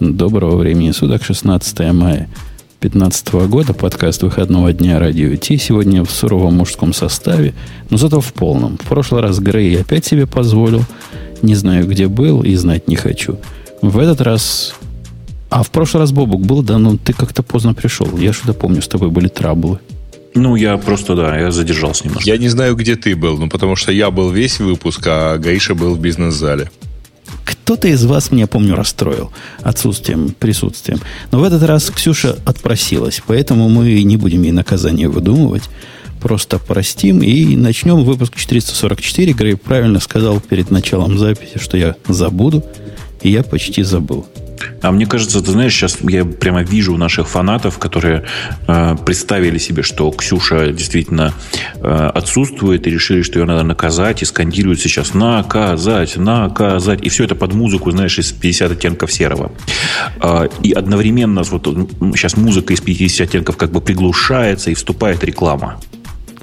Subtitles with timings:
[0.00, 2.28] Доброго времени суток, 16 мая
[2.80, 5.56] 2015 года, подкаст выходного дня радио Ти.
[5.56, 7.54] Сегодня в суровом мужском составе,
[7.88, 8.76] но зато в полном.
[8.76, 10.84] В прошлый раз Грей опять себе позволил.
[11.40, 13.38] Не знаю, где был и знать не хочу.
[13.80, 14.74] В этот раз...
[15.48, 18.18] А в прошлый раз Бобук был, да, но ты как-то поздно пришел.
[18.18, 19.78] Я что-то помню, с тобой были траблы.
[20.34, 22.28] Ну, я просто, да, я задержался немножко.
[22.28, 25.74] Я не знаю, где ты был, ну, потому что я был весь выпуск, а Гаиша
[25.74, 26.70] был в бизнес-зале.
[27.46, 29.30] Кто-то из вас, меня помню, расстроил
[29.62, 30.98] отсутствием, присутствием.
[31.30, 35.62] Но в этот раз Ксюша отпросилась, поэтому мы не будем ей наказание выдумывать.
[36.20, 39.32] Просто простим и начнем выпуск 444.
[39.32, 42.64] Грей правильно сказал перед началом записи, что я забуду,
[43.22, 44.26] и я почти забыл.
[44.82, 48.24] А мне кажется, ты знаешь, сейчас я прямо вижу наших фанатов, которые
[48.66, 51.34] э, представили себе, что Ксюша действительно
[51.74, 57.02] э, отсутствует и решили, что ее надо наказать, и скандируют сейчас «наказать, наказать».
[57.02, 59.52] И все это под музыку, знаешь, из 50 оттенков серого.
[60.22, 61.64] Э, и одновременно вот
[62.14, 65.78] сейчас музыка из 50 оттенков как бы приглушается, и вступает реклама.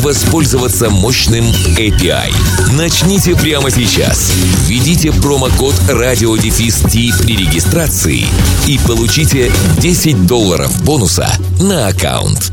[0.00, 1.44] воспользоваться мощным
[1.76, 2.32] API.
[2.76, 4.32] Начните прямо сейчас.
[4.66, 6.82] Введите промокод радиодефис
[7.22, 8.24] при регистрации
[8.66, 12.52] и получите 10 долларов бонуса на аккаунт.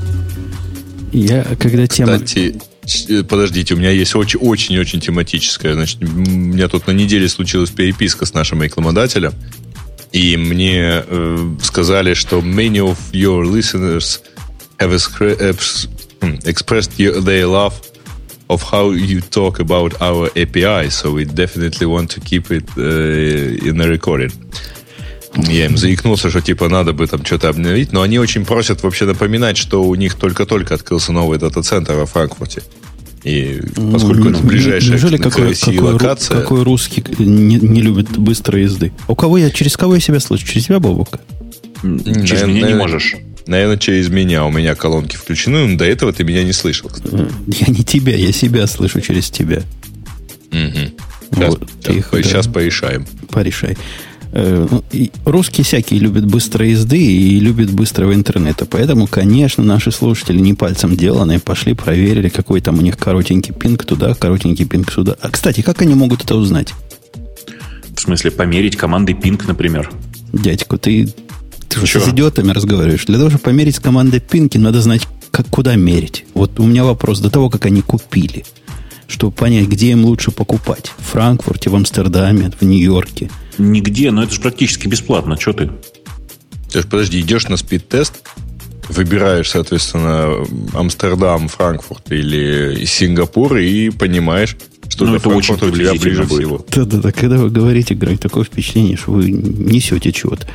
[1.12, 2.20] Я, когда тема...
[2.20, 2.60] Кстати,
[3.10, 5.74] э, подождите, у меня есть очень-очень тематическая.
[5.74, 9.34] Значит, у меня тут на неделе случилась переписка с нашим рекламодателем,
[10.12, 14.22] и мне э, сказали, что many of your listeners
[14.80, 14.94] have
[16.46, 17.74] expressed their love
[18.48, 23.70] of how you talk about our API, so we definitely want to keep it uh,
[23.70, 24.32] in a recording.
[25.38, 29.06] Я им заикнулся, что типа надо бы там что-то обновить, но они очень просят вообще
[29.06, 32.62] напоминать, что у них только-только открылся новый дата-центр во Франкфурте.
[33.26, 36.42] И поскольку ну, это ближайшая неужели какой, какой, локация...
[36.42, 38.94] Какой русский не, не любит быстрой езды?
[39.08, 40.46] У кого я, через кого я себя слышу?
[40.46, 41.20] Через тебя, Бобука?
[41.82, 43.16] Через наверное, меня не можешь.
[43.48, 44.46] Наверное, через меня.
[44.46, 46.90] У меня колонки включены, но до этого ты меня не слышал.
[46.90, 47.16] Кстати.
[47.48, 49.62] Я не тебя, я себя слышу через тебя.
[50.52, 50.92] Угу.
[51.32, 53.06] Сейчас, вот, сейчас, их, сейчас да, порешаем.
[53.30, 53.78] Порешай.
[54.32, 54.84] Э, ну,
[55.26, 58.66] русские всякие любят быстрой езды и любят быстрого интернета.
[58.66, 63.86] Поэтому, конечно, наши слушатели не пальцем деланные пошли, проверили, какой там у них коротенький пинг
[63.86, 65.16] туда, коротенький пинг сюда.
[65.22, 66.74] А, кстати, как они могут это узнать?
[67.96, 69.90] В смысле, померить командой пинг, например?
[70.34, 71.08] Дядьку, ты
[71.80, 73.06] ты же с идиотами разговариваешь.
[73.06, 76.26] Для того, чтобы померить с командой пинки, надо знать, как, куда мерить.
[76.34, 78.46] Вот у меня вопрос до того, как они купили.
[79.08, 80.92] Чтобы понять, где им лучше покупать.
[80.98, 83.30] В Франкфурте, в Амстердаме, в Нью-Йорке.
[83.58, 85.40] Нигде, но это же практически бесплатно.
[85.40, 85.72] Что ты?
[86.72, 88.14] Ты же подожди, идешь на спид-тест,
[88.90, 94.58] выбираешь, соответственно, Амстердам, Франкфурт или Сингапур и понимаешь,
[94.90, 96.40] что ну, это очень у тебя ближе будет.
[96.40, 96.66] всего.
[96.72, 100.48] Да-да-да, когда вы говорите, Грей, такое впечатление, что вы несете чего-то.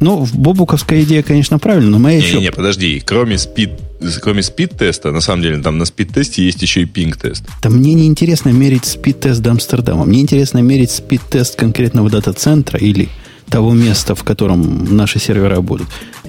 [0.00, 2.36] Ну, бобуковская идея, конечно, правильная, но моя не, еще...
[2.36, 3.70] Не, не, подожди, кроме спид
[4.22, 7.44] кроме спид-теста, на самом деле, там на спид-тесте есть еще и пинг-тест.
[7.62, 10.04] Да мне не интересно мерить спид-тест до Амстердама.
[10.04, 13.08] Мне интересно мерить спид-тест конкретного дата-центра или
[13.50, 15.88] того места, в котором наши сервера будут.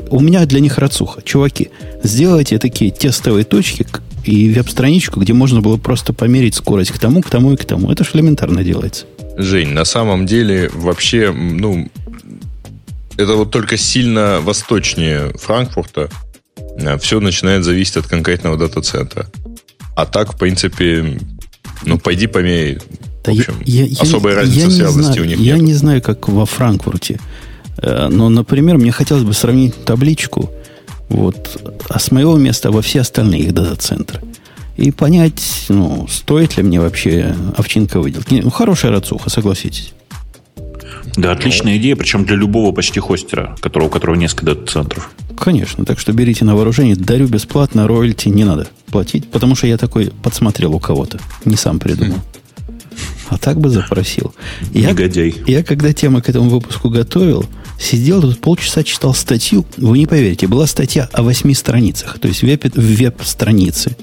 [0.10, 1.22] У меня для них рацуха.
[1.22, 1.70] Чуваки,
[2.04, 3.86] сделайте такие тестовые точки
[4.24, 7.92] и веб-страничку, где можно было просто померить скорость к тому, к тому и к тому.
[7.92, 9.06] Это же элементарно делается.
[9.38, 11.90] Жень, на самом деле вообще, ну,
[13.18, 16.10] это вот только сильно восточнее Франкфурта
[16.78, 19.28] э, все начинает зависеть от конкретного дата-центра.
[19.96, 21.20] А так, в принципе,
[21.86, 22.80] ну, пойди померяй.
[23.34, 25.64] В общем, я, я, особая я, разница я связности знаю, у них Я нет.
[25.64, 27.20] не знаю, как во Франкфурте.
[27.78, 30.52] Э, но, например, мне хотелось бы сравнить табличку
[31.10, 34.22] вот, а с моего места во все остальные их дата-центры.
[34.78, 38.36] И понять, ну, стоит ли мне вообще овчинка выделки.
[38.44, 39.94] Ну, хорошая рацуха, согласитесь.
[41.18, 45.12] Да, отличная идея, причем для любого почти хостера, которого, у которого несколько дата-центров.
[45.38, 49.78] Конечно, так что берите на вооружение, дарю бесплатно, роялти не надо платить, потому что я
[49.78, 52.18] такой подсмотрел у кого-то, не сам придумал.
[53.30, 54.34] А так бы запросил.
[54.74, 55.36] Я, Негодяй.
[55.46, 57.46] Я, когда тему к этому выпуску готовил,
[57.80, 59.66] сидел тут полчаса читал статью.
[59.78, 62.20] Вы не поверите, была статья о восьми страницах.
[62.20, 63.96] То есть веб, веб-страницы.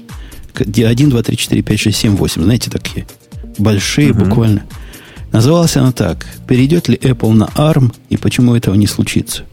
[0.55, 2.43] Где 1, 2, 3, 4, 5, 6, 7, 8.
[2.43, 3.05] Знаете, такие.
[3.57, 4.25] Большие угу.
[4.25, 4.63] буквально.
[5.31, 6.25] Называлась она так.
[6.47, 9.43] Перейдет ли Apple на ARM и почему этого не случится?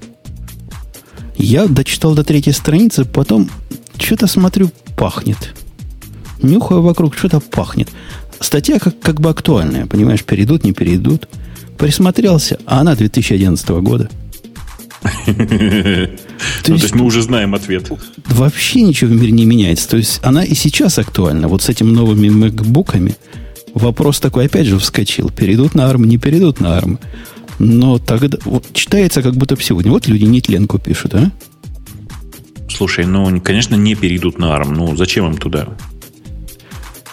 [1.37, 3.51] Я дочитал до третьей страницы, потом
[3.99, 5.55] что-то смотрю, пахнет.
[6.41, 7.89] Нюхаю вокруг, что-то пахнет.
[8.41, 11.29] Статья как, как бы актуальная, понимаешь, перейдут, не перейдут.
[11.79, 14.11] Присмотрелся, а она 2011 года.
[15.27, 17.91] То есть мы уже знаем ответ.
[18.27, 19.89] Вообще ничего в мире не меняется.
[19.89, 21.49] То есть она и сейчас актуальна.
[21.49, 23.17] Вот с этими новыми макбуками
[23.75, 25.31] вопрос такой опять же вскочил.
[25.31, 26.99] Перейдут на ARM, не перейдут на ARM.
[27.59, 29.91] Но тогда вот, читается как будто сегодня.
[29.91, 31.31] Вот люди нетленку пишут, а?
[32.69, 34.71] Слушай, ну, конечно, не перейдут на ARM.
[34.71, 35.69] Ну, зачем им туда?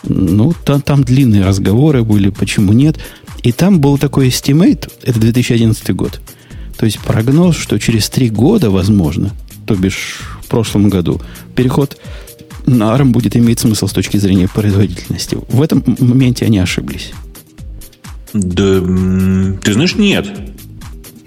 [0.03, 2.97] Ну, там, там длинные разговоры были, почему нет.
[3.43, 6.21] И там был такой estimate, это 2011 год.
[6.77, 9.31] То есть прогноз, что через три года, возможно,
[9.65, 11.21] то бишь в прошлом году,
[11.55, 11.97] переход
[12.65, 15.37] на ARM будет иметь смысл с точки зрения производительности.
[15.49, 17.11] В этом моменте они ошиблись.
[18.33, 18.79] Да,
[19.63, 20.27] ты знаешь, нет.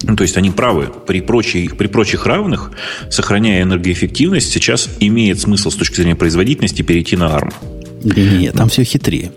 [0.02, 0.90] Ну, то есть они правы.
[1.06, 2.72] При прочих, при прочих равных,
[3.10, 7.52] сохраняя энергоэффективность, сейчас имеет смысл с точки зрения производительности перейти на ARM.
[8.04, 9.32] Нет, там все хитрее.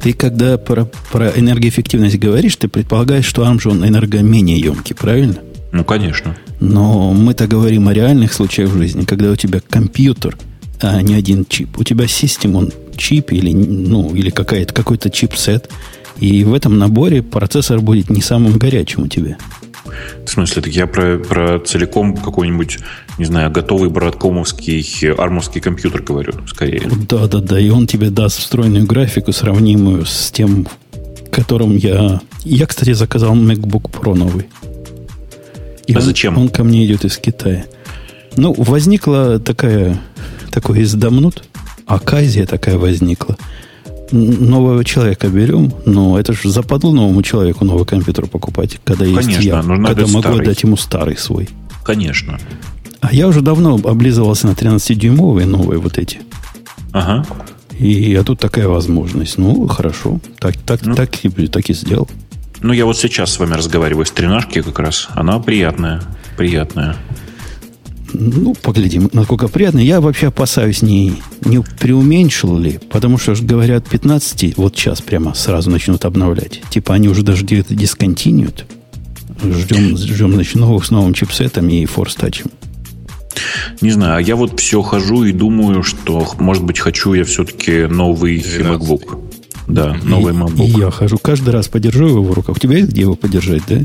[0.00, 5.36] Ты когда про, про энергоэффективность говоришь, ты предполагаешь, что ARM же он энергоменее емкий, правильно?
[5.70, 6.36] Ну, конечно.
[6.60, 10.36] Но мы-то говорим о реальных случаях в жизни, когда у тебя компьютер,
[10.80, 11.78] а не один чип.
[11.78, 15.70] У тебя систем, он чип или, ну, или какая-то, какой-то чипсет.
[16.18, 19.38] И в этом наборе процессор будет не самым горячим у тебя.
[19.84, 22.78] В смысле, так я про, про целиком какой-нибудь,
[23.18, 26.82] не знаю, готовый браткомовский армовский компьютер говорю, скорее.
[27.08, 27.58] Да, да, да.
[27.58, 30.68] И он тебе даст встроенную графику, сравнимую с тем,
[31.30, 32.20] которым я...
[32.44, 34.48] Я, кстати, заказал MacBook Pro новый.
[35.86, 36.38] И а он, зачем?
[36.38, 37.64] Он ко мне идет из Китая.
[38.36, 40.00] Ну, возникла такая,
[40.50, 41.44] такой издамнут,
[41.86, 43.36] оказия такая возникла–
[44.12, 49.42] нового человека берем, но это же западло новому человеку новый компьютер покупать, когда есть Конечно,
[49.42, 50.46] я, когда могу старый.
[50.46, 51.48] дать ему старый свой.
[51.84, 52.38] Конечно.
[53.00, 56.20] А я уже давно облизывался на 13-дюймовые новые вот эти.
[56.92, 57.26] Ага.
[57.78, 59.38] И а тут такая возможность.
[59.38, 60.20] Ну, хорошо.
[60.38, 62.08] Так, так, ну, так, и, так и сделал.
[62.60, 65.08] Ну, я вот сейчас с вами разговариваю с тренажки как раз.
[65.14, 66.00] Она приятная.
[66.36, 66.96] Приятная.
[68.12, 69.78] Ну, поглядим, насколько приятно.
[69.78, 71.14] Я вообще опасаюсь, не,
[71.44, 76.60] не преуменьшил ли, потому что, говорят, 15, вот сейчас прямо сразу начнут обновлять.
[76.70, 78.66] Типа они уже даже где-то дисконтинуют.
[79.42, 82.50] Ждем, ждем значит, новых с новым чипсетом и форстачем.
[83.80, 87.86] Не знаю, а я вот все хожу и думаю, что, может быть, хочу я все-таки
[87.86, 88.66] новый 12.
[88.66, 89.18] MacBook.
[89.68, 90.66] Да, новый MacBook.
[90.66, 92.56] И я хожу, каждый раз подержу его в руках.
[92.56, 93.80] У тебя есть где его подержать, да?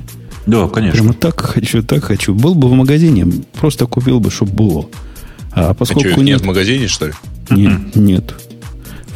[0.48, 1.00] Да, конечно.
[1.00, 2.34] Прямо так хочу, так хочу.
[2.34, 4.86] Был бы в магазине, просто купил бы, чтобы было.
[5.52, 7.14] А поскольку а что, нет в магазине, что ли?
[7.50, 8.34] Нет, нет.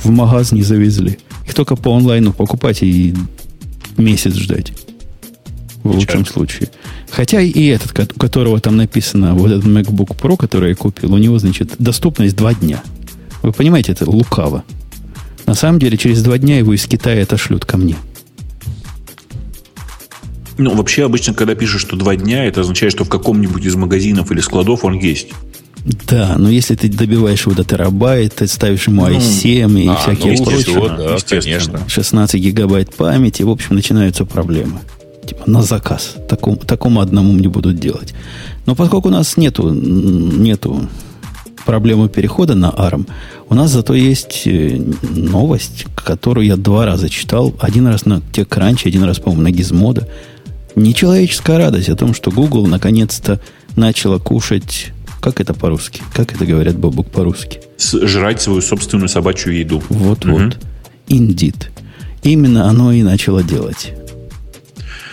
[0.03, 1.19] В магаз не завезли.
[1.47, 3.15] Их только по онлайну покупать и
[3.97, 4.73] месяц ждать.
[5.83, 6.69] В лучшем случае.
[7.09, 11.17] Хотя и этот, у которого там написано, вот этот MacBook Pro, который я купил, у
[11.17, 12.83] него, значит, доступность два дня.
[13.41, 14.63] Вы понимаете, это лукаво.
[15.45, 17.95] На самом деле, через два дня его из Китая отошлют ко мне.
[20.61, 24.31] Ну, вообще, обычно, когда пишешь, что два дня, это означает, что в каком-нибудь из магазинов
[24.31, 25.29] или складов он есть.
[26.07, 29.95] Да, но если ты добиваешь его до терабайт, ты ставишь ему i7 ну, и а,
[29.95, 31.79] всякие ну, прочие, да, конечно.
[31.87, 34.79] 16 гигабайт памяти, в общем, начинаются проблемы.
[35.25, 36.15] Типа на заказ.
[36.29, 38.13] Такому, такому одному не будут делать.
[38.67, 40.87] Но поскольку у нас нету, нету
[41.65, 43.07] проблемы перехода на ARM,
[43.49, 44.79] у нас зато есть э,
[45.15, 47.55] новость, которую я два раза читал.
[47.59, 50.07] Один раз на TechCrunch, один раз, по-моему, на Gizmodo.
[50.75, 53.39] Нечеловеческая радость о том, что Google наконец-то
[53.75, 54.91] начала кушать...
[55.19, 56.01] Как это по-русски?
[56.15, 57.61] Как это говорят, Бобук, по-русски?
[57.77, 59.83] Жрать свою собственную собачью еду.
[59.89, 60.41] Вот-вот.
[60.41, 60.53] Угу.
[61.09, 61.67] Indeed.
[62.23, 63.93] Именно оно и начало делать.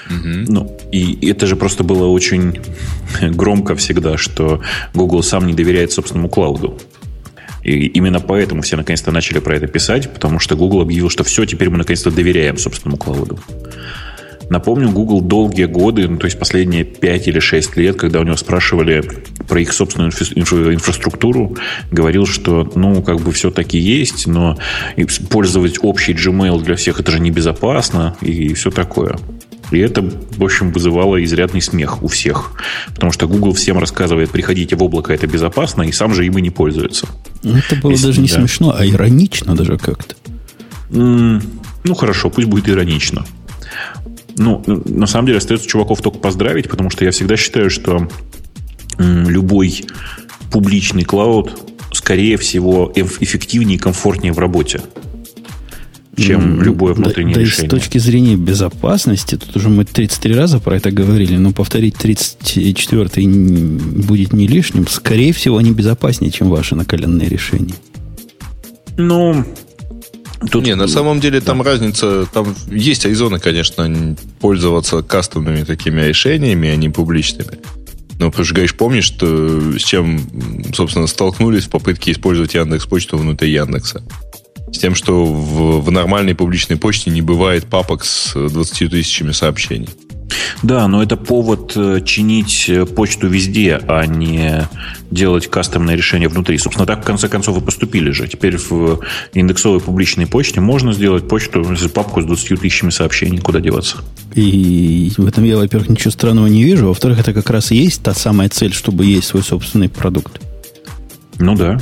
[0.09, 0.45] Угу.
[0.49, 2.61] Ну, и это же просто было очень
[3.21, 4.63] громко всегда, что
[4.95, 6.79] Google сам не доверяет собственному клауду.
[7.63, 11.45] И именно поэтому все наконец-то начали про это писать, потому что Google объявил, что все,
[11.45, 13.39] теперь мы наконец-то доверяем собственному клауду.
[14.51, 18.37] Напомню, Google долгие годы, ну, то есть последние 5 или 6 лет, когда у него
[18.37, 19.03] спрашивали
[19.47, 21.57] про их собственную инфра- инфраструктуру,
[21.91, 24.59] говорил, что, ну, как бы все таки есть, но
[24.97, 29.17] использовать общий Gmail для всех это же небезопасно и все такое.
[29.71, 32.53] И это, в общем, вызывало изрядный смех у всех.
[32.95, 36.43] Потому что Google всем рассказывает, приходите в облако, это безопасно, и сам же им и
[36.43, 37.07] не пользуется.
[37.43, 38.35] Ну, это было Если, даже не да.
[38.37, 40.15] смешно, а иронично даже как-то.
[40.91, 43.27] Ну, хорошо, пусть будет иронично.
[44.39, 48.09] Ну, на самом деле остается чуваков только поздравить, потому что я всегда считаю, что
[48.99, 49.85] любой
[50.51, 51.59] публичный клауд,
[51.93, 54.81] скорее всего, эффективнее и комфортнее в работе.
[56.17, 57.69] чем любое внутреннее да, решение.
[57.69, 61.53] Да и с точки зрения безопасности, тут уже мы 33 раза про это говорили, но
[61.53, 64.87] повторить 34 будет не лишним.
[64.87, 67.75] Скорее всего, они безопаснее, чем ваши накаленные решения.
[68.97, 69.45] Ну,
[70.51, 70.65] Тут...
[70.65, 76.77] Не, на самом деле там разница, там есть айзоны, конечно, пользоваться кастомными такими решениями, а
[76.77, 77.59] не публичными.
[78.19, 80.21] Но, потому что, говоришь, помнишь, что с чем,
[80.75, 84.03] собственно, столкнулись в попытке использовать Яндекс Почту внутри Яндекса?
[84.73, 89.89] С тем, что в, в нормальной публичной почте не бывает папок с 20 тысячами сообщений.
[90.63, 94.69] Да, но это повод э, чинить э, почту везде, а не
[95.11, 96.59] делать кастомное решение внутри.
[96.59, 98.27] Собственно, так в конце концов и поступили же.
[98.27, 99.01] Теперь в
[99.35, 103.99] индексовой публичной почте можно сделать почту, папку с 20 тысячами сообщений, куда деваться.
[104.35, 106.89] И в этом я, во-первых, ничего странного не вижу.
[106.89, 110.41] Во-вторых, это как раз и есть та самая цель, чтобы есть свой собственный продукт.
[111.39, 111.79] Ну да.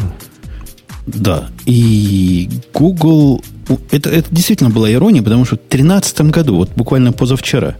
[1.06, 1.48] Да.
[1.64, 3.42] И Google...
[3.90, 7.76] Это, это действительно была ирония, потому что в 2013 году, вот буквально позавчера,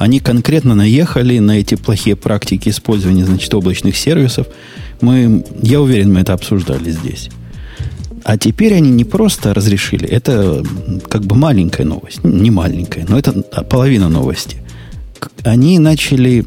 [0.00, 4.46] они конкретно наехали на эти плохие практики использования, значит, облачных сервисов.
[5.02, 7.28] Мы, я уверен, мы это обсуждали здесь.
[8.24, 10.64] А теперь они не просто разрешили, это
[11.10, 14.56] как бы маленькая новость, не маленькая, но это половина новости.
[15.44, 16.46] Они начали,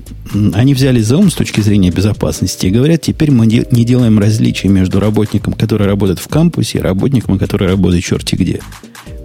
[0.54, 4.70] они взяли за ум с точки зрения безопасности и говорят, теперь мы не делаем различия
[4.70, 8.62] между работником, который работает в кампусе, и работником, который работает черти где.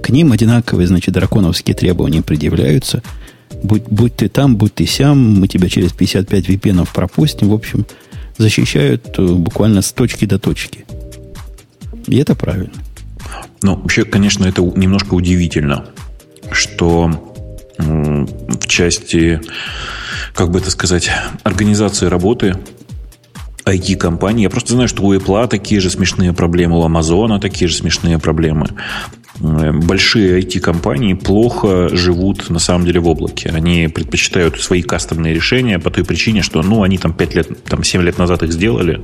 [0.02, 3.02] К ним одинаковые, значит, драконовские требования предъявляются.
[3.62, 7.48] Будь, будь ты там, будь ты сям, мы тебя через 55 VPN пропустим.
[7.48, 7.86] В общем,
[8.36, 10.84] защищают э, буквально с точки до точки.
[12.06, 12.72] И это правильно.
[13.62, 15.86] Ну, вообще, конечно, это немножко удивительно,
[16.50, 17.10] что
[17.78, 19.40] в части,
[20.34, 21.10] как бы это сказать,
[21.44, 22.56] организации работы
[23.64, 24.44] IT-компаний.
[24.44, 28.18] Я просто знаю, что у Apple такие же смешные проблемы, у Amazon такие же смешные
[28.18, 28.68] проблемы.
[29.40, 33.50] Э, большие IT-компании плохо живут на самом деле в облаке.
[33.50, 37.84] Они предпочитают свои кастомные решения по той причине, что ну, они там 5 лет, там
[37.84, 39.02] 7 лет назад их сделали,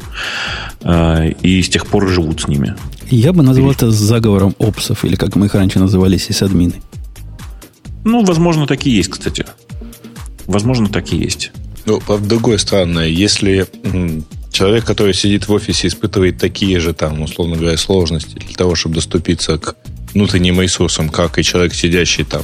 [0.83, 2.75] э, и с тех пор живут с ними.
[3.11, 6.83] Я бы назвал это заговором опсов, или как мы их раньше называли, сисадмины.
[8.05, 9.47] Ну, возможно, так и есть, кстати.
[10.47, 11.53] Возможно, так и есть.
[11.87, 13.67] Ну, с другой стороны, если
[14.51, 18.97] человек, который сидит в офисе, испытывает такие же, там, условно говоря, сложности для того, чтобы
[18.97, 19.77] доступиться к
[20.15, 22.43] внутренним ресурсам, как и человек, сидящий там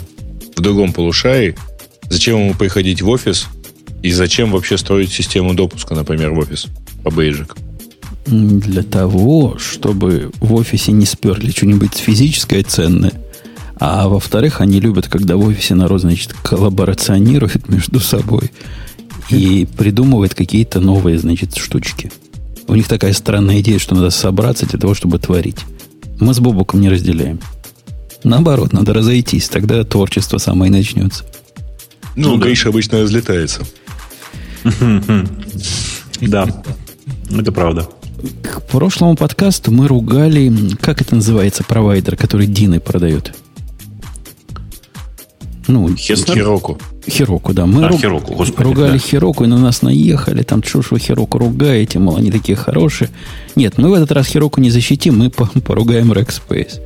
[0.57, 1.57] в другом полушарии,
[2.09, 3.47] зачем ему приходить в офис
[4.03, 6.67] и зачем вообще строить систему допуска, например, в офис
[7.03, 7.57] по бейджик?
[8.27, 13.13] Для того, чтобы в офисе не сперли что-нибудь физическое ценное,
[13.79, 18.53] а во-вторых, они любят, когда в офисе народ, значит, коллаборационирует между собой
[19.31, 22.13] и придумывает какие-то новые, значит, штучки.
[22.69, 25.61] У них такая странная идея, что надо собраться для того, чтобы творить.
[26.21, 27.41] Мы с Бобуком не разделяем.
[28.25, 31.25] Наоборот, надо разойтись, тогда творчество самое и начнется.
[32.17, 33.63] Ну, ну Гриша обычно разлетается.
[36.21, 36.47] Да,
[37.31, 37.89] это правда.
[38.43, 43.35] К прошлому подкасту мы ругали, как это называется, провайдер, который Дины продает.
[45.67, 46.79] Ну, Хироку.
[47.09, 47.65] Хироку, да.
[47.65, 48.01] Мы а, руг...
[48.01, 48.99] Хироку, господи, ругали да.
[48.99, 50.43] Хироку и на нас наехали.
[50.43, 53.09] Там, что ж вы Хироку ругаете, мол, они такие хорошие.
[53.57, 56.81] Нет, мы в этот раз Хироку не защитим, мы поругаем Rackspace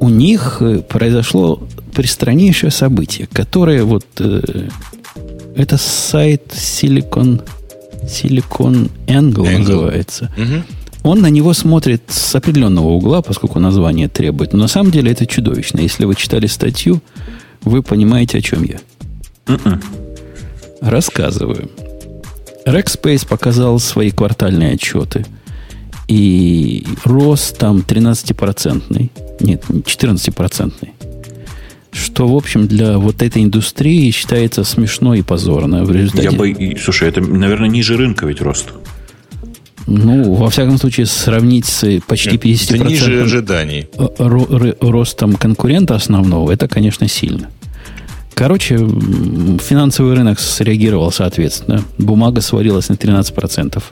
[0.00, 1.62] у них э, произошло
[1.94, 4.06] пристраннейшее событие, которое вот...
[4.18, 4.68] Э,
[5.56, 7.42] это сайт Silicon,
[8.04, 9.58] Silicon Angle, Angle.
[9.58, 10.32] называется.
[10.36, 11.10] Угу.
[11.10, 14.52] Он на него смотрит с определенного угла, поскольку название требует.
[14.52, 15.80] Но на самом деле это чудовищно.
[15.80, 17.00] Если вы читали статью,
[17.62, 18.78] вы понимаете, о чем я.
[19.46, 19.82] Mm-mm.
[20.80, 21.70] Рассказываю.
[22.66, 25.24] Rackspace показал свои квартальные отчеты.
[26.08, 29.10] И рост там 13-процентный.
[29.40, 30.90] Нет, 14-процентный.
[31.92, 35.84] Что, в общем, для вот этой индустрии считается смешно и позорно.
[35.84, 36.24] В результате...
[36.24, 36.76] Я бы...
[36.82, 38.72] Слушай, это, наверное, ниже рынка ведь рост.
[39.86, 43.86] Ну, во всяком случае, сравнить с почти 50% это ниже ожиданий.
[44.80, 47.48] ростом конкурента основного, это, конечно, сильно.
[48.34, 51.82] Короче, финансовый рынок среагировал соответственно.
[51.96, 53.82] Бумага свалилась на 13%.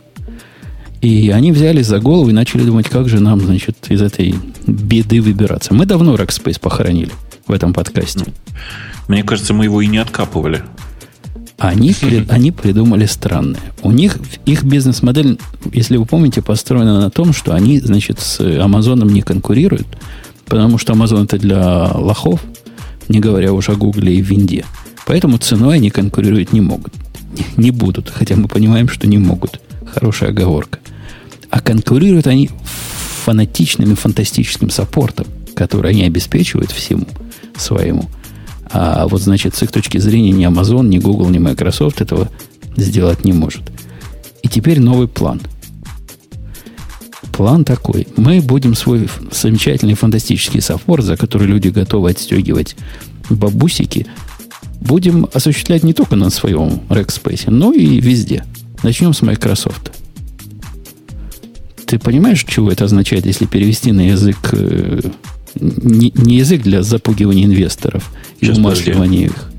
[1.07, 4.35] И они взялись за голову и начали думать, как же нам, значит, из этой
[4.67, 5.73] беды выбираться.
[5.73, 7.13] Мы давно Rackspace похоронили
[7.47, 8.25] в этом подкасте.
[9.07, 10.65] Мне кажется, мы его и не откапывали.
[11.59, 11.95] Они,
[12.29, 13.61] они придумали странное.
[13.83, 15.39] У них их бизнес-модель,
[15.73, 19.87] если вы помните, построена на том, что они, значит, с Амазоном не конкурируют,
[20.47, 22.41] потому что Amazon это для лохов,
[23.09, 24.65] не говоря уж о Гугле и Винде.
[25.07, 26.93] Поэтому ценой они конкурировать не могут.
[27.57, 29.61] Не будут, хотя мы понимаем, что не могут.
[29.95, 30.81] Хорошая оговорка.
[31.57, 32.51] А конкурируют они
[33.25, 35.27] фанатичным и фантастическим саппортом.
[35.57, 37.07] которые они обеспечивают всему
[37.57, 38.05] своему.
[38.71, 42.29] А вот, значит, с их точки зрения ни Amazon, ни Google, ни Microsoft этого
[42.77, 43.63] сделать не может.
[44.43, 45.41] И теперь новый план.
[47.33, 48.07] План такой.
[48.17, 52.77] Мы будем свой замечательный фантастический саппорт, за который люди готовы отстегивать
[53.31, 54.07] бабусики,
[54.81, 58.45] будем осуществлять не только на своем Rackspace, но и везде.
[58.83, 59.93] Начнем с Microsoft.
[61.87, 65.01] Ты понимаешь, чего это означает, если перевести на язык э,
[65.55, 69.51] не, не язык для запугивания инвесторов и умасливания их?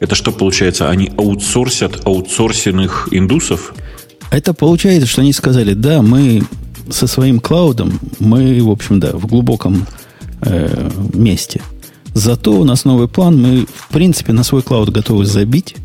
[0.00, 0.88] Это что получается?
[0.88, 3.74] Они аутсорсят аутсорсенных индусов?
[4.30, 6.42] Это получается, что они сказали, да, мы
[6.88, 9.86] со своим клаудом, мы, в общем, да, в глубоком
[10.40, 11.60] э, месте.
[12.14, 15.76] Зато у нас новый план, мы, в принципе, на свой клауд готовы забить.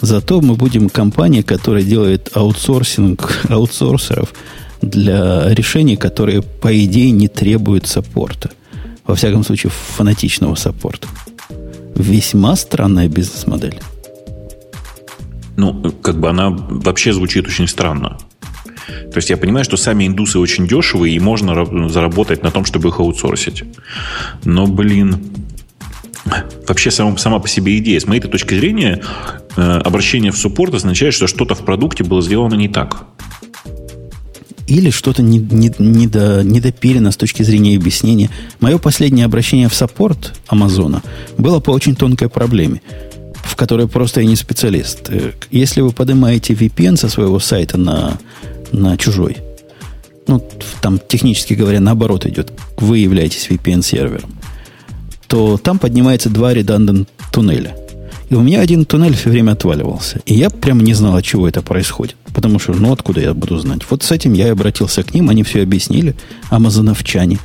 [0.00, 4.32] Зато мы будем компания, которая делает аутсорсинг аутсорсеров
[4.82, 8.50] для решений, которые, по идее, не требуют саппорта.
[9.06, 11.08] Во всяком случае, фанатичного саппорта.
[11.94, 13.80] Весьма странная бизнес-модель.
[15.56, 18.18] Ну, как бы она вообще звучит очень странно.
[18.86, 22.88] То есть я понимаю, что сами индусы очень дешевые, и можно заработать на том, чтобы
[22.88, 23.64] их аутсорсить.
[24.44, 25.22] Но, блин,
[26.66, 28.00] вообще сама, сама по себе идея.
[28.00, 29.02] С моей точки зрения,
[29.56, 33.06] э, обращение в суппорт означает, что что-то в продукте было сделано не так.
[34.66, 38.30] Или что-то не, не, не, до, недопилено с точки зрения объяснения.
[38.60, 41.02] Мое последнее обращение в саппорт Амазона
[41.38, 42.80] было по очень тонкой проблеме,
[43.42, 45.08] в которой просто я не специалист.
[45.08, 48.18] Э, если вы поднимаете VPN со своего сайта на,
[48.70, 49.38] на чужой,
[50.26, 50.42] ну,
[50.80, 54.30] там технически говоря, наоборот идет, вы являетесь VPN-сервером,
[55.26, 57.76] то там поднимается два редандент туннеля.
[58.32, 60.20] И у меня один туннель все время отваливался.
[60.24, 62.16] И я прямо не знал, от чего это происходит.
[62.32, 63.82] Потому что, ну, откуда я буду знать?
[63.90, 66.16] Вот с этим я и обратился к ним, они все объяснили.
[66.48, 67.38] Амазоновчане.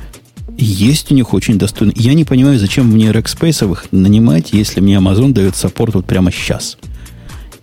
[0.56, 1.92] Есть у них очень достойно.
[1.94, 6.78] Я не понимаю, зачем мне Rackspace нанимать, если мне Amazon дает саппорт вот прямо сейчас.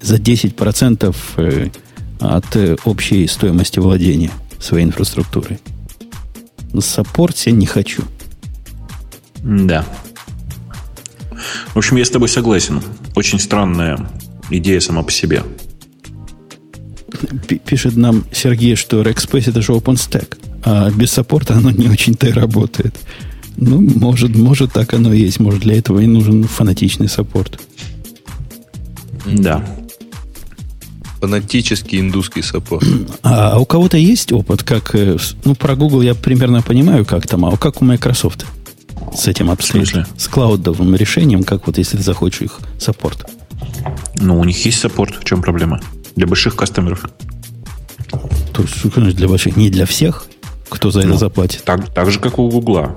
[0.04, 1.70] За 10% э,
[2.20, 5.58] от э, общей стоимости владения своей инфраструктурой.
[6.80, 8.04] Саппорт я не хочу.
[9.42, 9.84] Да.
[11.74, 12.82] В общем, я с тобой согласен.
[13.16, 13.98] Очень странная
[14.50, 15.44] идея сама по себе.
[17.66, 22.32] Пишет нам Сергей, что Rackspace это же OpenStack, а без саппорта оно не очень-то и
[22.32, 22.96] работает.
[23.58, 25.40] Ну, может, может так оно и есть.
[25.40, 27.60] Может, для этого и нужен фанатичный саппорт.
[29.26, 29.66] Да.
[31.22, 32.86] Фанатический индусский support.
[33.24, 34.94] А у кого-то есть опыт, как...
[34.94, 38.46] Э, ну, про Google я примерно понимаю, как там, а как у Microsoft?
[39.14, 40.08] С этим обстоит?
[40.18, 43.30] С клаудовым решением, как вот если ты захочешь их support?
[44.16, 45.16] Ну, у них есть support.
[45.16, 45.82] В чем проблема?
[46.16, 47.06] Для больших кастомеров.
[48.54, 49.58] То есть, конечно, для больших.
[49.58, 50.26] Не для всех,
[50.70, 51.64] кто за ну, это заплатит.
[51.64, 52.96] Так, так же, как у Гугла.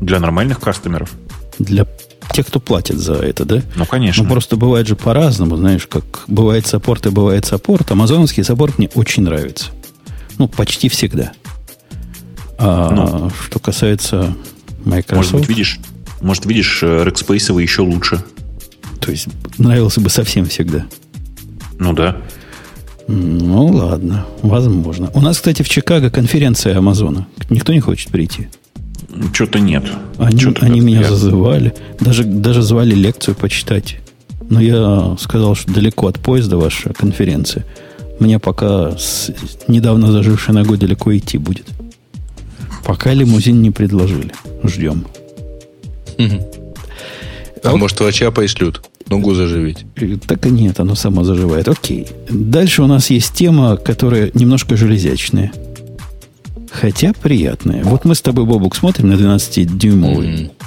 [0.00, 1.10] Для нормальных кастомеров.
[1.58, 1.86] Для
[2.32, 3.62] тех, кто платит за это, да?
[3.76, 4.22] Ну, конечно.
[4.22, 7.90] Ну, просто бывает же по-разному, знаешь, как бывает support и бывает support.
[7.90, 9.66] Амазонский support мне очень нравится.
[10.38, 11.32] Ну, почти всегда.
[12.58, 13.30] А ну.
[13.44, 14.34] что касается
[14.84, 15.32] Microsoft.
[15.32, 15.80] Может быть, видишь,
[16.20, 18.22] может, видишь, э, Rackspace еще лучше.
[19.00, 20.86] То есть нравился бы совсем всегда.
[21.78, 22.18] Ну да.
[23.08, 25.10] Ну ладно, возможно.
[25.14, 27.26] У нас, кстати, в Чикаго конференция Амазона.
[27.48, 28.48] Никто не хочет прийти.
[29.32, 29.84] Что-то нет.
[30.18, 31.08] Они, Что-то они меня я...
[31.08, 31.74] зазывали.
[31.98, 33.98] Даже, даже звали лекцию почитать.
[34.48, 37.64] Но я сказал, что далеко от поезда ваша конференция.
[38.20, 39.32] Мне пока с
[39.66, 41.66] недавно зажившей ногой далеко идти будет.
[42.84, 44.32] Пока лимузин не предложили.
[44.64, 45.06] Ждем.
[47.62, 48.82] А может, врача пошлют?
[49.08, 49.84] Ногу заживить.
[50.26, 51.68] Так и нет, оно само заживает.
[51.68, 52.06] Окей.
[52.28, 55.52] Дальше у нас есть тема, которая немножко железячная.
[56.70, 57.82] Хотя приятная.
[57.82, 60.50] Вот мы с тобой, Бобук, смотрим на 12-дюймовый.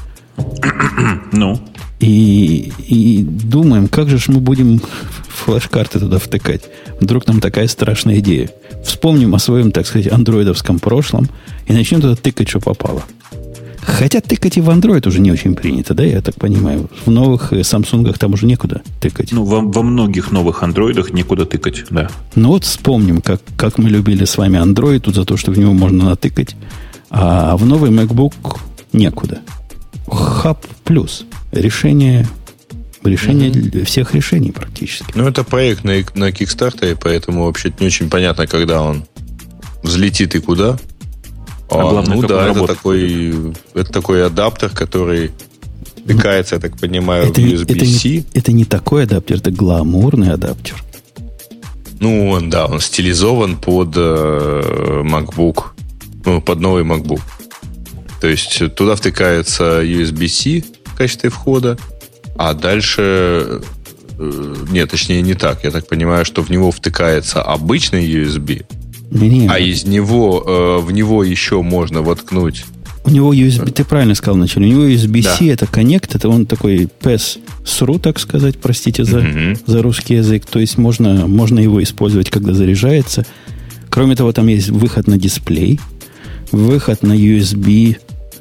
[1.31, 1.59] Ну?
[1.99, 4.81] И, и думаем, как же ж мы будем
[5.29, 6.63] флеш-карты туда втыкать.
[7.03, 8.49] Вдруг нам такая страшная идея.
[8.83, 11.27] Вспомним о своем, так сказать, андроидовском прошлом
[11.67, 13.03] и начнем туда тыкать, что попало.
[13.81, 16.89] Хотя тыкать и в Android уже не очень принято, да, я так понимаю.
[17.05, 19.33] В новых Samsung э, там уже некуда тыкать.
[19.33, 22.09] Ну, во, во многих новых андроидах некуда тыкать, да.
[22.35, 25.57] Ну вот вспомним, как, как мы любили с вами Android тут за то, что в
[25.57, 26.55] него можно натыкать.
[27.09, 28.59] А в новый MacBook
[28.93, 29.39] некуда.
[30.07, 31.25] Hub Plus.
[31.51, 32.25] Решение
[33.05, 33.85] решение mm-hmm.
[33.85, 35.05] всех решений практически.
[35.15, 39.05] Ну, это проект на, на Kickstarter, поэтому вообще не очень понятно, когда он
[39.81, 40.77] взлетит и куда.
[41.69, 45.31] А, а главное, ну да, это такой, это такой адаптер, который
[46.03, 47.73] втыкается, я так понимаю, это, в USB-C.
[47.73, 50.83] Это не, это не такой адаптер, это гламурный адаптер.
[51.99, 55.63] Ну, он, да, он стилизован под э, MacBook,
[56.25, 57.21] ну, под новый MacBook.
[58.19, 61.77] То есть туда втыкается USB-C в качестве входа,
[62.37, 63.61] а дальше...
[64.19, 65.63] Э, нет, точнее не так.
[65.63, 68.63] Я так понимаю, что в него втыкается обычный USB,
[69.11, 69.47] Не-не.
[69.47, 72.65] а из него э, в него еще можно воткнуть
[73.05, 76.87] У него USB, ты правильно сказал вначале, у него USB-C это коннект, это он такой
[77.01, 79.57] PES SRU, так сказать, простите за, Мгм.
[79.65, 80.45] за русский язык.
[80.45, 83.25] То есть можно, можно его использовать, когда заряжается.
[83.89, 85.79] Кроме того, там есть выход на дисплей,
[86.51, 87.97] выход на USB,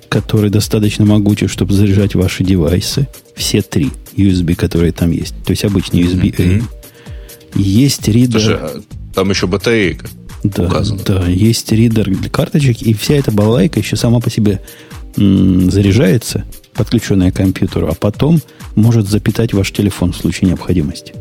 [0.09, 3.07] который достаточно могучий, чтобы заряжать ваши девайсы.
[3.35, 5.35] Все три USB, которые там есть.
[5.45, 6.63] То есть обычный USB-A.
[7.59, 8.41] Есть ридер.
[8.41, 8.81] Слушай, а
[9.15, 10.07] там еще батарейка.
[10.43, 11.01] Да, указано.
[11.07, 14.61] да, есть ридер для карточек, и вся эта балалайка еще сама по себе
[15.17, 18.41] м, заряжается, подключенная к компьютеру, а потом
[18.75, 21.13] может запитать ваш телефон в случае необходимости.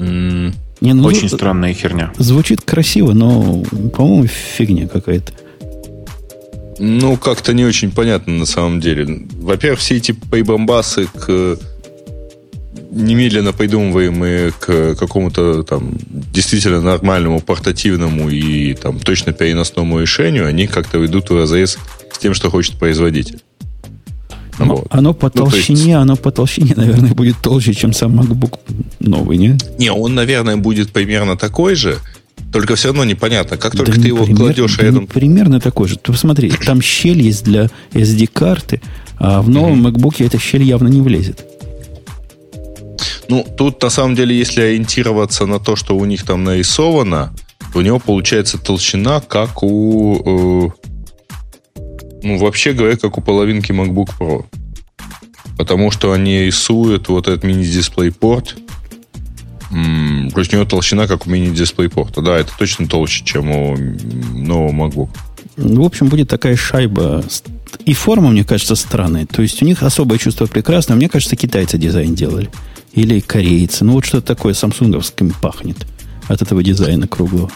[0.00, 2.12] М, Не, ну, Очень зв- странная херня.
[2.18, 3.64] Звучит красиво, но,
[3.96, 5.32] по-моему, фигня какая-то.
[6.78, 9.26] Ну, как-то не очень понятно на самом деле.
[9.40, 11.58] Во-первых, все эти прибамбасы к
[12.90, 15.94] немедленно придумываемые к какому-то там
[16.32, 21.78] действительно нормальному портативному и там точно переносному решению, они как-то идут в разрез
[22.12, 23.40] с тем, что хочет производитель.
[24.58, 24.86] Но Вот.
[24.90, 28.58] Оно по Ну, то есть- толщине, оно по толщине, наверное, будет толще, чем сам MacBook
[29.00, 29.56] новый, не?
[29.78, 31.98] Не, он, наверное, будет примерно такой же,
[32.52, 33.56] только все равно непонятно.
[33.56, 35.06] Как только Да ты его пример- кладешь да не рядом...
[35.06, 35.96] примерно такой же.
[35.96, 38.80] Ты посмотри, там щель есть для SD-карты,
[39.18, 41.44] а в новом MacBook эта щель явно не влезет.
[43.28, 47.34] Ну, тут на самом деле, если ориентироваться на то, что у них там нарисовано,
[47.72, 50.72] то у него получается толщина, как у...
[51.76, 51.80] э,
[52.22, 54.46] ну, вообще говоря, как у половинки MacBook Pro.
[55.58, 58.56] Потому что они рисуют вот этот мини-дисплей-порт.
[59.70, 62.22] М, То есть у него толщина, как у мини-дисплей-порта.
[62.22, 65.10] Да, это точно толще, чем у нового MacBook.
[65.56, 67.24] Ну, В общем, будет такая шайба.
[67.84, 69.26] И форма, мне кажется, странная.
[69.26, 70.96] То есть у них особое чувство прекрасное.
[70.96, 72.50] Мне кажется, китайцы дизайн делали.
[72.92, 73.84] Или корейцы.
[73.84, 75.86] Ну, вот что-то такое самсунговским пахнет
[76.28, 77.50] от этого дизайна круглого.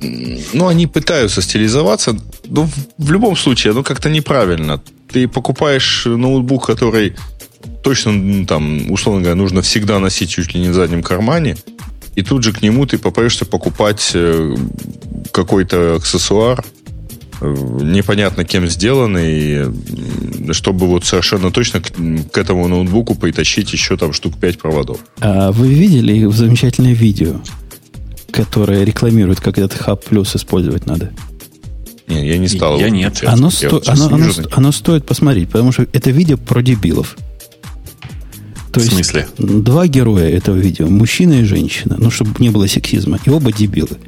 [0.00, 4.80] Ну, они пытаются стилизоваться, но в, любом случае, оно как-то неправильно.
[5.12, 7.16] Ты покупаешь ноутбук, который
[7.82, 11.56] точно, ну, там, условно говоря, нужно всегда носить чуть ли не в заднем кармане,
[12.16, 14.56] и тут же к нему ты попаешься покупать э,
[15.32, 16.64] какой-то аксессуар,
[17.40, 17.46] э,
[17.80, 19.72] непонятно кем сделанный,
[20.52, 21.90] чтобы вот совершенно точно к,
[22.32, 24.98] к этому ноутбуку притащить еще там штук 5 проводов.
[25.20, 27.40] А вы видели замечательное видео,
[28.30, 31.12] которое рекламирует, как этот хаб плюс использовать надо?
[32.08, 32.78] Не, я не стал.
[32.78, 33.22] Я его нет.
[33.24, 37.16] Оно, сто- оно, оно, оно стоит посмотреть, потому что это видео про дебилов.
[38.72, 39.26] То В есть смысле?
[39.38, 43.98] Два героя этого видео, мужчина и женщина, ну, чтобы не было сексизма, и оба дебилы.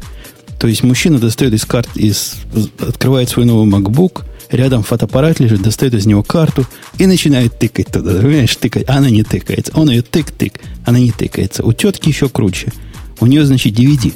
[0.61, 2.35] То есть мужчина достает из карт, из,
[2.79, 4.23] открывает свой новый MacBook,
[4.53, 6.65] рядом фотоаппарат лежит, достает из него карту
[6.99, 8.21] и начинает тыкать туда.
[8.21, 8.89] Понимаешь, тыкать.
[8.89, 9.73] Она не тыкается.
[9.75, 10.61] Он ее тык-тык.
[10.85, 11.65] Она не тыкается.
[11.65, 12.73] У тетки еще круче.
[13.19, 14.13] У нее, значит, DVD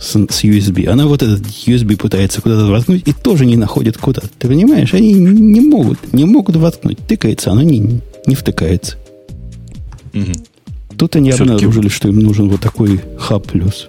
[0.00, 0.86] с, с USB.
[0.86, 4.22] Она вот этот USB пытается куда-то воткнуть и тоже не находит куда.
[4.38, 4.94] Ты понимаешь?
[4.94, 6.98] Они не могут, не могут воткнуть.
[7.06, 8.96] Тыкается, оно не, не втыкается.
[10.12, 10.32] Мгм.
[10.96, 13.88] Тут они Все-таки- обнаружили, что им нужен вот такой хаб плюс.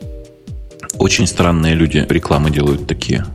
[0.97, 3.25] Очень странные люди рекламы делают такие.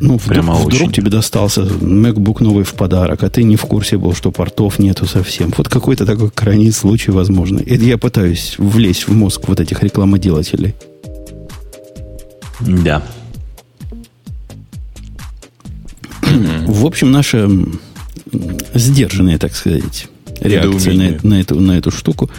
[0.00, 0.92] Ну, вдруг, Прямо вдруг очень.
[0.92, 5.04] тебе достался MacBook новый в подарок, а ты не в курсе был, что портов нету
[5.06, 5.52] совсем.
[5.56, 7.58] Вот какой-то такой крайний случай возможно.
[7.60, 10.74] Это я пытаюсь влезть в мозг вот этих рекламоделателей.
[12.60, 13.02] Да.
[16.66, 17.78] В общем, наша м,
[18.74, 20.08] сдержанная, так сказать,
[20.44, 22.30] реакция на, на эту, на эту штуку.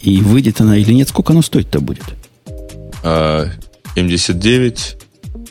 [0.00, 2.04] И выйдет она или нет, сколько она стоить-то будет?
[3.02, 3.46] А,
[3.94, 4.96] 79,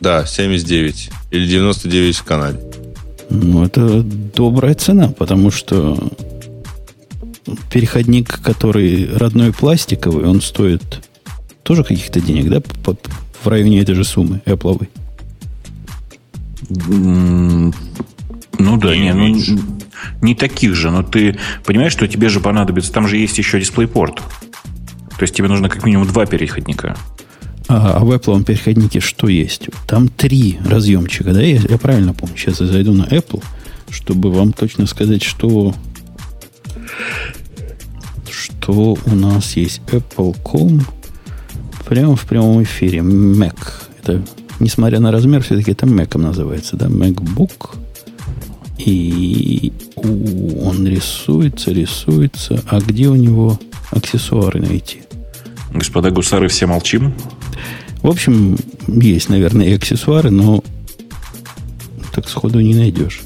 [0.01, 2.59] да, 79 или 99 в Канаде.
[3.29, 6.11] Ну, это добрая цена, потому что
[7.71, 11.07] переходник, который родной пластиковый, он стоит
[11.63, 12.97] тоже каких-то денег, да, по-
[13.43, 14.87] в районе этой же суммы, Apple.
[16.69, 17.73] Ну
[18.77, 19.59] да, Не не, ну, меньше.
[20.21, 24.15] Не таких же, но ты понимаешь, что тебе же понадобится, там же есть еще DisplayPort.
[24.15, 26.95] То есть тебе нужно как минимум два переходника.
[27.67, 29.69] А, а в Apple переходнике что есть?
[29.85, 31.41] Там три разъемчика, да?
[31.41, 32.35] Я, я правильно помню.
[32.35, 33.43] Сейчас я зайду на Apple,
[33.89, 35.75] чтобы вам точно сказать, что
[38.29, 40.85] что у нас есть Apple.com
[41.85, 42.99] прямо в прямом эфире.
[42.99, 43.57] Mac.
[44.01, 44.23] Это,
[44.59, 46.87] несмотря на размер, все-таки это Mac называется, да?
[46.87, 47.77] MacBook.
[48.79, 52.63] И у, он рисуется, рисуется.
[52.67, 53.59] А где у него
[53.91, 55.01] аксессуары найти?
[55.73, 57.13] Господа гусары, все молчим.
[58.01, 60.63] В общем, есть, наверное, и аксессуары, но
[62.13, 63.21] так сходу не найдешь.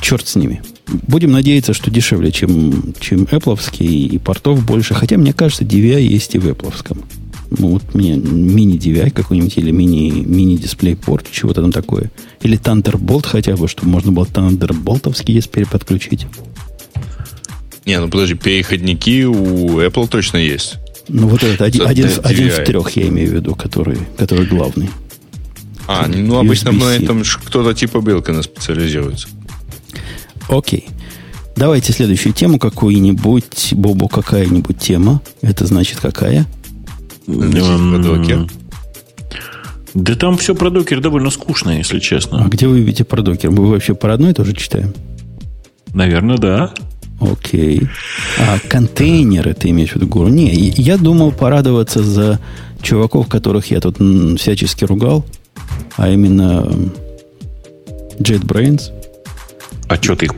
[0.00, 0.62] Черт с ними.
[0.86, 4.94] Будем надеяться, что дешевле, чем, чем Apple, и портов больше.
[4.94, 6.72] Хотя, мне кажется, DVI есть и в Apple.
[7.50, 12.10] Ну, вот мне мини DVI какой-нибудь или мини, мини-дисплей-порт, чего-то там такое.
[12.42, 16.26] Или Thunderbolt хотя бы, чтобы можно было Thunderboltовский теперь подключить.
[17.84, 20.76] Не, ну подожди, переходники у Apple точно есть.
[21.08, 24.90] Ну, вот этот один, один, один в трех, я имею в виду, который, который главный.
[25.86, 29.28] А, ну обычно на этом кто-то типа Белкина специализируется.
[30.48, 30.88] Окей.
[31.54, 33.72] Давайте следующую тему какую-нибудь.
[33.72, 35.22] Бобу, какая-нибудь тема.
[35.40, 36.46] Это значит какая?
[37.26, 38.50] Значит,
[39.94, 42.44] Да там все про докер довольно скучно, если честно.
[42.44, 43.50] А где вы видите про докер?
[43.50, 44.94] Мы вообще про одно и то же читаем?
[45.94, 46.74] Наверное, да.
[47.20, 47.88] Окей.
[48.38, 50.28] А контейнеры ты имеешь в виду, Гуру?
[50.28, 52.38] Не, я думал порадоваться за
[52.82, 53.96] чуваков, которых я тут
[54.38, 55.24] всячески ругал,
[55.96, 56.70] а именно
[58.18, 58.92] JetBrains.
[59.88, 60.32] А что ты их...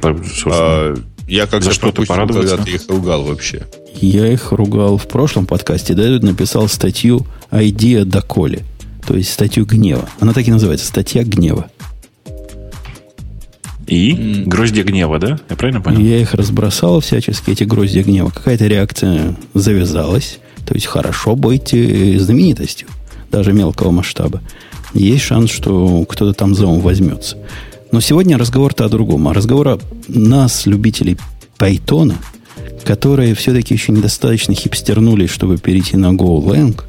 [0.47, 0.95] А,
[1.29, 2.57] я как за что-то порадовался?
[2.57, 3.67] когда ты их ругал вообще.
[4.01, 5.95] Я их ругал в прошлом подкасте.
[5.95, 8.65] Дэвид написал статью «Idea доколе».
[9.07, 10.09] То есть статью гнева.
[10.21, 10.87] Она так и называется.
[10.87, 11.71] Статья гнева.
[13.87, 14.43] И?
[14.47, 15.39] Гроздья гнева, да?
[15.49, 16.01] Я правильно понял?
[16.01, 18.31] Я их разбросал всячески, эти гроздья гнева.
[18.31, 20.39] Какая-то реакция завязалась.
[20.67, 22.89] То есть хорошо быть э, знаменитостью,
[23.31, 24.43] даже мелкого масштаба.
[24.93, 27.39] Есть шанс, что кто-то там за ум возьмется.
[27.93, 29.29] Но сегодня разговор-то о другом.
[29.29, 31.17] А разговор о нас, любителей
[31.59, 32.15] Python,
[32.85, 36.81] которые все-таки еще недостаточно хипстернулись, чтобы перейти на GoLang,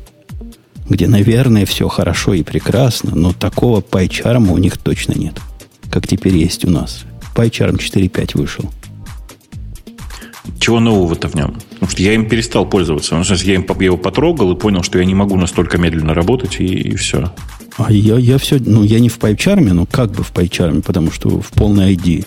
[0.90, 5.40] где, наверное, все хорошо и прекрасно, но такого пайчарма у них точно нет
[5.90, 7.06] как теперь есть у нас.
[7.36, 8.72] PyCharm 4.5 вышел.
[10.60, 11.56] Чего нового-то в нем?
[11.72, 13.16] Потому что я им перестал пользоваться.
[13.16, 16.66] Ну, я, я его потрогал и понял, что я не могу настолько медленно работать, и,
[16.66, 17.32] и все.
[17.80, 21.12] А я, я все, ну, я не в PyCharm, но как бы в PyCharm, потому
[21.12, 22.26] что в полной ID.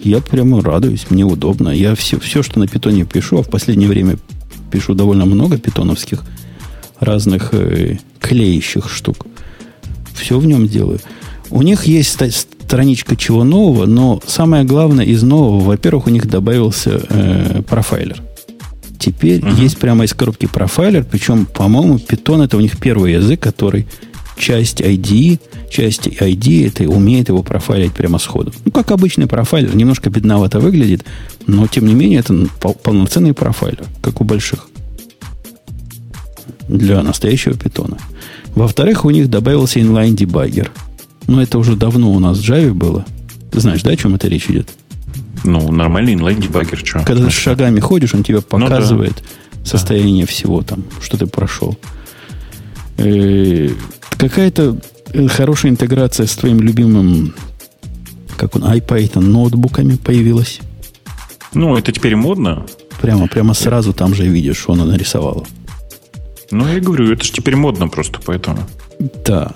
[0.00, 1.70] Я прямо радуюсь, мне удобно.
[1.70, 4.16] Я все, все, что на питоне пишу, а в последнее время
[4.70, 6.22] пишу довольно много питоновских
[7.00, 9.26] разных э, клеящих штук.
[10.14, 11.00] Все в нем делаю.
[11.50, 17.02] У них есть страничка чего нового, но самое главное из нового, во-первых, у них добавился
[17.08, 18.22] э, профайлер.
[19.00, 19.60] Теперь uh-huh.
[19.60, 23.88] есть прямо из коробки профайлер, причем, по-моему, Python это у них первый язык, который
[24.36, 25.38] часть ID,
[25.70, 28.52] часть ID это умеет его профайлить прямо сходу.
[28.64, 31.04] Ну, как обычный профайлер, немножко бедновато выглядит,
[31.46, 32.34] но, тем не менее, это
[32.82, 34.68] полноценный profiler, как у больших.
[36.68, 37.98] Для настоящего питона.
[38.54, 40.70] Во-вторых, у них добавился inline debugger–
[41.26, 43.04] но это уже давно у нас в Java было.
[43.50, 44.68] Ты знаешь, да, о чем это речь идет?
[45.44, 47.00] Ну, нормальный inline debugger, что?
[47.04, 49.64] Когда ты шагами ходишь, он тебе показывает ну, да.
[49.68, 50.30] состояние да.
[50.30, 51.78] всего там, что ты прошел.
[52.98, 53.68] Э,
[54.28, 54.78] какая-то
[55.12, 57.34] э, хорошая интеграция с твоим любимым,
[58.36, 60.60] как он, iPython ноутбуками появилась.
[61.54, 62.64] Ну, это теперь модно.
[63.00, 65.44] Прямо, прямо сразу там же видишь, что она нарисовала.
[66.52, 68.58] Ну, я говорю, это же теперь модно просто, поэтому.
[69.24, 69.52] Да.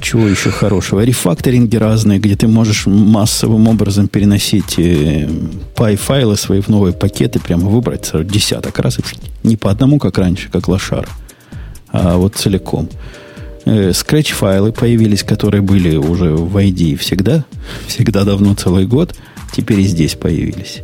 [0.00, 1.00] Чего еще хорошего?
[1.00, 5.28] Рефакторинги разные, где ты можешь массовым образом переносить э,
[5.74, 8.98] пай-файлы свои в новые пакеты, прямо выбрать сразу десяток раз.
[9.42, 11.06] Не по одному, как раньше, как лошар,
[11.90, 12.88] а вот целиком.
[13.92, 17.44] Скретч-файлы появились, которые были уже в ID всегда,
[17.86, 19.14] всегда давно, целый год,
[19.52, 20.80] теперь и здесь появились.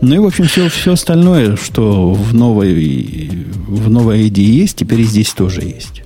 [0.00, 3.30] Ну и, в общем, все, все остальное, что в новой,
[3.66, 6.02] в новой ID есть, теперь и здесь тоже есть.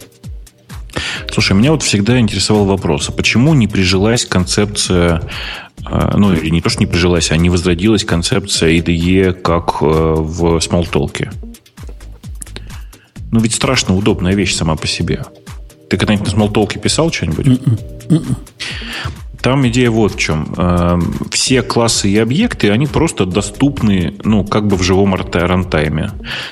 [1.33, 5.23] Слушай, меня вот всегда интересовал вопрос, а почему не прижилась концепция,
[5.85, 9.85] э, ну, или не то, что не прижилась, а не возродилась концепция IDE как э,
[9.85, 11.33] в Smalltalk?
[13.31, 15.25] Ну, ведь страшно удобная вещь сама по себе.
[15.89, 17.47] Ты когда-нибудь на Smalltalk писал что-нибудь?
[17.47, 18.09] Mm-mm.
[18.09, 18.37] Mm-mm.
[19.41, 20.53] Там идея вот в чем.
[20.57, 26.11] Эм, все классы и объекты, они просто доступны, ну, как бы в живом рантайме.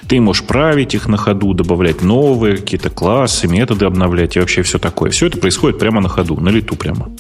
[0.09, 4.79] Ты можешь править их на ходу, добавлять новые какие-то классы, методы обновлять и вообще все
[4.79, 5.11] такое.
[5.11, 7.11] Все это происходит прямо на ходу, на лету прямо.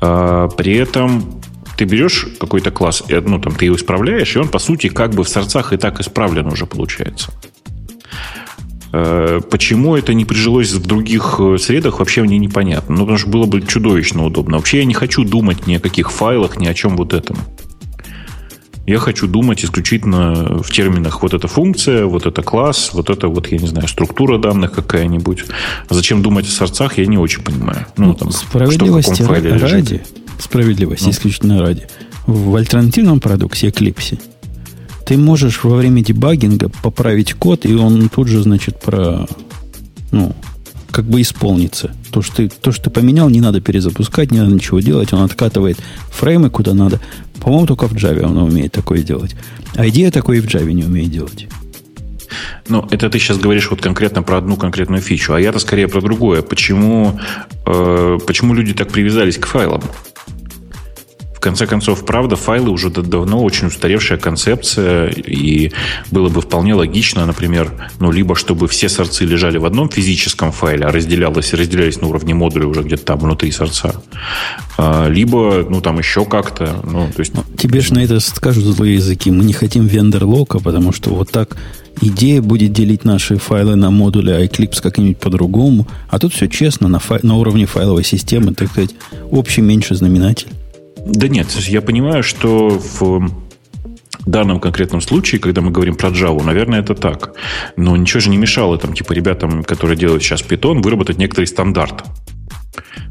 [0.00, 1.40] А, при этом
[1.76, 5.22] ты берешь какой-то класс, ну, там, ты его исправляешь, и он, по сути, как бы
[5.22, 7.30] в сердцах и так исправлен уже получается.
[8.96, 12.94] Э, почему это не прижилось в других э, средах, вообще мне непонятно.
[12.94, 14.56] Ну, потому что было бы чудовищно удобно.
[14.56, 17.36] Вообще я не хочу думать ни о каких файлах, ни о чем вот этом.
[18.86, 23.48] Я хочу думать исключительно в терминах вот эта функция, вот это класс, вот это вот,
[23.48, 25.44] я не знаю, структура данных какая-нибудь.
[25.88, 27.86] А зачем думать о сорцах, я не очень понимаю.
[27.96, 30.02] Ну, ну там, справедливости ради,
[30.38, 31.10] справедливости ну.
[31.10, 31.88] исключительно ради.
[32.26, 34.20] В альтернативном продукте Eclipse
[35.06, 39.26] ты можешь во время дебагинга поправить код, и он тут же, значит, про
[40.10, 40.34] ну,
[40.90, 41.92] как бы исполнится.
[42.12, 45.12] То что, ты, то, что ты поменял, не надо перезапускать, не надо ничего делать.
[45.12, 45.76] Он откатывает
[46.10, 47.00] фреймы куда надо.
[47.42, 49.34] По-моему, только в Java он умеет такое делать.
[49.74, 51.48] А идея такой и в Java не умеет делать.
[52.68, 56.00] Ну, это ты сейчас говоришь вот конкретно про одну конкретную фичу, а я-то скорее про
[56.00, 56.42] другое.
[56.42, 57.18] Почему,
[57.66, 59.82] э, почему люди так привязались к файлам?
[61.44, 65.72] Конце концов, правда, файлы уже давно очень устаревшая концепция, и
[66.10, 70.86] было бы вполне логично, например, ну, либо чтобы все сорцы лежали в одном физическом файле,
[70.86, 73.92] а разделялось, разделялись на уровне модуля уже где-то там внутри сорца,
[74.78, 77.34] а, либо, ну, там еще как-то, ну, то есть...
[77.34, 81.30] Ну, тебе же на это скажут злые языки, мы не хотим вендор-лока, потому что вот
[81.30, 81.58] так
[82.00, 85.86] идея будет делить наши файлы на модули, а Eclipse как-нибудь по-другому.
[86.08, 87.20] А тут все честно, на, фай...
[87.22, 88.94] на уровне файловой системы, так сказать,
[89.30, 90.48] общий меньший знаменатель.
[91.06, 93.30] Да нет, я понимаю, что в
[94.26, 97.34] данном конкретном случае, когда мы говорим про Java, наверное, это так.
[97.76, 102.04] Но ничего же не мешало там, типа, ребятам, которые делают сейчас Python, выработать некоторый стандарт.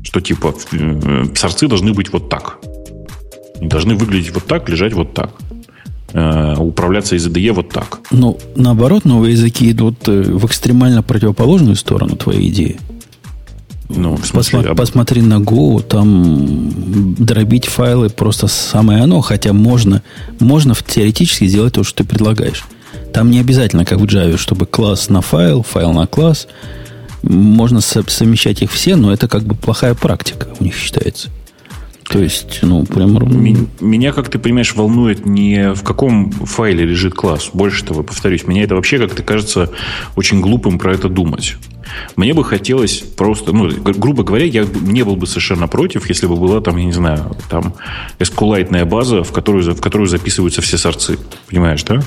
[0.01, 2.59] Что, типа, э, сорцы должны быть вот так.
[3.61, 5.31] должны выглядеть вот так, лежать вот так.
[6.13, 7.99] Э, управляться из IDE вот так.
[8.11, 12.77] Ну, наоборот, новые языки идут э, в экстремально противоположную сторону твоей идеи.
[13.95, 20.01] Ну, смысле, Посма- посмотри на Go, там дробить файлы просто самое оно, хотя можно,
[20.39, 22.65] можно теоретически сделать то, что ты предлагаешь.
[23.13, 26.47] Там не обязательно, как в Java, чтобы класс на файл, файл на класс.
[27.21, 31.29] Можно совмещать их все, но это как бы плохая практика у них считается.
[32.13, 33.17] То есть, ну, прям...
[33.81, 37.49] Меня, как ты понимаешь, волнует не в каком файле лежит класс.
[37.53, 39.71] Больше того, повторюсь, меня это вообще как-то кажется
[40.15, 41.55] очень глупым про это думать.
[42.15, 46.35] Мне бы хотелось просто, ну, грубо говоря, я не был бы совершенно против, если бы
[46.35, 47.73] была там, я не знаю, там
[48.19, 51.17] SQLite база, в которую, в которую записываются все сорцы.
[51.49, 51.99] Понимаешь, да?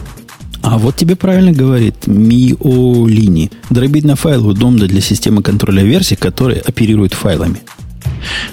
[0.63, 3.51] А вот тебе правильно говорит Миолини.
[3.71, 7.59] Дробить на файл удобно для системы контроля версий, которые оперируют файлами.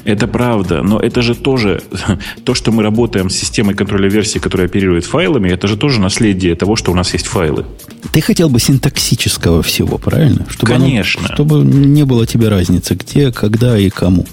[0.03, 1.81] Это правда, но это же тоже
[2.43, 6.55] то, что мы работаем с системой контроля версий, которая оперирует файлами, это же тоже наследие
[6.55, 7.65] того, что у нас есть файлы.
[8.12, 10.45] Ты хотел бы синтаксического всего, правильно?
[10.49, 11.25] Чтобы Конечно.
[11.25, 14.25] Оно, чтобы не было тебе разницы, где, когда и кому.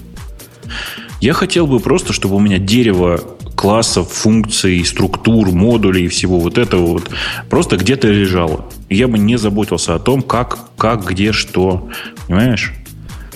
[1.19, 3.21] Я хотел бы просто, чтобы у меня дерево
[3.55, 7.11] классов, функций, структур, модулей и всего вот этого вот
[7.47, 8.65] просто где-то лежало.
[8.89, 11.89] Я бы не заботился о том, как, как, где, что.
[12.27, 12.73] Понимаешь?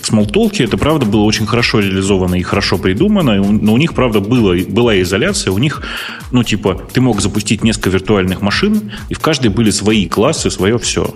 [0.06, 4.20] В Smalltalk это, правда, было очень хорошо реализовано и хорошо придумано, но у них, правда,
[4.20, 5.82] было, была изоляция, у них,
[6.30, 10.78] ну, типа, ты мог запустить несколько виртуальных машин, и в каждой были свои классы, свое
[10.78, 11.14] все.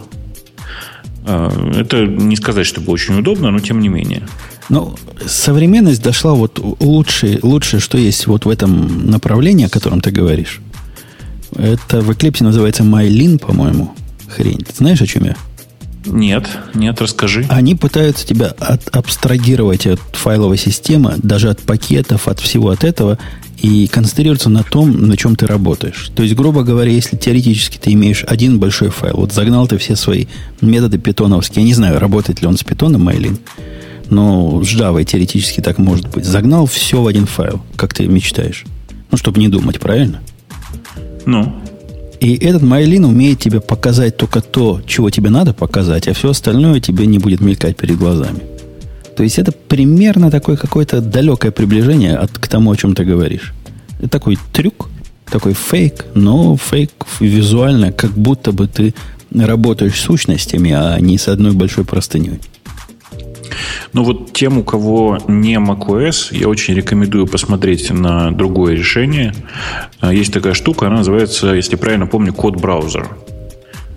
[1.25, 4.27] А, это не сказать, что было очень удобно, но тем не менее.
[4.69, 10.11] Ну, современность дошла вот лучшее, лучшее, что есть вот в этом направлении, о котором ты
[10.11, 10.61] говоришь.
[11.57, 13.95] Это в Eclipse называется MyLin, по-моему.
[14.29, 14.59] Хрень.
[14.59, 15.37] Ты знаешь, о чем я?
[16.07, 17.47] Нет, нет, расскажи.
[17.49, 23.19] Они пытаются тебя от, абстрагировать от файловой системы, даже от пакетов, от всего от этого,
[23.59, 26.11] и концентрироваться на том, на чем ты работаешь.
[26.15, 29.97] То есть, грубо говоря, если теоретически ты имеешь один большой файл, вот загнал ты все
[29.97, 30.27] свои
[30.63, 33.39] методы питоновские, я не знаю, работает ли он с питоном, Майлин,
[34.09, 36.25] но с Java теоретически так может быть.
[36.25, 38.65] Загнал все в один файл, как ты мечтаешь.
[39.11, 40.21] Ну, чтобы не думать, правильно?
[41.27, 41.55] Ну.
[42.21, 46.79] И этот Майлин умеет тебе показать только то, чего тебе надо показать, а все остальное
[46.81, 48.41] тебе не будет мелькать перед глазами.
[49.17, 53.55] То есть это примерно такое какое-то далекое приближение от, к тому, о чем ты говоришь.
[53.99, 54.91] Это такой трюк,
[55.31, 58.95] такой фейк, но фейк визуально, как будто бы ты
[59.35, 62.39] работаешь с сущностями, а не с одной большой простыней.
[63.93, 69.35] Ну вот тем, у кого не macOS, я очень рекомендую посмотреть на другое решение.
[70.01, 73.09] А, есть такая штука, она называется, если правильно помню, код-браузер.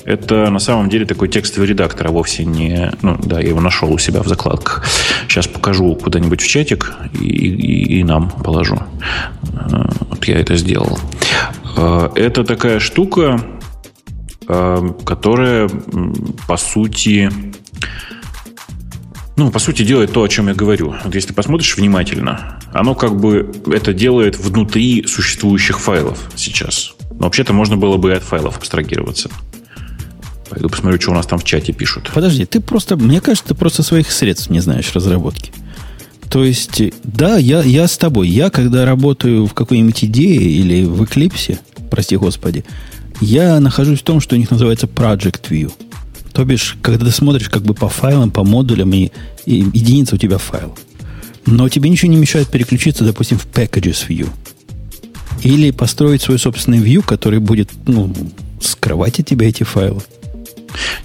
[0.06, 2.92] Это на самом деле такой текстовый редактор, а вовсе не...
[3.02, 4.86] Ну, да, я его нашел у себя в закладках.
[5.30, 8.80] Сейчас покажу куда-нибудь в чатик и, и, и нам положу.
[9.54, 11.00] А, вот я это сделал.
[11.78, 13.40] А, это такая штука,
[14.46, 15.70] которая,
[16.48, 17.32] по сути,
[19.36, 20.96] ну, по сути, делает то, о чем я говорю.
[21.04, 26.94] Вот если ты посмотришь внимательно, оно как бы это делает внутри существующих файлов сейчас.
[27.12, 29.30] Но вообще-то можно было бы и от файлов абстрагироваться.
[30.50, 32.12] Пойду посмотрю, что у нас там в чате пишут.
[32.14, 35.52] Подожди, ты просто, мне кажется, ты просто своих средств не знаешь разработки.
[36.30, 38.28] То есть, да, я, я с тобой.
[38.28, 42.66] Я, когда работаю в какой-нибудь идее или в Eclipse, прости господи,
[43.20, 45.72] я нахожусь в том, что у них называется Project View.
[46.34, 49.12] То бишь, когда ты смотришь как бы по файлам, по модулям, и,
[49.46, 50.76] и единица у тебя файл.
[51.46, 54.30] Но тебе ничего не мешает переключиться, допустим, в Packages View.
[55.44, 58.14] Или построить свой собственный view, который будет ну,
[58.62, 60.02] скрывать от тебя эти файлы.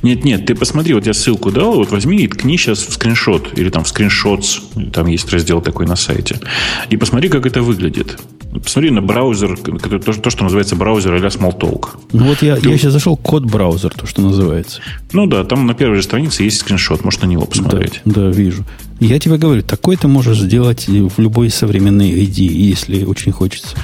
[0.03, 3.59] Нет, нет, ты посмотри, вот я ссылку дал, вот возьми и ткни сейчас в скриншот,
[3.59, 4.61] или там в скриншотс,
[4.93, 6.41] там есть раздел такой на сайте,
[6.89, 8.19] и посмотри, как это выглядит.
[8.53, 11.89] Посмотри на браузер, то, то что называется браузер а Smalltalk.
[12.13, 12.71] Ну вот я, Ты...
[12.71, 14.81] я сейчас зашел код браузер, то, что называется.
[15.13, 18.01] Ну да, там на первой же странице есть скриншот, можно на него посмотреть.
[18.05, 18.65] Да, да вижу.
[19.01, 23.77] Я тебе говорю, такой ты можешь сделать в любой современной ID, если очень хочется.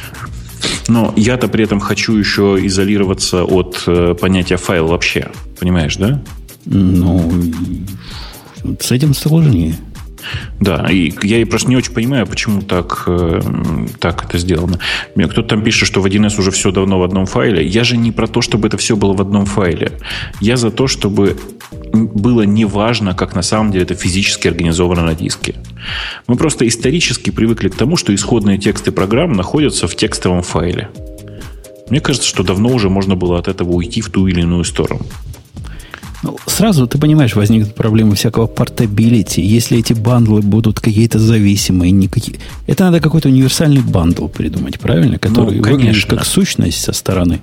[0.89, 5.31] Но я-то при этом хочу еще изолироваться от э, понятия файл вообще.
[5.59, 6.23] Понимаешь, да?
[6.65, 7.33] Ну,
[8.81, 9.77] с этим сложнее.
[10.61, 13.41] Да, и я просто не очень понимаю, почему так, э,
[13.99, 14.79] так это сделано.
[15.15, 17.67] Кто-то там пишет, что в 1С уже все давно в одном файле.
[17.67, 19.93] Я же не про то, чтобы это все было в одном файле.
[20.41, 21.37] Я за то, чтобы
[21.93, 25.55] было неважно, как на самом деле это физически организовано на диске.
[26.27, 30.89] Мы просто исторически привыкли к тому, что исходные тексты программ находятся в текстовом файле.
[31.91, 35.05] Мне кажется, что давно уже можно было от этого уйти в ту или иную сторону.
[36.25, 41.91] Ну, сразу, ты понимаешь, возникнут проблемы всякого portability, если эти бандлы будут какие-то зависимые.
[41.91, 42.39] Никакие...
[42.67, 45.19] Это надо какой-то универсальный bundle придумать, правильно?
[45.19, 47.41] Который ну, выглядит как сущность со стороны.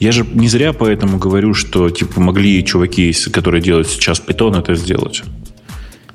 [0.00, 4.74] Я же не зря поэтому говорю, что типа могли чуваки, которые делают сейчас питон, это
[4.74, 5.22] сделать.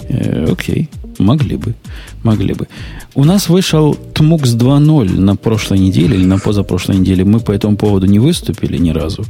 [0.10, 1.76] Э, окей, могли бы,
[2.24, 2.68] могли бы.
[3.14, 7.24] У нас вышел TMUX 2.0 на прошлой неделе или на позапрошлой неделе.
[7.24, 9.26] Мы по этому поводу не выступили ни разу.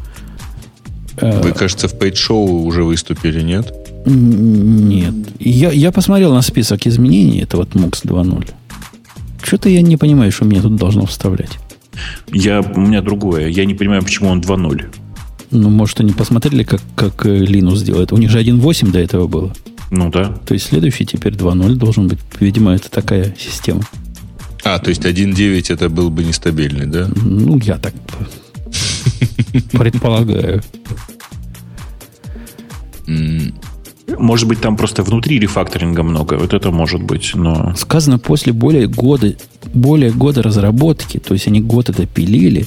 [1.22, 3.74] Э, Вы, кажется, в пейдж-шоу уже выступили, нет?
[4.06, 5.14] Нет.
[5.40, 8.50] Я, я посмотрел на список изменений этого MUX 2.0.
[9.44, 11.60] Что-то я не понимаю, что мне тут должно вставлять.
[12.32, 13.48] Я, у меня другое.
[13.48, 14.86] Я не понимаю, почему он 2.0.
[15.52, 18.12] Ну, может, они посмотрели, как, как э, Linux делает.
[18.12, 19.54] У них же 1.8 до этого было.
[19.92, 20.36] Ну да.
[20.46, 22.20] То есть следующий теперь 2.0 должен быть.
[22.40, 23.82] Видимо, это такая система.
[24.64, 27.10] А, то есть 1.9 это был бы нестабильный, да?
[27.16, 27.94] Ну, я так
[29.72, 30.62] предполагаю.
[34.18, 36.36] Может быть, там просто внутри рефакторинга много.
[36.36, 37.74] Вот это может быть, но...
[37.76, 39.36] Сказано, после более года,
[39.74, 42.66] более года разработки, то есть они год это пилили,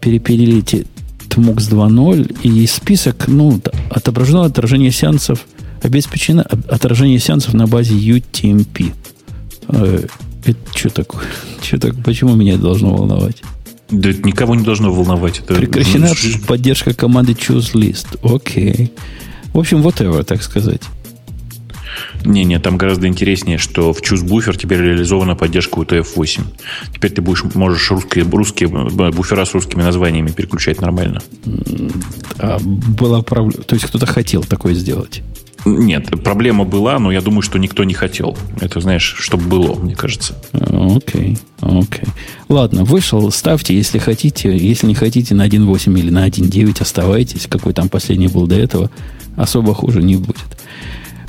[0.00, 0.86] перепилили эти
[1.28, 5.46] TMUX 2.0, и список, ну, отображено отражение сеансов,
[5.82, 8.92] обеспечено отражение сеансов на базе UTMP.
[9.68, 10.04] Э,
[10.44, 11.24] это что такое?
[11.62, 13.42] Что так, почему меня это должно волновать?
[13.92, 15.40] Да это никого не должно волновать.
[15.40, 16.12] Это Прекращена
[16.46, 18.18] поддержка команды choose list.
[18.22, 18.92] Окей.
[19.52, 20.82] В общем, whatever, так сказать.
[22.24, 26.42] Не-не, там гораздо интереснее, что в Choose Buffer теперь реализована поддержка UTF-8.
[26.94, 31.20] Теперь ты будешь, можешь русские, русские буфера с русскими названиями переключать нормально.
[32.38, 33.64] А была проблема.
[33.64, 35.22] То есть кто-то хотел такое сделать.
[35.64, 38.36] Нет, проблема была, но я думаю, что никто не хотел.
[38.60, 40.34] Это, знаешь, чтобы было, мне кажется.
[40.52, 41.78] Окей, okay, окей.
[41.80, 42.08] Okay.
[42.48, 44.56] Ладно, вышел, ставьте, если хотите.
[44.56, 47.46] Если не хотите, на 1.8 или на 1.9 оставайтесь.
[47.46, 48.90] Какой там последний был до этого.
[49.36, 50.36] Особо хуже не будет.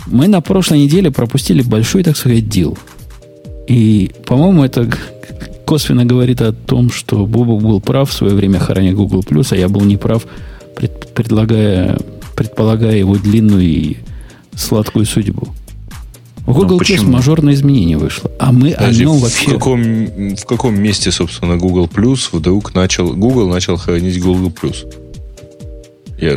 [0.07, 2.77] Мы на прошлой неделе пропустили большой, так сказать, дел.
[3.67, 4.89] И, по-моему, это
[5.65, 9.69] косвенно говорит о том, что Бобок был прав в свое время храня Google+, а я
[9.69, 10.25] был неправ,
[10.75, 11.97] пред, предлагая,
[12.35, 13.97] предполагая его длинную и
[14.55, 15.53] сладкую судьбу.
[16.45, 18.29] В ну, Google Plus мажорное изменение вышло.
[18.37, 19.49] А мы Подожди, о нем вообще...
[19.49, 19.81] В каком,
[20.35, 23.13] в каком месте, собственно, Google Plus вдруг начал...
[23.13, 24.85] Google начал хранить Google Plus?
[26.17, 26.35] Я...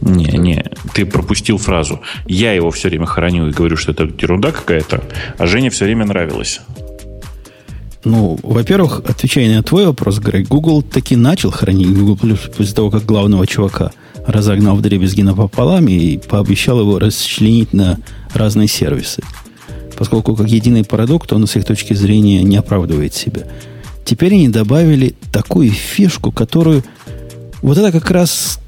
[0.00, 0.64] Не, не,
[0.94, 2.00] ты пропустил фразу.
[2.26, 5.02] Я его все время храню и говорю, что это ерунда какая-то,
[5.36, 6.60] а Жене все время нравилось.
[8.04, 12.90] Ну, во-первых, отвечая на твой вопрос, Грег, Google таки начал хранить Google Plus после того,
[12.90, 13.90] как главного чувака
[14.28, 17.98] разогнал в дребезги напополам и пообещал его расчленить на
[18.34, 19.22] разные сервисы.
[19.96, 23.42] Поскольку как единый продукт он с их точки зрения не оправдывает себя.
[24.04, 26.84] Теперь они добавили такую фишку, которую...
[27.62, 28.60] Вот это как раз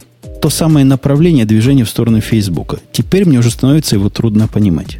[0.43, 2.79] то самое направление движения в сторону Фейсбука.
[2.91, 4.99] Теперь мне уже становится его трудно понимать.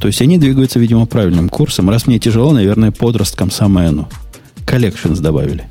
[0.00, 1.88] То есть они двигаются, видимо, правильным курсом.
[1.88, 4.08] Раз мне тяжело, наверное, подросткам самое оно.
[4.66, 5.64] Collections добавили.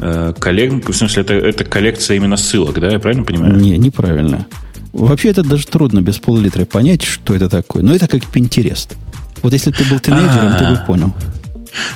[0.00, 3.56] Э, коллег, в смысле, это, это коллекция именно ссылок, да, я правильно понимаю?
[3.56, 4.46] Не, неправильно.
[4.92, 7.82] Вообще это даже трудно без пол-литра понять, что это такое.
[7.82, 8.94] Но это как Pinterest.
[9.42, 10.84] Вот если ты был тинейджером, ты бы а.
[10.86, 11.14] понял.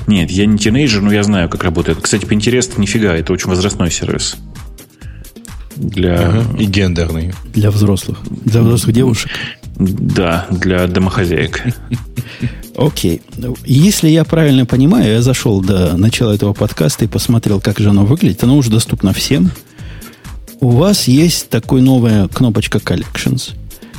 [0.06, 1.98] Нет, я не тинейджер, но я знаю, как работает.
[2.00, 4.36] Кстати, Pinterest нифига, это очень возрастной сервис.
[5.76, 6.28] Для...
[6.28, 7.32] Ага, и гендерный.
[7.54, 8.18] Для взрослых.
[8.44, 9.30] Для взрослых девушек.
[9.84, 11.62] Да, для домохозяек.
[12.76, 13.20] Окей.
[13.64, 18.04] Если я правильно понимаю, я зашел до начала этого подкаста и посмотрел, как же оно
[18.04, 18.42] выглядит.
[18.44, 19.50] Оно уже доступно всем.
[20.60, 23.54] У вас есть такая новая кнопочка Collections.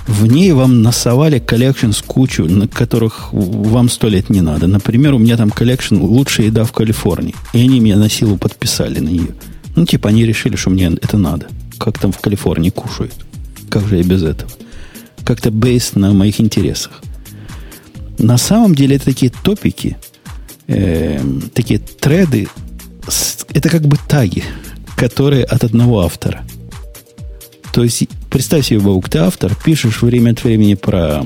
[0.08, 4.68] В ней вам насовали Collections кучу, на которых вам сто лет не надо.
[4.68, 7.36] Например, у меня там collection «Лучшая еда в Калифорнии».
[7.54, 9.36] И они меня на силу подписали на нее.
[9.76, 11.48] Ну, типа, они решили, что мне это надо.
[11.78, 13.14] как там в Калифорнии кушают.
[13.70, 14.50] Как же я без этого?
[15.26, 17.02] Как-то бейс на моих интересах.
[18.18, 19.98] На самом деле это такие топики,
[20.68, 21.22] э,
[21.54, 22.48] такие треды,
[23.54, 24.44] это как бы таги,
[24.96, 26.44] которые от одного автора.
[27.74, 31.26] То есть, представь себе, Баук, ты автор, пишешь время от времени про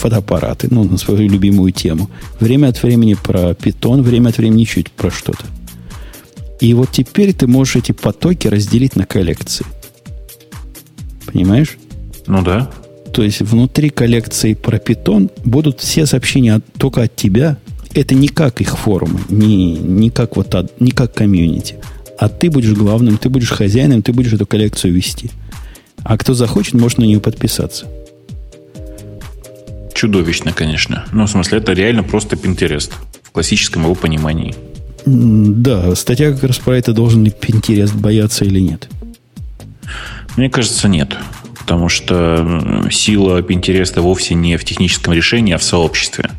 [0.00, 2.10] фотоаппараты, ну, на свою любимую тему.
[2.40, 5.44] Время от времени про питон, время от времени чуть про что-то.
[6.60, 9.66] И вот теперь ты можешь эти потоки разделить на коллекции.
[11.26, 11.76] Понимаешь?
[12.26, 12.70] Ну да.
[13.14, 17.58] То есть внутри коллекции про питон будут все сообщения от, только от тебя.
[17.94, 21.76] Это не как их форумы, не, не, как вот, от, не как комьюнити.
[22.18, 25.30] А ты будешь главным, ты будешь хозяином, ты будешь эту коллекцию вести.
[26.02, 27.86] А кто захочет, может на нее подписаться.
[29.94, 31.04] Чудовищно, конечно.
[31.12, 32.90] Ну, в смысле, это реально просто Pinterest
[33.22, 34.56] в классическом его понимании.
[35.06, 38.88] Да, статья как раз про это, должен ли Pinterest бояться или нет.
[40.36, 41.16] Мне кажется, нет.
[41.66, 46.30] Потому что сила Pinterest вовсе не в техническом решении, а в сообществе.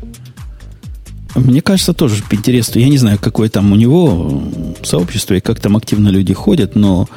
[1.34, 4.42] Мне кажется, тоже Pinterest, я не знаю, какое там у него
[4.82, 7.08] сообщество и как там активно люди ходят, но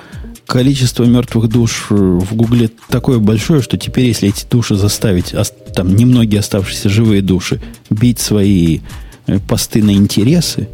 [0.45, 5.35] количество мертвых душ в Гугле такое большое, что теперь, если эти души заставить,
[5.75, 8.79] там немногие оставшиеся живые души, бить свои
[9.27, 10.67] э, посты на интересы,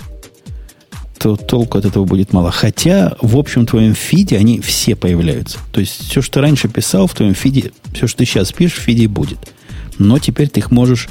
[1.26, 2.52] то толку от этого будет мало.
[2.52, 5.58] Хотя в общем твоем фиде они все появляются.
[5.72, 8.82] То есть все, что раньше писал в твоем фиде, все, что ты сейчас пишешь, в
[8.82, 9.40] фиде будет.
[9.98, 11.10] Но теперь ты их можешь...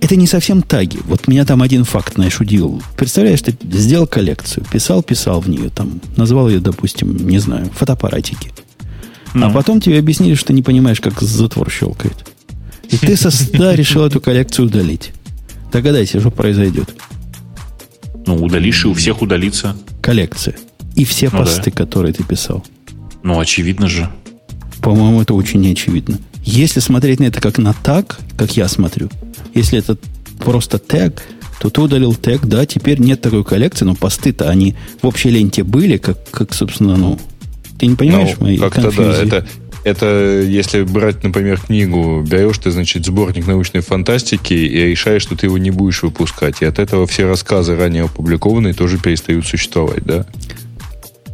[0.00, 0.98] Это не совсем таги.
[1.04, 2.82] Вот меня там один факт, знаешь, удивил.
[2.96, 8.50] Представляешь, ты сделал коллекцию, писал, писал в нее, там, назвал ее, допустим, не знаю, фотоаппаратики.
[9.34, 9.44] Ну.
[9.44, 12.16] А потом тебе объяснили, что не понимаешь, как затвор щелкает.
[12.88, 15.10] И ты со ста решил эту коллекцию удалить.
[15.70, 16.94] Догадайся, что произойдет.
[18.28, 19.74] Ну, удалишь, и у всех удалится.
[20.02, 20.54] Коллекция.
[20.94, 21.76] И все ну, посты, да.
[21.78, 22.62] которые ты писал.
[23.22, 24.10] Ну, очевидно же.
[24.82, 26.18] По-моему, это очень неочевидно.
[26.44, 29.08] Если смотреть на это как на так, как я смотрю,
[29.54, 29.96] если это
[30.40, 31.22] просто тег,
[31.58, 35.64] то ты удалил тег, да, теперь нет такой коллекции, но посты-то они в общей ленте
[35.64, 37.18] были, как, как собственно, ну,
[37.78, 39.46] ты не понимаешь ну, мои как-то да, это,
[39.84, 45.46] это если брать, например, книгу, берешь ты, значит, сборник научной фантастики и решаешь, что ты
[45.46, 46.62] его не будешь выпускать.
[46.62, 50.26] И от этого все рассказы, ранее опубликованные, тоже перестают существовать, да?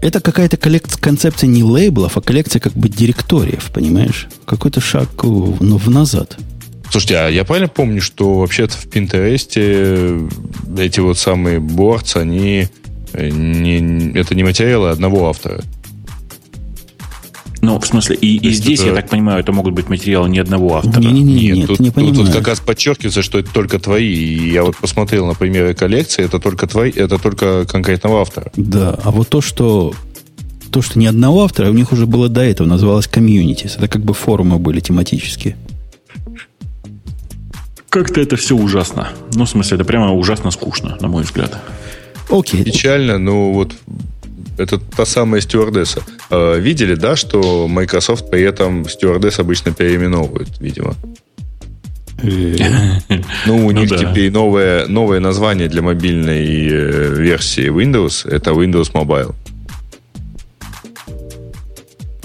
[0.03, 4.29] Это какая-то коллекция, концепция не лейблов, а коллекция как бы директориев, понимаешь?
[4.45, 6.37] Какой-то шаг ну, в назад.
[6.91, 10.21] Слушайте, а я правильно помню, что вообще-то в Пинтересте
[10.79, 12.69] эти вот самые борцы, они
[13.15, 15.63] не, это не материалы одного автора.
[17.65, 18.91] Ну, в смысле, и, и здесь, это...
[18.91, 21.01] я так понимаю, это могут быть материалы не одного автора.
[21.01, 24.13] Не-не-не, нет, тут, не тут, тут как раз подчеркивается, что это только твои.
[24.13, 28.53] И я вот посмотрел на примеры коллекции, это только твои, это только конкретного автора.
[28.55, 29.95] Да, а вот то, что
[30.71, 33.77] то, что ни одного автора, у них уже было до этого, называлось комьюнитис.
[33.77, 35.57] Это как бы форумы были тематические.
[37.89, 39.09] Как-то это все ужасно.
[39.35, 41.57] Ну, в смысле, это прямо ужасно скучно, на мой взгляд.
[42.29, 42.63] Окей.
[42.63, 43.73] Печально, но вот
[44.59, 46.03] это та самая стюардесса.
[46.31, 50.95] Э, видели, да, что Microsoft при этом стюардесс обычно переименовывают, видимо?
[53.47, 58.93] Ну, у них ну теперь новое, новое название для мобильной э, версии Windows это Windows
[58.93, 59.35] Mobile.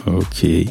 [0.06, 0.70] Окей.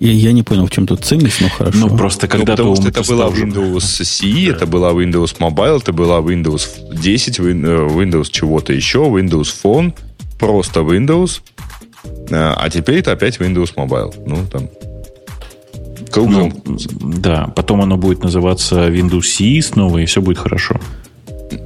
[0.00, 1.78] Я, я не понял, в чем тут ценность, но хорошо.
[1.78, 5.92] Ну, просто когда ну, потому что это была Windows CE, это была Windows Mobile, это
[5.92, 9.94] была Windows 10, Windows чего-то еще, Windows Phone,
[10.38, 11.40] просто Windows,
[12.30, 14.14] а, а теперь это опять Windows Mobile.
[14.26, 14.68] Ну, там,
[16.16, 16.78] Ну,
[17.18, 20.80] да, потом оно будет называться Windows CE снова, и все будет хорошо.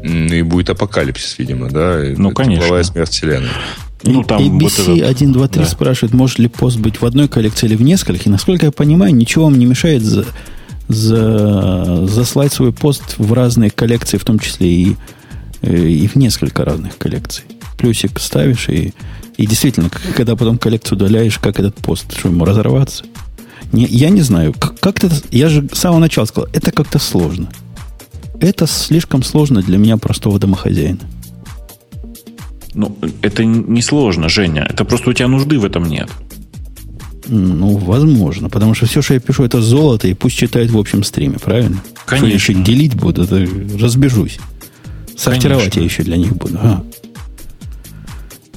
[0.05, 2.03] И будет апокалипсис, видимо, да?
[2.17, 2.63] Ну, конечно.
[2.63, 3.49] Тепловая смерть вселенной.
[4.05, 5.11] Ну, там ABC вот этот...
[5.11, 5.69] 1, 2, 3 да.
[5.69, 8.27] спрашивает, может ли пост быть в одной коллекции или в нескольких.
[8.27, 10.25] И, насколько я понимаю, ничего вам не мешает за,
[10.89, 14.97] за, заслать свой пост в разные коллекции, в том числе и,
[15.63, 17.45] э, и в несколько разных коллекций
[17.79, 18.93] плюсик ставишь, и,
[19.37, 23.05] и действительно, когда потом коллекцию удаляешь, как этот пост, что ему разорваться?
[23.73, 26.99] Не, я не знаю, как, как это, я же с самого начала сказал, это как-то
[26.99, 27.49] сложно.
[28.41, 31.01] Это слишком сложно для меня, простого домохозяина.
[32.75, 34.67] Ну, это не сложно, Женя.
[34.69, 36.09] Это просто у тебя нужды в этом нет.
[37.27, 38.49] Ну, возможно.
[38.49, 41.83] Потому что все, что я пишу, это золото, и пусть читают в общем стриме, правильно?
[42.07, 42.17] Конечно.
[42.17, 43.47] Что я еще делить буду, это
[43.79, 44.39] разбежусь.
[45.17, 45.81] Сортировать Конечно.
[45.81, 46.59] я еще для них буду.
[46.63, 46.85] А.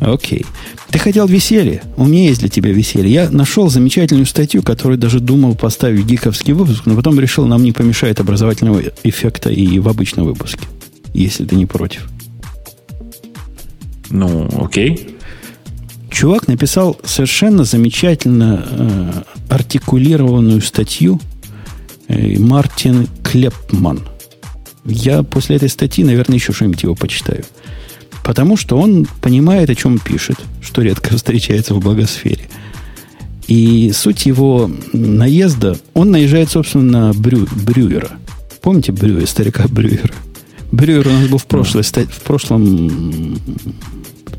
[0.01, 0.45] Окей.
[0.89, 1.83] Ты хотел веселье?
[1.95, 3.13] У меня есть для тебя веселье.
[3.13, 7.63] Я нашел замечательную статью, которую даже думал поставить в гиковский выпуск, но потом решил, нам
[7.63, 10.65] не помешает образовательного эффекта и в обычном выпуске,
[11.13, 12.09] если ты не против.
[14.09, 15.15] Ну, окей.
[16.09, 19.11] Чувак написал совершенно замечательно э,
[19.49, 21.21] артикулированную статью
[22.07, 23.99] э, Мартин Клепман.
[24.83, 27.45] Я после этой статьи, наверное, еще что-нибудь его почитаю.
[28.23, 32.49] Потому что он понимает, о чем пишет, что редко встречается в благосфере.
[33.47, 38.11] И суть его наезда, он наезжает, собственно, на Брю, Брюера.
[38.61, 40.13] Помните Брюера, старика Брюера?
[40.71, 43.37] Брюер у нас был в, прошлой, в прошлом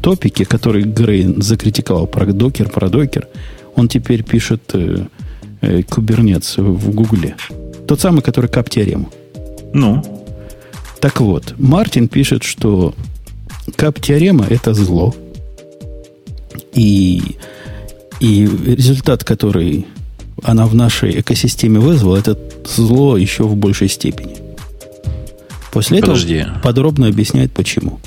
[0.00, 3.28] топике, который Грей закритиковал про докер, про докер.
[3.74, 5.06] Он теперь пишет э,
[5.60, 7.36] э, кубернец в Гугле.
[7.86, 9.10] Тот самый, который кап-теорему.
[9.72, 10.02] Ну?
[11.00, 12.94] Так вот, Мартин пишет, что
[13.72, 15.14] кап-теорема– это зло.
[16.72, 17.36] И,
[18.20, 19.86] и результат, который
[20.42, 24.36] она в нашей экосистеме вызвала, это зло еще в большей степени.
[25.72, 26.34] После Подожди.
[26.34, 28.00] этого подробно объясняет, почему.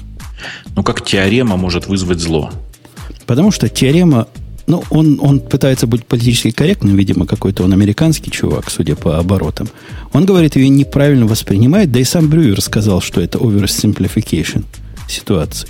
[0.75, 2.51] Ну, как теорема может вызвать зло?
[3.25, 4.27] Потому что теорема
[4.67, 9.67] ну, он, он пытается быть политически корректным, видимо, какой-то он американский чувак, судя по оборотам.
[10.11, 14.63] Он говорит, ее неправильно воспринимает, да и сам Брюер сказал, что это oversimplification
[15.07, 15.69] ситуации.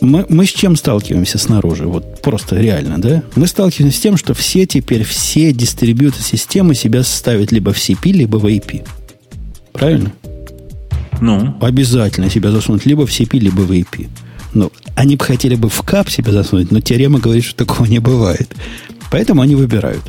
[0.00, 1.86] Мы, мы с чем сталкиваемся снаружи?
[1.86, 3.22] Вот просто реально, да?
[3.34, 8.12] Мы сталкиваемся с тем, что все теперь, все дистрибьюты системы себя ставят либо в CP,
[8.12, 8.86] либо в AP.
[9.72, 10.12] Правильно?
[11.20, 11.56] Ну?
[11.60, 14.08] Обязательно себя засунуть либо в CP, либо в AP.
[14.52, 17.98] Ну, они бы хотели бы в кап себя засунуть, но теорема говорит, что такого не
[17.98, 18.54] бывает.
[19.10, 20.02] Поэтому они выбирают.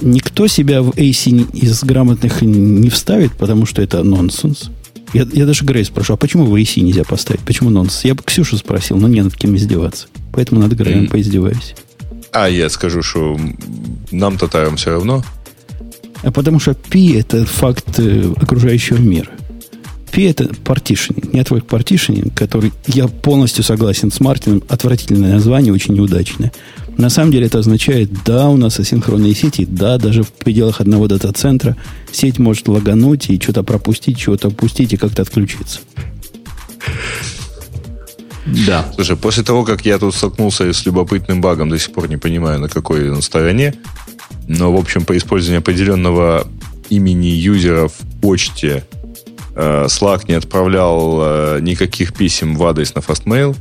[0.00, 4.70] Никто себя в AC из грамотных не вставит, потому что это нонсенс.
[5.12, 7.42] Я, я даже Грей спрошу, а почему в AC нельзя поставить?
[7.42, 8.04] Почему нонсенс?
[8.04, 10.08] Я бы Ксюшу спросил, но не над кем издеваться.
[10.32, 11.10] Поэтому над Греем mm.
[11.10, 11.74] поиздеваюсь.
[12.32, 13.38] А я скажу, что
[14.10, 15.22] нам-то там все равно.
[16.22, 19.28] А потому что P это факт э, окружающего мира.
[20.10, 26.52] P это partitioning, network partitioning, который я полностью согласен с Мартином, отвратительное название, очень неудачное.
[26.96, 31.08] На самом деле это означает, да, у нас асинхронные сети, да, даже в пределах одного
[31.08, 31.76] дата-центра
[32.12, 35.80] сеть может лагануть и что-то пропустить, чего-то упустить и как-то отключиться.
[38.66, 38.86] Да.
[38.94, 42.60] Слушай, после того, как я тут столкнулся с любопытным багом, до сих пор не понимаю,
[42.60, 43.74] на какой он стороне,
[44.46, 46.46] но, в общем, по использованию определенного
[46.90, 48.84] имени юзера в почте
[49.54, 53.56] Э, Slack не отправлял э, никаких писем в адрес на Fastmail,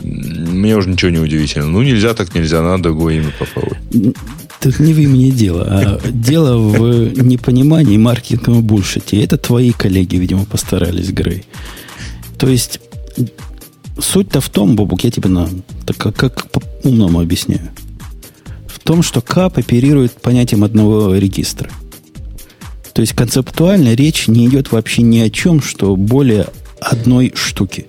[0.00, 1.66] мне уже ничего не удивительно.
[1.66, 3.78] Ну, нельзя так нельзя, надо другое имя попробовать.
[4.60, 9.22] Тут не в имени дело, а дело в непонимании маркетингового бульшите.
[9.22, 11.44] Это твои коллеги, видимо, постарались, Грей.
[12.38, 12.80] То есть,
[14.00, 15.48] суть-то в том, Бобук, я тебе на,
[15.86, 17.70] так как, как по-умному объясняю.
[18.66, 21.70] В том, что КАП оперирует понятием одного регистра–
[22.98, 26.48] то есть концептуально речь не идет вообще ни о чем, что более
[26.80, 27.86] одной штуки.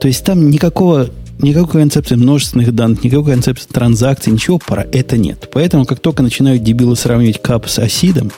[0.00, 5.48] То есть там никакого, никакой концепции множественных данных, никакой концепции транзакций, ничего про это нет.
[5.52, 8.32] Поэтому, как только начинают дебилы сравнивать кап с осидом,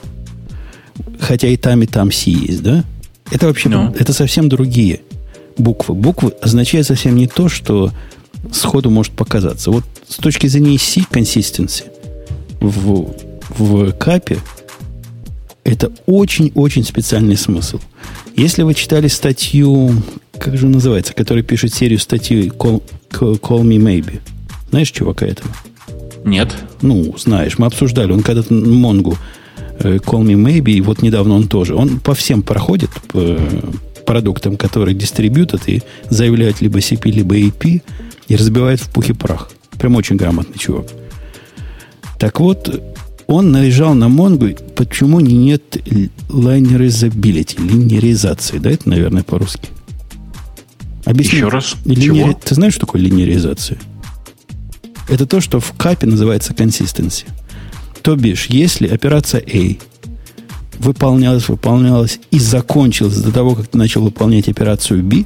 [1.20, 2.84] хотя и там, и там си есть, да?
[3.30, 3.88] Это вообще, no.
[3.88, 3.94] Ну.
[3.98, 5.00] это совсем другие
[5.58, 5.94] буквы.
[5.94, 7.90] Буквы означают совсем не то, что
[8.52, 9.70] сходу может показаться.
[9.70, 11.84] Вот с точки зрения C, consistency,
[12.60, 13.14] в,
[13.58, 14.38] в капе
[15.64, 17.80] это очень-очень специальный смысл.
[18.36, 19.92] Если вы читали статью,
[20.38, 24.20] как же называется, которая пишет серию статей Call, Call Me Maybe.
[24.70, 25.50] Знаешь чувака этого?
[26.24, 26.54] Нет.
[26.82, 28.12] Ну, знаешь, мы обсуждали.
[28.12, 29.16] Он когда-то Монгу
[29.78, 31.74] э, Call Me Maybe, и вот недавно он тоже.
[31.74, 33.38] Он по всем проходит, по
[34.06, 37.82] продуктам, которые дистрибьютят и заявляют либо CP, либо AP,
[38.28, 39.50] и разбивает в пух и прах.
[39.78, 40.86] Прям очень грамотный чувак.
[42.18, 42.82] Так вот,
[43.26, 45.78] он наезжал на Монгу, почему нет
[46.28, 49.68] лайнеризабилити, линеризации, да, это, наверное, по-русски.
[51.06, 51.38] Объясни.
[51.38, 51.76] Еще раз.
[51.84, 52.36] Линери...
[52.44, 53.78] Ты знаешь, что такое линеризация?
[55.08, 57.24] Это то, что в капе называется consistency.
[58.02, 59.76] То бишь, если операция A
[60.78, 65.24] выполнялась, выполнялась и закончилась до того, как ты начал выполнять операцию B,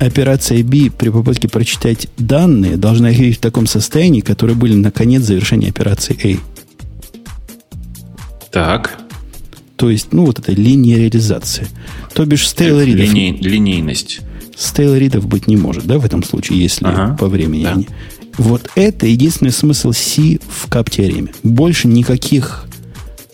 [0.00, 5.22] операция B при попытке прочитать данные должна их в таком состоянии, которые были на конец
[5.22, 6.38] завершения операции A.
[8.50, 8.98] Так.
[9.76, 11.68] То есть, ну, вот эта линейризация.
[12.12, 13.06] То бишь, стейл-ридов...
[13.06, 14.20] Линей, линейность.
[14.60, 17.72] Стейл-ридов быть не может, да, в этом случае, если ага, по времени да.
[17.72, 17.88] они...
[18.36, 21.32] Вот это единственный смысл C в кап-теореме.
[21.42, 22.66] Больше никаких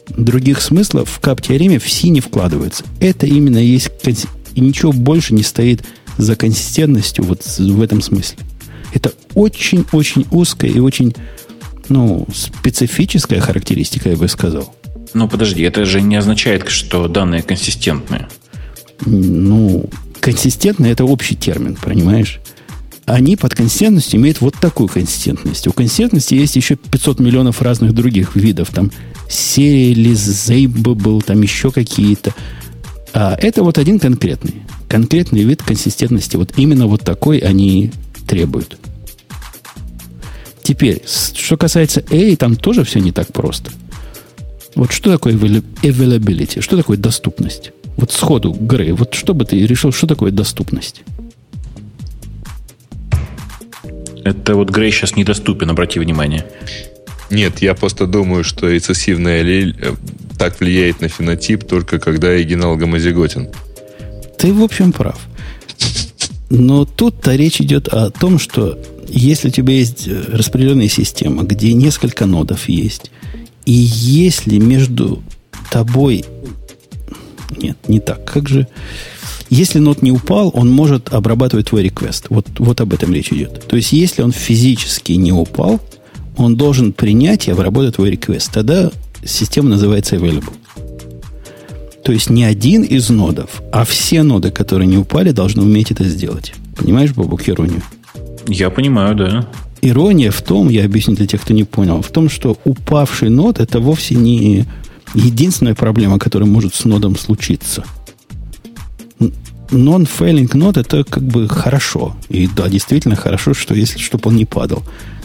[0.08, 2.84] других смыслов в кап-теореме в C не вкладывается.
[3.00, 3.90] Это именно есть...
[4.54, 5.84] И ничего больше не стоит
[6.16, 8.38] за консистентностью вот в этом смысле.
[8.94, 11.14] Это очень-очень узкая и очень
[11.88, 14.74] ну, специфическая характеристика, я бы сказал.
[15.12, 18.28] Ну, подожди, это же не означает, что данные консистентные.
[19.04, 19.90] Ну,
[20.26, 22.40] консистентный это общий термин, понимаешь?
[23.06, 25.68] они под консистентностью имеют вот такую консистентность.
[25.68, 28.70] У консистентности есть еще 500 миллионов разных других видов.
[28.74, 28.90] Там
[30.66, 32.34] был, там еще какие-то.
[33.12, 34.62] А это вот один конкретный.
[34.88, 36.34] Конкретный вид консистентности.
[36.34, 37.92] Вот именно вот такой они
[38.26, 38.76] требуют.
[40.64, 43.70] Теперь, что касается A, там тоже все не так просто.
[44.74, 46.60] Вот что такое availability?
[46.60, 47.70] Что такое доступность?
[47.96, 51.02] Вот сходу, Грей, вот что бы ты решил, что такое доступность?
[54.24, 56.44] Это вот Грей сейчас недоступен, обрати внимание.
[57.30, 59.94] Нет, я просто думаю, что рецессивный аллель э,
[60.38, 63.48] так влияет на фенотип только когда оригинал гомозиготен.
[64.38, 65.18] Ты, в общем, прав.
[66.50, 68.78] Но тут-то речь идет о том, что
[69.08, 73.10] если у тебя есть э, распределенная система, где несколько нодов есть,
[73.64, 75.22] и если между
[75.70, 76.24] тобой...
[77.50, 78.24] Нет, не так.
[78.24, 78.66] Как же...
[79.48, 82.26] Если нот не упал, он может обрабатывать твой реквест.
[82.30, 83.64] Вот, вот об этом речь идет.
[83.68, 85.80] То есть, если он физически не упал,
[86.36, 88.50] он должен принять и обработать твой реквест.
[88.52, 88.90] Тогда
[89.24, 90.52] система называется available.
[92.04, 96.04] То есть не один из нодов, а все ноды, которые не упали, должны уметь это
[96.04, 96.54] сделать.
[96.76, 97.82] Понимаешь, Бобук, иронию?
[98.46, 99.48] Я понимаю, да.
[99.82, 103.58] Ирония в том, я объясню для тех, кто не понял, в том, что упавший нод
[103.58, 104.66] это вовсе не
[105.20, 107.84] единственная проблема, которая может с нодом случиться–
[109.70, 112.16] non-failing нод это как бы хорошо.
[112.28, 114.82] И да, действительно хорошо, что если чтобы он не падал.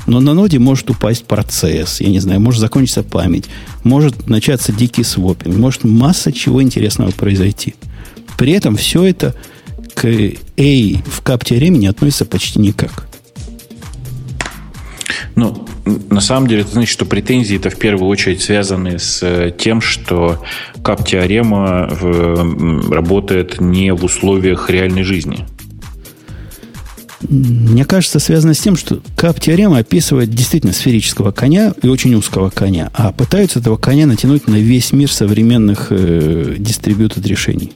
[0.08, 3.46] Но на ноде может упасть процесс, я не знаю, может закончиться память,
[3.84, 7.76] может начаться дикий свопинг, может масса чего интересного произойти.
[8.38, 9.36] При этом все это
[9.94, 13.08] к A в кап-теореме не относится почти никак.
[15.36, 19.51] Ну, на самом деле, это значит, что претензии это в первую очередь связаны с э,
[19.57, 20.43] тем, что
[20.84, 21.89] кап-теорема
[22.89, 25.45] работает не в условиях реальной жизни.
[27.29, 32.89] Мне кажется, связано с тем, что кап-теорема описывает действительно сферического коня и очень узкого коня,
[32.93, 37.73] а пытаются этого коня натянуть на весь мир современных э, дистрибьютед решений.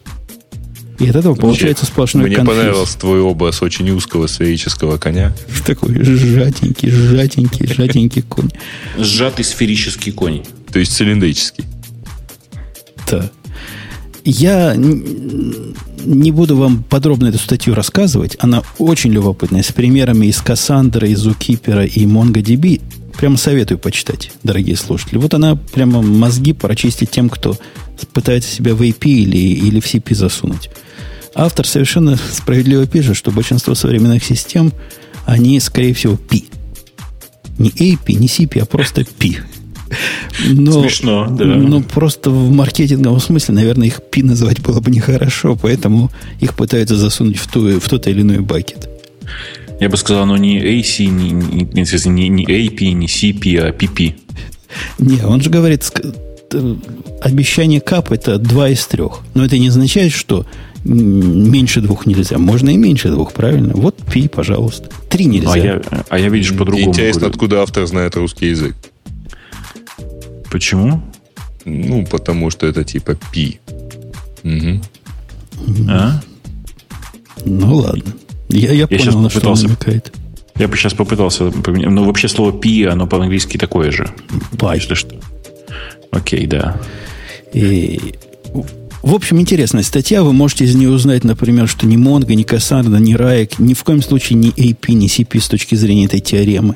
[0.99, 2.55] И от этого получается сплошной Мне конфуз.
[2.55, 5.33] понравился твой образ очень узкого сферического коня.
[5.65, 8.49] Такой сжатенький, сжатенький, сжатенький конь.
[8.97, 10.43] Сжатый сферический конь.
[10.71, 11.65] То есть цилиндрический.
[13.09, 13.29] Да.
[14.23, 18.37] Я не буду вам подробно эту статью рассказывать.
[18.39, 22.81] Она очень любопытная, с примерами из Кассандра, из Укипера и MongoDB.
[23.17, 25.17] Прямо советую почитать, дорогие слушатели.
[25.17, 27.57] Вот она прямо мозги прочистит тем, кто
[28.13, 30.69] пытается себя в AP или, или в CP засунуть.
[31.33, 34.71] Автор совершенно справедливо пишет, что большинство современных систем,
[35.25, 36.43] они, скорее всего, P.
[37.57, 39.37] Не AP, не CP, а просто P.
[40.47, 41.45] Но, Смешно, да.
[41.45, 46.95] Но просто в маркетинговом смысле, наверное, их P называть было бы нехорошо, поэтому их пытаются
[46.95, 48.89] засунуть в, ту, в тот или иной бакет.
[49.79, 54.15] Я бы сказал, ну не AC, не, не, не, не AP, не CP, а PP.
[54.99, 55.83] Не, он же говорит,
[57.21, 59.21] обещание кап это два из трех.
[59.33, 60.45] Но это не означает, что
[60.83, 62.37] меньше двух нельзя.
[62.37, 63.73] Можно и меньше двух, правильно?
[63.73, 64.89] Вот пи, пожалуйста.
[65.09, 65.51] Три нельзя.
[65.51, 66.89] А я, а я видишь, по-другому.
[66.89, 67.33] Интересно, говорю.
[67.33, 68.75] откуда автор знает русский язык?
[70.51, 71.01] Почему?
[71.65, 73.59] Ну, потому что это типа пи.
[74.43, 74.81] Угу.
[75.89, 76.21] А?
[77.45, 78.13] Ну, ладно.
[78.49, 80.13] Я, я, я понял, на что он намекает.
[80.57, 81.89] Я бы сейчас попытался поменять.
[81.89, 84.09] Ну, вообще слово пи, оно по-английски такое же.
[84.57, 84.79] Пай.
[84.79, 85.15] Что, что?
[86.15, 86.79] Окей, да.
[87.53, 88.15] И
[89.05, 90.23] в общем, интересная статья.
[90.23, 93.83] Вы можете из нее узнать, например, что ни Mongo, ни Cassandra, ни Raik, ни в
[93.83, 96.75] коем случае ни AP, ни CP с точки зрения этой теоремы.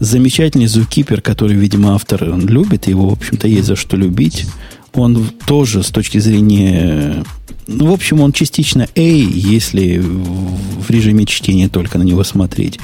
[0.00, 4.46] Замечательный Zookeeper, который, видимо, автор он любит, его, в общем-то, есть за что любить.
[4.94, 7.22] Он тоже с точки зрения...
[7.68, 12.80] Ну, в общем, он частично A, если в режиме чтения только на него смотреть.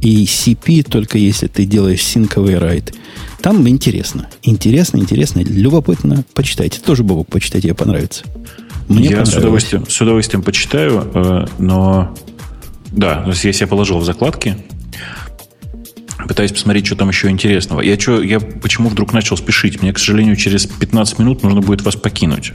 [0.00, 2.94] И CP только если ты делаешь синковый райт.
[3.42, 4.28] Там интересно.
[4.42, 6.24] Интересно, интересно, любопытно.
[6.34, 6.80] Почитайте.
[6.80, 8.24] Тоже, Бобок, почитайте, понравится.
[8.88, 12.14] Мне я с удовольствием, с удовольствием почитаю, э, но
[12.90, 14.56] да, я себя положил в закладки,
[16.26, 17.80] пытаюсь посмотреть, что там еще интересного.
[17.80, 19.82] Я, что, я почему вдруг начал спешить?
[19.82, 22.52] Мне, к сожалению, через 15 минут нужно будет вас покинуть.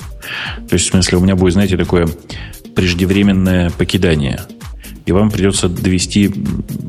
[0.70, 2.08] То есть, в смысле, у меня будет, знаете, такое
[2.76, 4.41] преждевременное покидание
[5.06, 6.34] и вам придется довести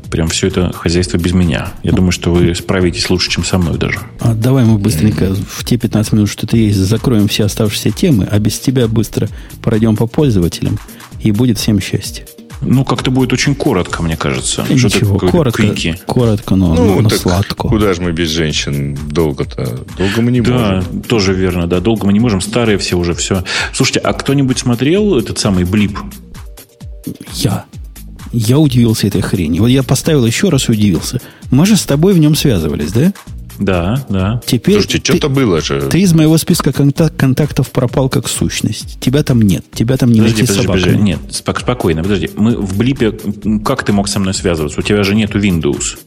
[0.09, 1.73] прям все это хозяйство без меня.
[1.83, 3.99] Я думаю, что вы справитесь лучше, чем со мной даже.
[4.19, 8.27] А давай мы быстренько в те 15 минут, что ты есть, закроем все оставшиеся темы,
[8.29, 9.27] а без тебя быстро
[9.61, 10.79] пройдем по пользователям,
[11.21, 12.25] и будет всем счастье.
[12.61, 14.65] Ну, как-то будет очень коротко, мне кажется.
[14.69, 15.99] Ничего, коротко, квики.
[16.05, 17.67] коротко, но, ну, но сладко.
[17.67, 19.85] Куда же мы без женщин долго-то?
[19.97, 21.01] Долго мы не да, можем.
[21.01, 21.79] Да, тоже верно, да.
[21.79, 22.41] Долго мы не можем.
[22.41, 23.43] Старые все уже все.
[23.73, 25.99] Слушайте, а кто-нибудь смотрел этот самый блип?
[27.33, 27.65] Я.
[28.37, 29.59] Я удивился этой хрени.
[29.59, 31.21] Вот я поставил еще раз и удивился.
[31.51, 33.13] Мы же с тобой в нем связывались, да?
[33.57, 34.41] Да, да.
[34.45, 35.79] Теперь Слушайте, что-то было же.
[35.89, 38.99] ты из моего списка контак- контактов пропал как сущность.
[38.99, 39.63] Тебя там нет.
[39.73, 40.83] Тебя там не Подожди, найти подожди, собаками.
[40.83, 41.03] подожди.
[41.03, 42.29] Нет, спок- спокойно, подожди.
[42.35, 43.13] Мы в Блипе...
[43.63, 44.79] Как ты мог со мной связываться?
[44.81, 45.97] У тебя же нету Windows.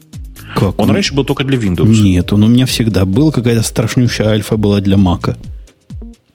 [0.55, 0.79] Как?
[0.79, 1.87] Он раньше был только для Windows.
[1.87, 3.31] Нет, он у меня всегда был.
[3.31, 5.35] Какая-то страшнющая альфа была для Мака.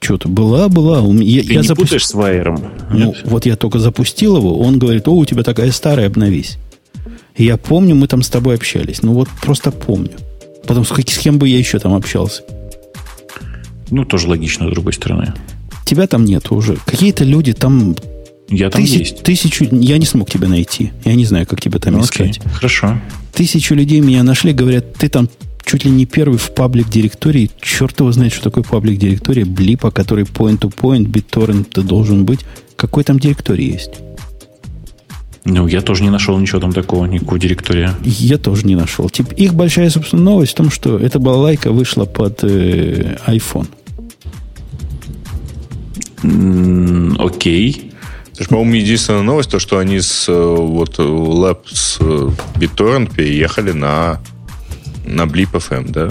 [0.05, 1.01] Что-то была, была.
[1.01, 2.61] У меня- Ты я не запу- путаешь с Вайером?
[2.91, 3.21] Ну, Нет?
[3.25, 6.57] вот я только запустил его, он говорит, о, у тебя такая старая, обновись.
[7.35, 9.01] И я помню, мы там с тобой общались.
[9.01, 10.11] Ну вот просто помню.
[10.67, 12.43] Потом с, с кем бы я еще там общался.
[13.89, 15.33] Ну, тоже логично, с другой стороны.
[15.85, 16.77] Тебя там нет уже.
[16.85, 17.95] Какие-то люди там...
[18.47, 19.23] Я там тыси- есть.
[19.23, 19.65] Тысячу...
[19.71, 20.91] Я не смог тебя найти.
[21.03, 22.41] Я не знаю, как тебя там Ну, окей, искать.
[22.53, 22.99] Хорошо.
[23.33, 25.29] Тысячу людей меня нашли, говорят, ты там
[25.65, 27.51] чуть ли не первый в паблик директории.
[27.59, 29.45] Черт его знает, что такое паблик директория.
[29.45, 32.41] Блипа, который point-to-point, BitTorrent должен быть.
[32.75, 33.95] Какой там директорий есть?
[35.43, 37.93] Ну, я тоже не нашел ничего там такого, никакого директория.
[38.03, 39.09] Я тоже не нашел.
[39.09, 43.67] Тип, их большая, собственно, новость в том, что эта балалайка вышла под э, iPhone.
[47.19, 47.91] Окей.
[48.33, 52.29] Это ж, по-моему, единственная новость, то, что они с э, вот э, Lab с э,
[52.55, 54.19] BitTorrent переехали на,
[55.05, 56.09] на Blip FM, да?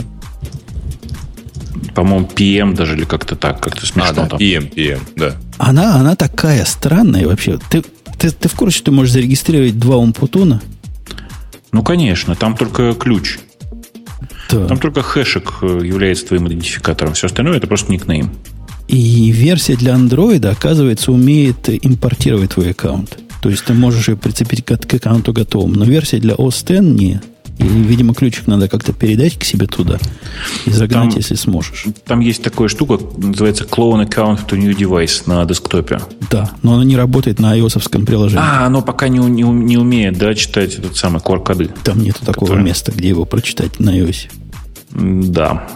[1.95, 4.38] По-моему, PM даже или как-то так, как-то смешно а, да, там.
[4.38, 5.36] PM, PM, да.
[5.59, 7.59] Она, она такая странная вообще.
[7.70, 7.84] Ты,
[8.18, 10.61] ты, ты в курсе, что ты можешь зарегистрировать два умпутуна?
[11.72, 13.38] Ну, конечно, там только ключ.
[14.51, 14.66] Да.
[14.66, 17.14] Там только хэшек э, является твоим идентификатором.
[17.14, 18.30] Все остальное это просто никнейм.
[18.88, 23.18] И версия для андроида, оказывается, умеет импортировать твой аккаунт.
[23.40, 25.72] То есть ты можешь ее прицепить к, к аккаунту готовым.
[25.72, 27.20] Но версия для OS X не.
[27.59, 29.99] И, видимо, ключик надо как-то передать к себе туда
[30.67, 31.87] и загнать, Там- если сможешь.
[32.05, 36.01] Там есть такая штука, называется Clone Account to New Device на десктопе.
[36.31, 38.45] Да, но она не работает на ios приложении.
[38.45, 41.71] А, оно пока не, не, не умеет, да, читать этот самый core-коды.
[41.85, 44.29] Там нету такого Которая- места, где его прочитать на iOS.
[44.91, 45.69] Да.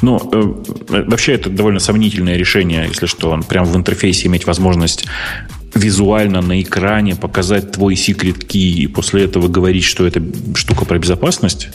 [0.00, 5.04] Ну, э, вообще это довольно сомнительное решение, если что, он прям в интерфейсе иметь возможность
[5.74, 10.22] визуально на экране показать твой секрет key и после этого говорить, что это
[10.54, 11.68] штука про безопасность.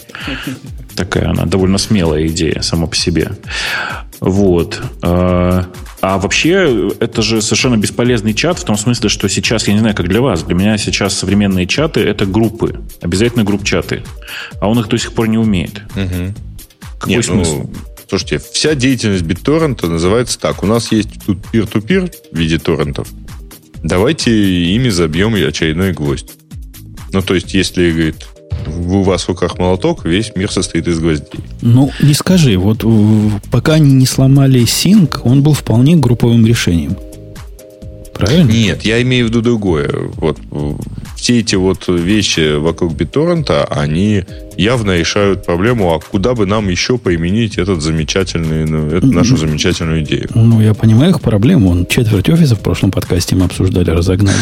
[0.96, 3.32] Такая она довольно смелая идея сама по себе.
[4.20, 4.82] Вот.
[5.04, 5.64] Э,
[6.02, 9.96] А вообще, это же совершенно бесполезный чат в том смысле, что сейчас, я не знаю,
[9.96, 12.80] как для вас, для меня сейчас современные чаты— это группы.
[13.02, 14.04] Обязательно групп-чаты.
[14.60, 15.82] А он их до сих пор не умеет.
[17.00, 17.58] Какой Нет, смысл?
[17.64, 17.74] ну,
[18.10, 20.64] слушайте, вся деятельность BitTorrent называется так.
[20.64, 23.08] У нас есть тут peer-to-peer в виде торрентов.
[23.84, 24.32] Давайте
[24.74, 26.32] ими забьем очередной гвоздь.
[27.14, 28.28] Ну, то есть, если, говорит,
[28.68, 31.40] у вас в руках молоток, весь мир состоит из гвоздей.
[31.62, 32.84] Ну, не скажи, вот
[33.52, 36.98] пока они не сломали Sync, он был вполне групповым решением.
[38.18, 38.50] Правильно?
[38.52, 39.90] Нет, я имею в виду другое.
[40.16, 40.38] Вот
[41.16, 44.24] все эти вот вещи вокруг BitTorrent, они
[44.56, 50.04] явно решают проблему, а куда бы нам еще применить этот замечательный, ну, эту нашу замечательную
[50.04, 50.30] идею.
[50.36, 51.70] Ну, я понимаю их проблему.
[51.70, 54.38] Он четверть офиса в прошлом подкасте мы обсуждали, разогнали.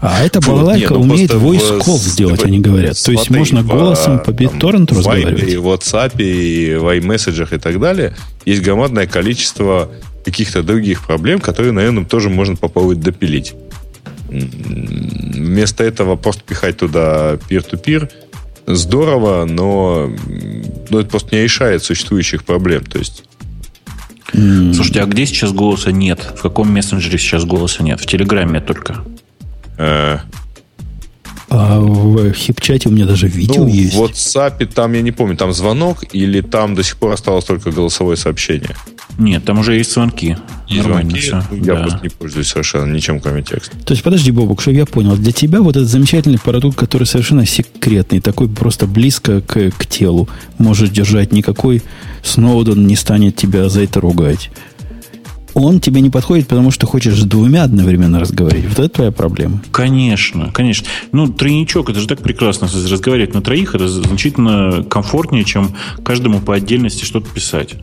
[0.00, 3.02] А эта Вот, балалайка не, ну, умеет voice в- call сделать, в- они говорят.
[3.02, 5.48] То есть смотри, можно в, голосом по BitTorrent в Viber, разговаривать.
[5.52, 9.88] и в WhatsApp, и в iMessage и так далее есть громадное количество
[10.24, 13.54] каких-то других проблем, которые, наверное, тоже можно попробовать допилить.
[14.28, 18.10] Вместо этого просто пихать туда peer-to-peer
[18.66, 20.10] здорово, но,
[20.90, 22.84] но это просто не решает существующих проблем.
[22.84, 23.24] То есть
[24.32, 26.18] Слушайте, а где сейчас голоса нет?
[26.36, 28.00] В каком мессенджере сейчас голоса нет?
[28.00, 29.04] В Телеграме только.
[29.78, 30.18] э,
[31.56, 33.94] А в хип-чате у меня даже видео ну, есть.
[33.94, 37.70] в WhatsApp там, я не помню, там звонок или там до сих пор осталось только
[37.70, 38.74] голосовое сообщение?
[39.18, 40.36] Нет, там уже есть звонки.
[40.68, 41.42] И Нормально звонки, все.
[41.64, 43.76] Я просто не пользуюсь совершенно ничем, кроме текста.
[43.78, 47.46] То есть, подожди, Бобок, чтобы я понял, для тебя вот этот замечательный продукт, который совершенно
[47.46, 50.28] секретный, такой просто близко к, к телу,
[50.58, 51.82] можешь держать, никакой
[52.24, 54.50] Сноуден не станет тебя за это ругать.
[55.54, 58.68] Он тебе не подходит, потому что хочешь с двумя одновременно разговаривать.
[58.68, 59.62] Вот это твоя проблема.
[59.70, 60.88] Конечно, конечно.
[61.12, 62.68] Ну, тройничок, это же так прекрасно.
[62.90, 65.74] Разговаривать на троих, это значительно комфортнее, чем
[66.04, 67.74] каждому по отдельности что-то писать.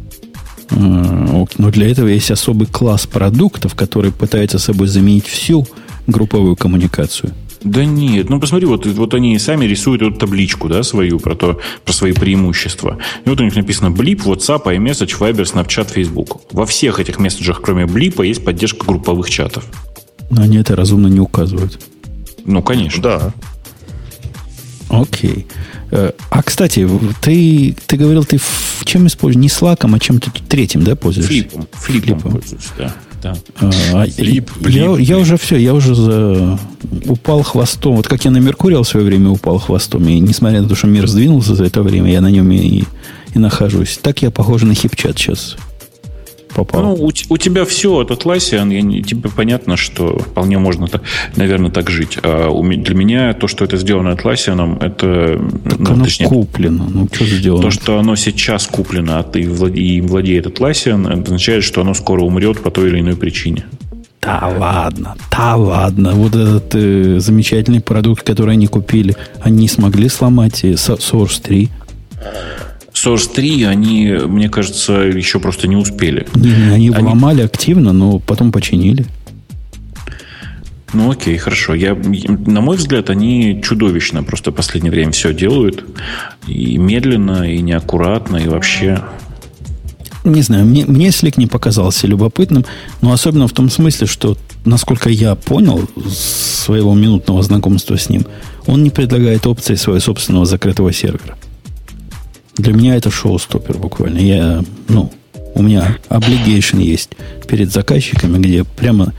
[0.70, 1.46] А.
[1.58, 5.68] Но для этого есть особый класс продуктов, который пытается собой заменить всю
[6.08, 7.34] групповую коммуникацию.
[7.64, 11.60] Да нет, ну посмотри, вот, вот они сами рисуют эту табличку, да, свою, про, то,
[11.86, 12.98] про свои преимущества.
[13.24, 16.42] И вот у них написано Blip, WhatsApp, iMessage, Viber, Snapchat, Facebook.
[16.52, 19.64] Во всех этих месседжах, кроме Блипа, есть поддержка групповых чатов.
[20.32, 21.80] Но они это разумно не указывают.
[22.46, 23.04] Ну, конечно.
[23.04, 23.34] Да.
[24.90, 25.46] Окей.
[25.92, 26.88] Э, А, кстати,
[27.22, 29.42] ты, ты говорил, ты в чем используешь?
[29.42, 31.32] Не слаком, а чем-то третьим, да, пользуешься?
[31.32, 31.68] Флипом.
[31.74, 32.32] Флипом, Флипом.
[32.32, 32.96] пользуюсь, да.
[33.22, 33.36] Да.
[33.60, 35.08] А, флип, флип, я, флип.
[35.08, 36.60] я уже все, я уже за...
[37.06, 37.96] упал хвостом.
[37.96, 40.08] Вот как я на Меркурий в свое время упал хвостом.
[40.08, 42.84] И несмотря на то, что мир сдвинулся за это время, я на нем и,
[43.34, 44.00] и нахожусь.
[44.02, 45.58] Так я похож на хипчат сейчас
[46.54, 46.82] попал.
[46.82, 51.04] Ну, у, у тебя все от Atlassian, я, тебе понятно, что вполне можно, так,
[51.36, 52.18] наверное, так жить.
[52.24, 55.40] А у, для меня то, что это сделано Atlassian, это...
[55.70, 56.88] Так ну, оно точнее, куплено.
[56.90, 57.64] Ну, что сделано?
[57.64, 62.22] То, что оно сейчас куплено, а ты и владеет Atlassian, это означает, что оно скоро
[62.22, 63.66] умрет по той или иной причине.
[64.22, 66.12] Да ладно, да ладно.
[66.12, 71.70] Вот этот э, замечательный продукт, который они купили, они смогли сломать и Source 3.
[73.04, 76.28] Source 3 они, мне кажется, еще просто не успели.
[76.36, 79.06] Не, они, они ломали активно, но потом починили.
[80.94, 81.74] Ну окей, хорошо.
[81.74, 85.86] Я, на мой взгляд, они чудовищно просто в последнее время все делают.
[86.48, 89.02] И медленно, и неаккуратно, и вообще...
[90.24, 92.66] Не знаю, мне, мне Slack не показался любопытным,
[93.02, 98.28] но особенно в том смысле, что, насколько я понял своего минутного знакомства с ним,
[98.68, 101.36] он не предлагает опции своего собственного закрытого сервера.
[102.58, 104.20] Для меня это шоу-стоппер буквально.
[104.20, 105.12] Я, ну,
[105.56, 107.12] у меня obligation есть
[107.48, 109.14] перед заказчиками, где прямо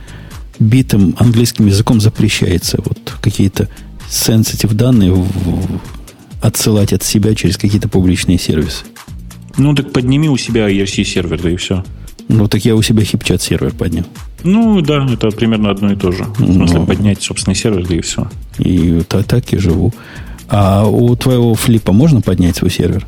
[0.58, 3.68] битым английским языком запрещается вот какие-то
[4.08, 5.80] sensitive данные в, в,
[6.40, 8.84] отсылать от себя через какие-то публичные сервисы.
[9.56, 11.84] Ну, так подними у себя ERC сервер, да и все.
[12.28, 14.04] Ну, так я у себя хипчат сервер поднял.
[14.44, 16.24] Ну, да, это примерно одно и то же.
[16.24, 16.86] В смысле, Но...
[16.86, 18.28] поднять собственный сервер, да и все.
[18.58, 19.92] И так, так и живу.
[20.48, 23.06] А у твоего флипа можно поднять свой сервер?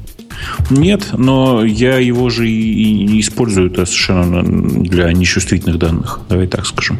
[0.71, 6.21] Нет, но я его же и не использую это совершенно для нечувствительных данных.
[6.29, 6.99] Давай так скажем.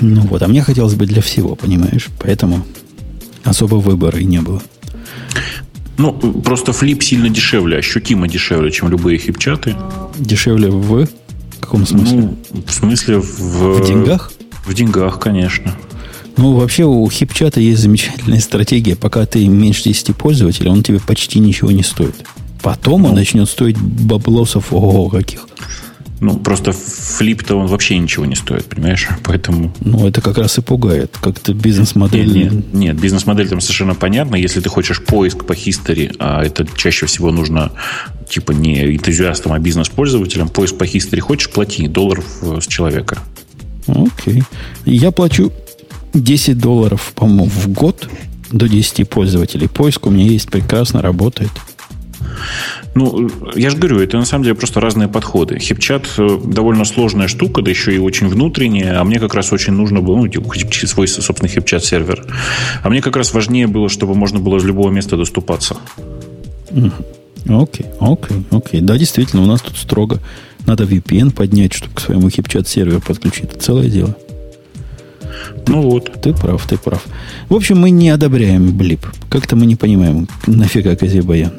[0.00, 2.08] Ну вот, а мне хотелось бы для всего, понимаешь?
[2.18, 2.64] Поэтому
[3.44, 4.62] особо выбора и не было.
[5.98, 9.76] Ну, просто флип сильно дешевле, ощутимо дешевле, чем любые хипчаты.
[10.18, 11.06] Дешевле в
[11.60, 12.18] каком смысле?
[12.52, 13.82] Ну, в смысле в...
[13.82, 14.32] В деньгах?
[14.64, 15.72] В деньгах, конечно.
[16.40, 18.96] Ну, вообще у хипчата есть замечательная стратегия.
[18.96, 22.14] Пока ты меньше 10 пользователей, он тебе почти ничего не стоит.
[22.62, 23.16] Потом он ну.
[23.16, 25.46] начнет стоить баблосов ого каких.
[26.20, 29.06] Ну, просто флип-то он вообще ничего не стоит, понимаешь?
[29.22, 29.70] Поэтому...
[29.80, 31.14] Ну, это как раз и пугает.
[31.20, 32.32] Как-то бизнес-модель...
[32.32, 34.36] Нет, нет, нет бизнес-модель там совершенно понятна.
[34.36, 37.72] Если ты хочешь поиск по history, а это чаще всего нужно
[38.30, 43.18] типа не энтузиастам, а бизнес-пользователям, поиск по history хочешь, плати долларов с человека.
[43.86, 44.42] Окей.
[44.86, 45.52] Я плачу
[46.14, 48.08] 10 долларов, по-моему, в год
[48.50, 49.68] до 10 пользователей.
[49.68, 51.50] Поиск у меня есть, прекрасно работает.
[52.94, 55.58] Ну, я же говорю, это на самом деле просто разные подходы.
[55.58, 59.74] Хипчат э, довольно сложная штука, да еще и очень внутренняя, а мне как раз очень
[59.74, 60.52] нужно было, ну, типа,
[60.86, 62.24] свой собственный хипчат сервер.
[62.82, 65.76] А мне как раз важнее было, чтобы можно было из любого места доступаться.
[67.48, 68.80] Окей, окей, окей.
[68.80, 70.20] Да, действительно, у нас тут строго.
[70.66, 73.44] Надо VPN поднять, чтобы к своему хипчат серверу подключить.
[73.44, 74.16] Это целое дело.
[75.66, 76.20] Ну вот.
[76.22, 77.04] Ты прав, ты прав.
[77.48, 79.06] В общем, мы не одобряем блип.
[79.28, 81.52] Как-то мы не понимаем, нафига Казибаян.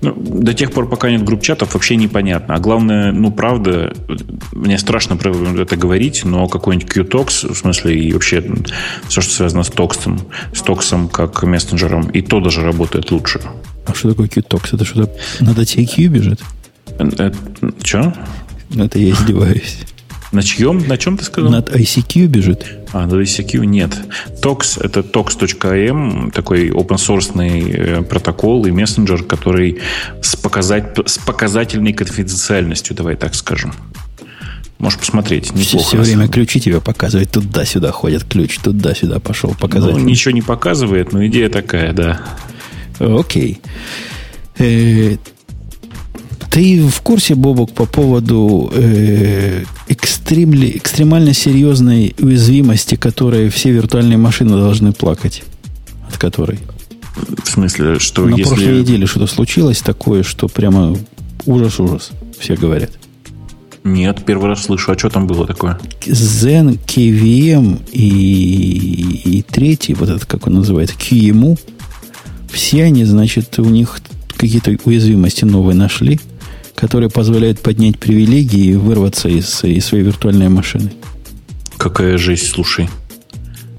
[0.00, 2.54] Ну, до тех пор, пока нет групп-чатов, вообще непонятно.
[2.54, 3.94] А главное, ну, правда,
[4.52, 8.42] мне страшно про это говорить, но какой-нибудь QTox, в смысле, и вообще
[9.08, 10.20] все, что связано с токсом,
[10.54, 13.40] с токсом как мессенджером, и то даже работает лучше.
[13.86, 14.74] А что такое QTox?
[14.74, 16.40] Это что-то на DTQ бежит?
[16.98, 17.34] Это,
[17.82, 18.14] что?
[18.74, 19.78] Это я издеваюсь.
[20.32, 20.86] На чьем?
[20.86, 21.50] На чем ты сказал?
[21.50, 22.66] Над ICQ бежит.
[22.92, 23.92] А, над ICQ нет.
[24.42, 29.78] TOX— это tox.am, такой open source э, протокол и мессенджер, который
[30.20, 33.72] с, показать, с показательной конфиденциальностью, давай так скажем.
[34.78, 35.52] Можешь посмотреть.
[35.54, 37.30] Все, все время ключи тебе показывают.
[37.30, 38.58] Туда-сюда ходят ключ.
[38.58, 39.94] Туда-сюда пошел показать.
[39.94, 42.20] Ну, ничего не показывает, но идея такая, да.
[42.98, 43.60] Окей.
[44.58, 45.16] Э,
[46.50, 54.50] ты в курсе, Бобок, по поводу э, экстремли, экстремально серьезной уязвимости, которой все виртуальные машины
[54.50, 55.42] должны плакать?
[56.08, 56.58] От которой?
[57.44, 58.54] В смысле, что На если...
[58.54, 60.96] прошлой неделе что-то случилось такое, что прямо
[61.46, 62.90] ужас-ужас, все говорят.
[63.84, 64.92] Нет, первый раз слышу.
[64.92, 65.78] А что там было такое?
[66.06, 71.58] Zen, KVM и, и третий, вот этот, как он называется, QEMU,
[72.50, 74.00] все они, значит, у них
[74.36, 76.20] какие-то уязвимости новые нашли–
[76.76, 80.92] которые позволяют поднять привилегии и вырваться из, из своей виртуальной машины.
[81.78, 82.88] Какая жесть, слушай.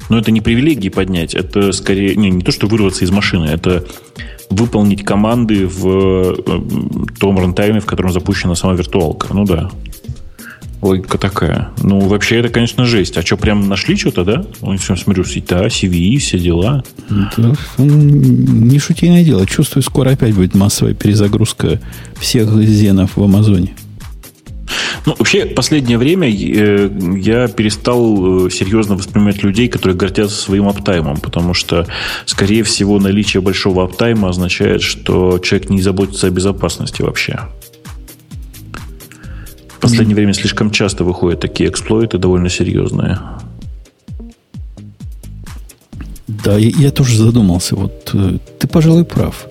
[0.09, 3.85] Но это не привилегии поднять, это скорее не, не то, что вырваться из машины, это
[4.49, 6.35] выполнить команды в э,
[7.19, 9.33] том рантайме, в котором запущена сама виртуалка.
[9.33, 9.69] Ну да.
[10.82, 11.69] Логика такая.
[11.82, 13.17] Ну, вообще, это, конечно, жесть.
[13.17, 14.45] А что, прям нашли что-то, да?
[14.61, 16.84] Он все, смотрю, да, CVE, все дела.
[17.09, 19.45] Да, не шутейное дело.
[19.47, 21.80] Чувствую, скоро опять будет массовая перезагрузка
[22.19, 23.73] всех зенов в Амазоне.
[25.07, 31.17] Ну, вообще, последнее время э, я перестал э, серьезно воспринимать людей, которые гордятся своим аптаймом,
[31.17, 31.88] потому что,
[32.25, 37.39] скорее всего, наличие большого аптайма означает, что человек не заботится о безопасности вообще.
[39.78, 43.19] В последнее время слишком часто выходят такие эксплойты довольно серьезные.
[46.28, 47.75] Да, я, я тоже задумался.
[47.75, 49.47] Вот э, ты, пожалуй, прав.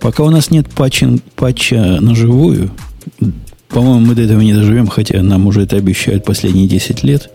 [0.00, 2.72] Пока у нас нет патча, патча на живую,
[3.68, 7.30] по-моему, мы до этого не доживем, хотя нам уже это обещают последние 10 лет.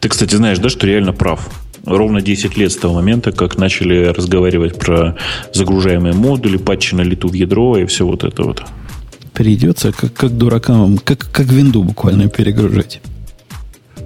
[0.00, 1.50] Ты, кстати, знаешь, да, что реально прав.
[1.84, 5.16] Ровно 10 лет с того момента, как начали разговаривать про
[5.52, 8.62] загружаемые модули, патчи на лету в ядро и все вот это вот.
[9.34, 13.00] Придется, как, как дуракам, как, как винду буквально перегружать.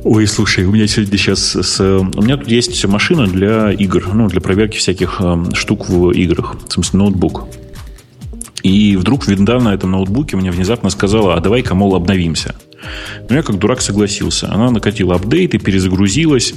[0.04, 1.54] Ой, слушай, у меня сегодня сейчас...
[1.54, 6.12] С, у меня тут есть машина для игр, ну, для проверки всяких э, штук в
[6.12, 6.56] играх.
[6.66, 7.46] В смысле, ноутбук.
[8.62, 12.54] И вдруг винда на этом ноутбуке мне внезапно сказала, а давай-ка, мол, обновимся.
[13.28, 14.50] Ну, я как дурак согласился.
[14.50, 16.54] Она накатила апдейт и перезагрузилась.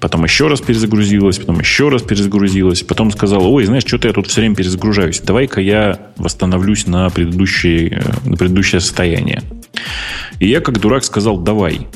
[0.00, 2.82] Потом еще раз перезагрузилась, потом еще раз перезагрузилась.
[2.82, 5.20] Потом сказала, ой, знаешь, что-то я тут все время перезагружаюсь.
[5.20, 9.42] Давай-ка я восстановлюсь на предыдущее, на предыдущее состояние.
[10.38, 11.86] И я как дурак сказал, давай.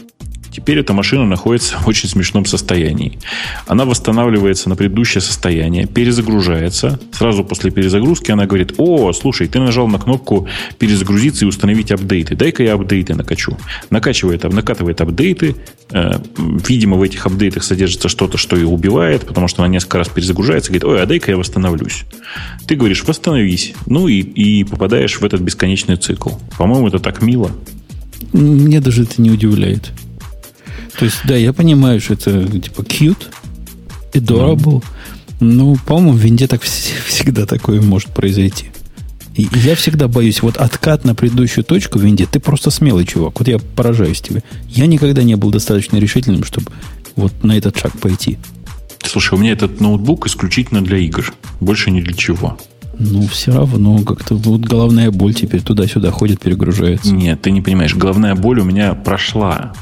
[0.54, 3.18] Теперь эта машина находится в очень смешном состоянии.
[3.66, 7.00] Она восстанавливается на предыдущее состояние, перезагружается.
[7.10, 10.46] Сразу после перезагрузки она говорит, о, слушай, ты нажал на кнопку
[10.78, 12.36] перезагрузиться и установить апдейты.
[12.36, 13.58] Дай-ка я апдейты накачу.
[13.90, 15.56] Накачивает, накатывает апдейты.
[15.90, 20.08] Э, видимо, в этих апдейтах содержится что-то, что ее убивает, потому что она несколько раз
[20.08, 22.04] перезагружается говорит, ой, а дай-ка я восстановлюсь.
[22.68, 23.74] Ты говоришь, восстановись.
[23.86, 26.30] Ну и, и попадаешь в этот бесконечный цикл.
[26.56, 27.50] По-моему, это так мило.
[28.32, 29.90] Мне даже это не удивляет.
[30.98, 33.26] То есть, да, я понимаю, что это типа cute,
[34.12, 34.82] adorable.
[35.40, 36.62] Ну, по-моему, в винде так
[37.06, 38.66] всегда такое может произойти.
[39.34, 43.40] И я всегда боюсь, вот откат на предыдущую точку в винде, ты просто смелый чувак.
[43.40, 44.44] Вот я поражаюсь тебе.
[44.68, 46.70] Я никогда не был достаточно решительным, чтобы
[47.16, 48.38] вот на этот шаг пойти.
[49.02, 51.34] Слушай, у меня этот ноутбук исключительно для игр.
[51.60, 52.56] Больше ни для чего.
[52.98, 57.12] Ну, все равно как-то вот головная боль теперь туда-сюда ходит, перегружается.
[57.12, 57.94] Нет, ты не понимаешь.
[57.94, 59.74] Головная боль у меня прошла.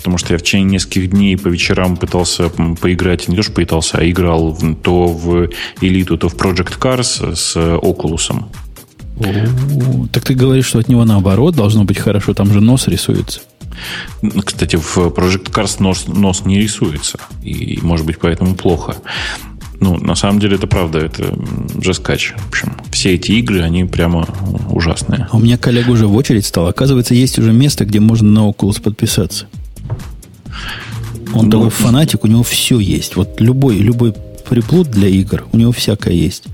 [0.00, 3.98] Потому что я в течение нескольких дней по вечерам пытался поиграть, не то что пытался,
[3.98, 5.50] а играл то в
[5.82, 8.32] Элиту, то в Project Cars с Oculus.
[10.10, 13.40] Так ты говоришь, что от него наоборот должно быть хорошо, там же нос рисуется.
[14.44, 17.18] Кстати, в Project Cars нос, нос не рисуется.
[17.42, 18.96] И, может быть, поэтому плохо.
[19.80, 21.34] Ну, на самом деле, это правда, это
[21.82, 22.34] жескач.
[22.36, 24.26] В общем, все эти игры, они прямо
[24.68, 25.28] ужасные.
[25.30, 26.68] А у меня коллега уже в очередь стал.
[26.68, 29.46] Оказывается, есть уже место, где можно на Oculus подписаться.
[31.34, 33.16] Он ну, такой фанатик, у него все есть.
[33.16, 34.14] Вот любой, любой
[34.48, 36.44] приплод для игр, у него всякое есть.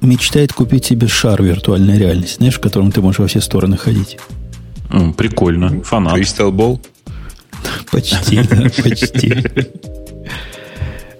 [0.00, 4.18] Мечтает купить себе шар виртуальной реальности, знаешь, в котором ты можешь во все стороны ходить.
[5.16, 5.82] Прикольно.
[5.82, 6.18] Фанат.
[6.18, 6.80] Crystal Ball?
[7.90, 9.44] Почти, да, почти.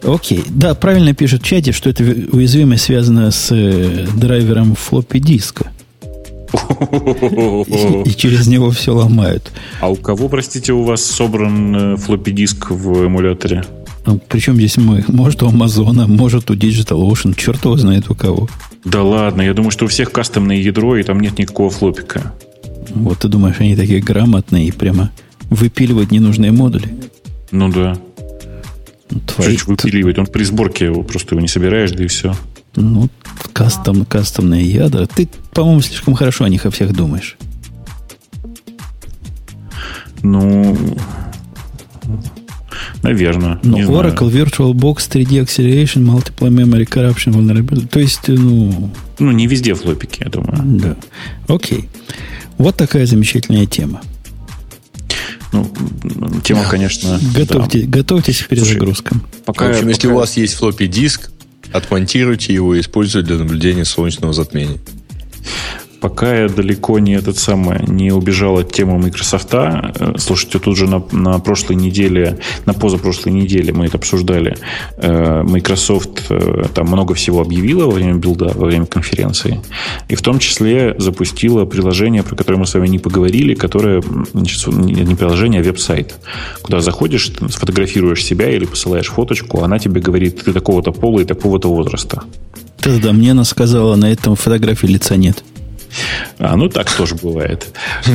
[0.03, 0.45] Окей.
[0.49, 5.71] Да, правильно пишут в чате, что эта уязвимость связана с э, драйвером флоппи диска.
[8.05, 9.53] И, через него все ломают.
[9.81, 13.65] А у кого, простите, у вас собран флоппи диск в эмуляторе?
[14.07, 15.05] Ну, причем здесь мы?
[15.09, 18.49] Может, у Амазона, может, у Digital Ocean, черт его знает у кого.
[18.85, 22.35] Да ладно, я думаю, что у всех кастомное ядро, и там нет никакого флопика.
[22.91, 25.11] Вот ты думаешь, они такие грамотные и прямо
[25.49, 26.89] выпиливают ненужные модули?
[27.51, 27.97] Ну да.
[29.11, 29.57] Ну, твои...
[29.67, 30.19] выпиливать?
[30.19, 32.35] Он при сборке просто его не собираешь, да и все.
[32.77, 33.09] Ну,
[33.53, 35.07] кастом, кастомные ядра.
[35.07, 37.37] Ты, по-моему, слишком хорошо о них о всех думаешь.
[40.23, 40.77] Ну,
[43.03, 43.61] наверное.
[43.63, 44.47] Ну, Oracle, знаю.
[44.47, 47.87] VirtualBox, 3D Acceleration, Multiple Memory Corruption, Vulnerability.
[47.87, 48.91] То есть, ну...
[49.19, 50.59] Ну, не везде флопики, я думаю.
[50.65, 50.97] Да.
[51.47, 51.89] Окей.
[52.57, 54.01] Вот такая замечательная тема.
[55.53, 55.71] Ну,
[56.43, 57.21] тема, конечно...
[57.35, 57.99] Готовьте, да.
[57.99, 59.23] Готовьтесь к перезагрузкам.
[59.45, 59.91] Пока, в общем, пока...
[59.91, 61.31] если у вас есть флоппи диск,
[61.75, 64.79] отмонтируйте его и используйте для наблюдения солнечного затмения
[66.01, 69.55] пока я далеко не этот самый, не убежал от темы Microsoft.
[69.55, 74.57] Э, слушайте, тут же на, на прошлой неделе, на позапрошлой неделе мы это обсуждали.
[74.97, 79.61] Э, Microsoft э, там много всего объявила во время билда, во время конференции.
[80.09, 84.03] И в том числе запустила приложение, про которое мы с вами не поговорили, которое,
[84.33, 86.15] значит, не приложение, а веб-сайт.
[86.63, 91.69] Куда заходишь, сфотографируешь себя или посылаешь фоточку, она тебе говорит, ты такого-то пола и такого-то
[91.69, 92.23] возраста.
[92.85, 95.43] Да-да, мне она сказала, на этом фотографии лица нет.
[96.39, 97.67] А, ну, так тоже бывает.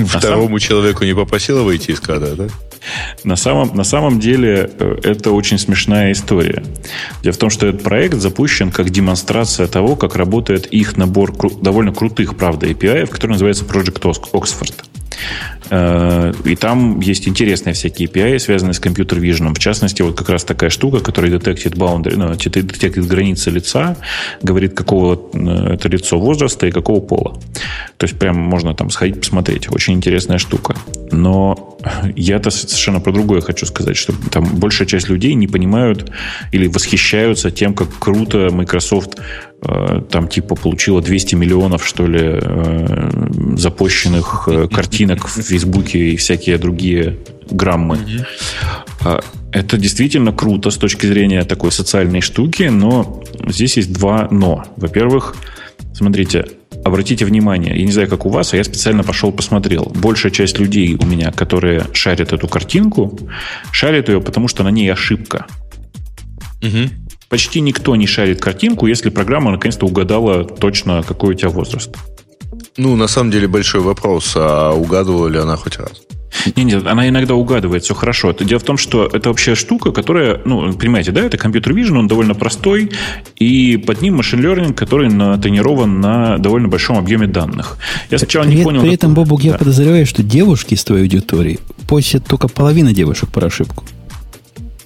[0.08, 2.48] Второму человеку не попросила выйти из кадра, да?
[3.24, 6.64] На самом, на самом деле э, это очень смешная история.
[7.24, 11.62] Дело в том, что этот проект запущен как демонстрация того, как работает их набор кру-
[11.62, 14.02] довольно крутых, правда, API, который называется Project
[14.32, 14.74] Oxford.
[15.70, 19.54] Э, и там есть интересные всякие API, связанные с компьютер vision.
[19.54, 23.96] В частности, вот как раз такая штука, которая детектит boundary, ну, детектит границы лица,
[24.42, 27.40] говорит, какого э, это лицо возраста и какого пола.
[27.98, 29.72] То есть прям можно там сходить посмотреть.
[29.72, 30.76] Очень интересная штука.
[31.12, 31.78] Но
[32.16, 36.12] я-то совершенно про другое хочу сказать, что там большая часть людей не понимают
[36.52, 39.18] или восхищаются тем, как круто Microsoft
[39.62, 46.16] Э, там типа получила 200 миллионов, что ли, э, запущенных э, картинок в Фейсбуке и
[46.16, 47.18] всякие другие
[47.52, 47.98] граммы.
[49.04, 54.66] А, это действительно круто с точки зрения такой социальной штуки, но здесь есть два но.
[54.78, 55.36] Во-первых,
[55.94, 56.46] смотрите,
[56.84, 59.92] обратите внимание, я не знаю, как у вас, а я специально пошел посмотрел.
[59.96, 63.20] Большая часть людей у меня, которые шарят эту картинку,
[63.72, 65.46] шарят ее, потому что на ней ошибка.
[66.62, 66.90] Угу.
[67.30, 71.96] Почти никто не шарит картинку, если программа наконец-то угадала точно, какой у тебя возраст.
[72.78, 76.02] Ну, на самом деле большой вопрос, а угадывала ли она хоть раз?
[76.56, 78.32] Нет, нет, она иногда угадывает, все хорошо.
[78.32, 81.98] Это дело в том, что это вообще штука, которая, ну, понимаете, да, это компьютер vision,
[81.98, 82.92] он довольно простой,
[83.38, 87.78] и под ним машин learning, который натренирован на довольно большом объеме данных.
[88.10, 88.82] Я сначала при, не понял...
[88.82, 89.50] При этом, Бобук, да.
[89.50, 93.84] я подозреваю, что девушки из твоей аудитории постят только половина девушек по ошибку.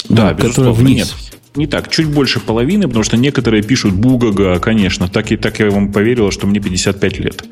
[0.09, 0.97] Да, ну, безусловно, вниз.
[0.97, 5.59] нет не так, чуть больше половины, потому что некоторые пишут бугага, конечно, так и так
[5.59, 7.43] я вам поверила, что мне 55 лет.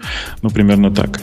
[0.41, 1.21] Ну, примерно так.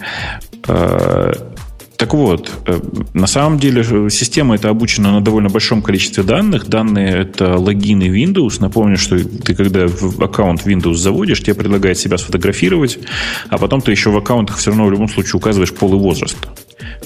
[1.99, 2.81] Так вот, э,
[3.13, 6.69] на самом деле система это обучена на довольно большом количестве данных.
[6.69, 8.59] Данные это логины Windows.
[8.61, 13.01] Напомню, что ты когда в аккаунт Windows заводишь, тебе предлагает себя сфотографировать,
[13.49, 16.39] а потом ты еще в аккаунтах все равно в любом случае указываешь пол и возраст.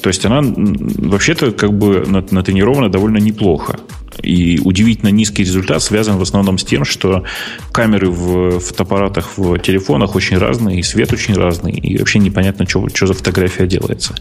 [0.02, 3.80] То есть она вообще-то как бы натренирована довольно неплохо.
[4.22, 7.24] И удивительно низкий результат связан в основном с тем, что
[7.72, 12.88] камеры в фотоаппаратах в телефонах очень разные, и свет очень разный, и вообще непонятно, что,
[12.88, 14.14] что за фотография делается.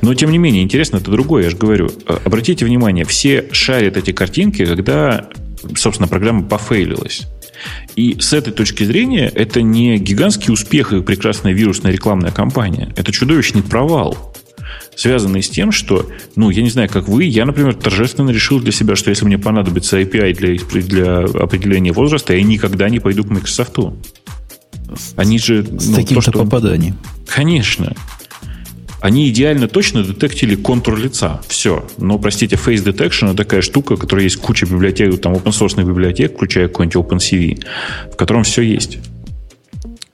[0.00, 1.90] Но, тем не менее, интересно это другое, я же говорю.
[2.06, 5.28] Э, обратите внимание, все шарят эти картинки, когда,
[5.76, 7.26] собственно, программа пофейлилась.
[7.94, 12.92] И с этой точки зрения это не гигантский успех и прекрасная вирусная рекламная кампания.
[12.96, 14.31] Это чудовищный провал
[14.96, 18.72] связанные с тем, что, ну, я не знаю, как вы, я, например, торжественно решил для
[18.72, 23.30] себя, что если мне понадобится API для, для определения возраста, я никогда не пойду к
[23.30, 23.78] Microsoft.
[25.16, 25.64] Они же...
[25.64, 26.32] С ну, таким-то что...
[26.32, 26.96] попаданием.
[27.26, 27.94] Конечно.
[29.00, 31.40] Они идеально точно детектили контур лица.
[31.48, 31.84] Все.
[31.98, 36.34] Но, простите, Face Detection это такая штука, которая есть куча библиотек, там open source библиотек,
[36.34, 37.64] включая какой-нибудь OpenCV,
[38.12, 38.98] в котором все есть.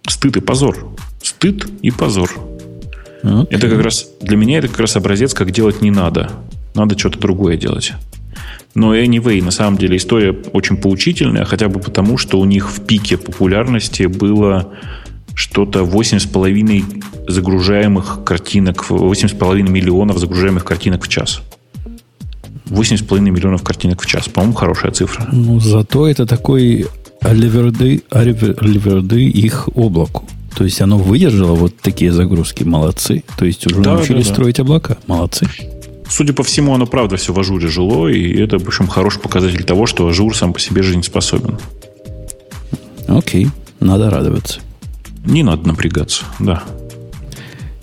[0.06, 0.96] Стыд и позор.
[1.22, 2.30] Стыд и позор.
[3.22, 3.46] Okay.
[3.50, 6.30] Это как раз для меня это как раз образец, как делать не надо.
[6.74, 7.92] Надо что-то другое делать.
[8.74, 12.84] Но anyway, на самом деле история очень поучительная, хотя бы потому, что у них в
[12.84, 14.72] пике популярности было
[15.34, 21.40] что-то 8,5 загружаемых картинок, 8,5 миллионов загружаемых картинок в час.
[22.66, 24.28] 8,5 миллионов картинок в час.
[24.28, 25.26] По-моему, хорошая цифра.
[25.32, 26.86] Ну, зато это такой
[27.20, 30.24] аллаверды, аллаверды их облаку.
[30.58, 32.64] То есть оно выдержало вот такие загрузки.
[32.64, 33.22] Молодцы.
[33.38, 34.34] То есть уже да, научились да, да.
[34.34, 34.98] строить облака.
[35.06, 35.48] Молодцы.
[36.10, 39.62] Судя по всему, оно правда все в Azure жило, и это, в общем, хороший показатель
[39.62, 41.60] того, что Azure сам по себе жизнеспособен.
[43.06, 43.46] Окей,
[43.78, 44.58] надо радоваться.
[45.24, 46.64] Не надо напрягаться, да.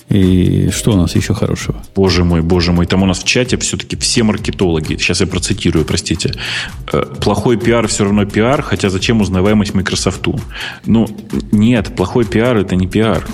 [0.09, 1.83] И что у нас еще хорошего?
[1.95, 4.97] Боже мой, боже мой, там у нас в чате все-таки все маркетологи.
[4.97, 6.33] Сейчас я процитирую, простите.
[6.93, 10.27] «Э, плохой пиар все равно пиар, хотя зачем узнаваемость Microsoft?
[10.85, 11.07] Ну,
[11.51, 13.27] нет, плохой пиар это не пиар.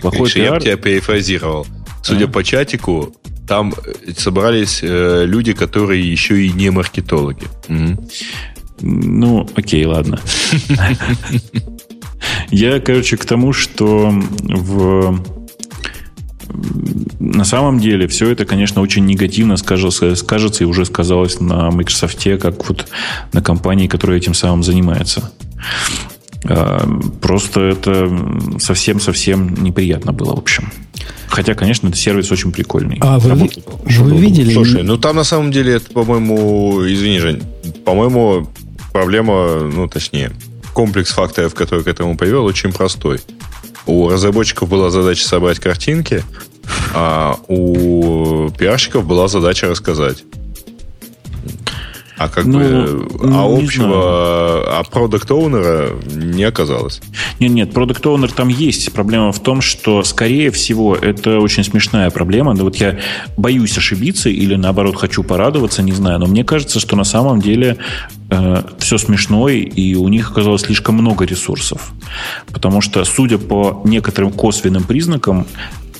[0.00, 0.54] Плохой Видишь, пиар...
[0.54, 1.66] Я тебя перефразировал.
[2.02, 2.28] Судя а?
[2.28, 3.14] по чатику,
[3.46, 7.46] там э, собрались э, люди, которые еще и не маркетологи.
[7.68, 8.08] Угу.
[8.80, 10.18] Ну, окей, ладно.
[12.50, 14.10] Я, короче, к тому, что
[14.42, 15.39] в
[17.18, 22.22] на самом деле все это, конечно, очень негативно скажется, скажется и уже сказалось на Microsoft,
[22.40, 22.86] как вот
[23.32, 25.30] на компании, которая этим самым занимается.
[26.44, 26.88] А,
[27.20, 28.10] просто это
[28.58, 30.70] совсем-совсем неприятно было, в общем.
[31.28, 32.98] Хотя, конечно, это сервис очень прикольный.
[33.00, 34.52] А вы, Работает, вы видели?
[34.52, 37.42] Слушай, ну там на самом деле это, по-моему, извини, Жень,
[37.84, 38.48] по-моему,
[38.92, 40.32] проблема, ну, точнее,
[40.72, 43.20] комплекс факторов, который к этому привел, очень простой.
[43.86, 46.22] У разработчиков была задача собрать картинки,
[46.94, 50.24] а у пиарщиков была задача рассказать.
[52.20, 54.78] А как ну, бы, ну, а общего, знаю.
[54.78, 57.00] а продукт оунера не оказалось.
[57.38, 58.92] Нет, нет, продукт оунер там есть.
[58.92, 62.52] Проблема в том, что, скорее всего, это очень смешная проблема.
[62.52, 62.98] Но вот я
[63.38, 66.18] боюсь ошибиться или, наоборот, хочу порадоваться, не знаю.
[66.18, 67.78] Но мне кажется, что на самом деле
[68.28, 71.90] э, все смешно, и у них оказалось слишком много ресурсов.
[72.52, 75.46] Потому что, судя по некоторым косвенным признакам,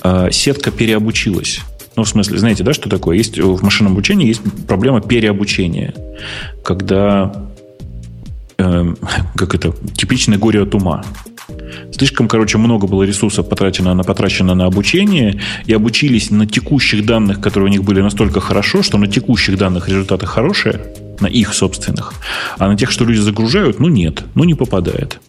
[0.03, 1.61] э, сетка переобучилась.
[1.95, 3.17] Ну, в смысле, знаете, да, что такое?
[3.17, 5.93] Есть в машинном обучении есть проблема переобучения.
[6.63, 7.33] Когда
[8.57, 8.93] э,
[9.35, 11.03] как это, типичное горе от ума.
[11.91, 17.41] Слишком, короче, много было ресурсов потрачено на, потрачено на обучение, и обучились на текущих данных,
[17.41, 20.81] которые у них были настолько хорошо, что на текущих данных результаты хорошие,
[21.19, 22.13] на их собственных,
[22.57, 25.19] а на тех, что люди загружают, ну нет, ну не попадает.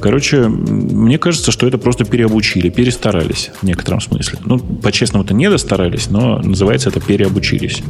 [0.00, 4.38] Короче, мне кажется, что это просто переобучили, перестарались в некотором смысле.
[4.44, 7.82] Ну, по-честному-то не достарались, но называется это переобучились.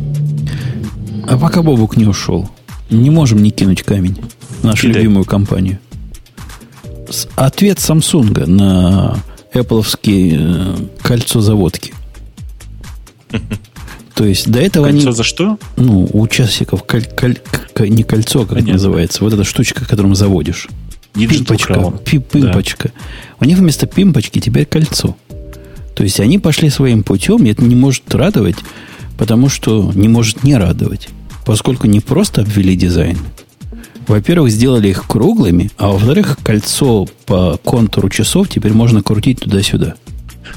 [1.29, 2.51] А пока Бобук не ушел,
[2.91, 4.19] не можем не кинуть камень
[4.61, 5.03] в нашу Кидай.
[5.03, 5.79] любимую компанию.
[7.37, 9.17] Ответ Samsung на
[9.55, 11.95] Apple э, кольцо заводки.
[14.15, 15.17] То есть до этого кольцо они...
[15.17, 15.59] за что?
[15.77, 17.39] Ну, у часиков коль, коль,
[17.91, 18.75] не кольцо, как Понятно.
[18.75, 20.69] называется, вот эта штучка, которым заводишь.
[21.15, 21.93] Пимпочка.
[22.05, 22.89] Пимпочка.
[22.89, 23.37] Да.
[23.41, 25.17] У них вместо пимпочки теперь кольцо.
[25.95, 28.57] То есть они пошли своим путем, и это не может радовать,
[29.19, 31.09] потому что не может не радовать.
[31.45, 33.19] Поскольку не просто обвели дизайн.
[34.07, 39.95] Во-первых, сделали их круглыми, а во-вторых, кольцо по контуру часов теперь можно крутить туда-сюда.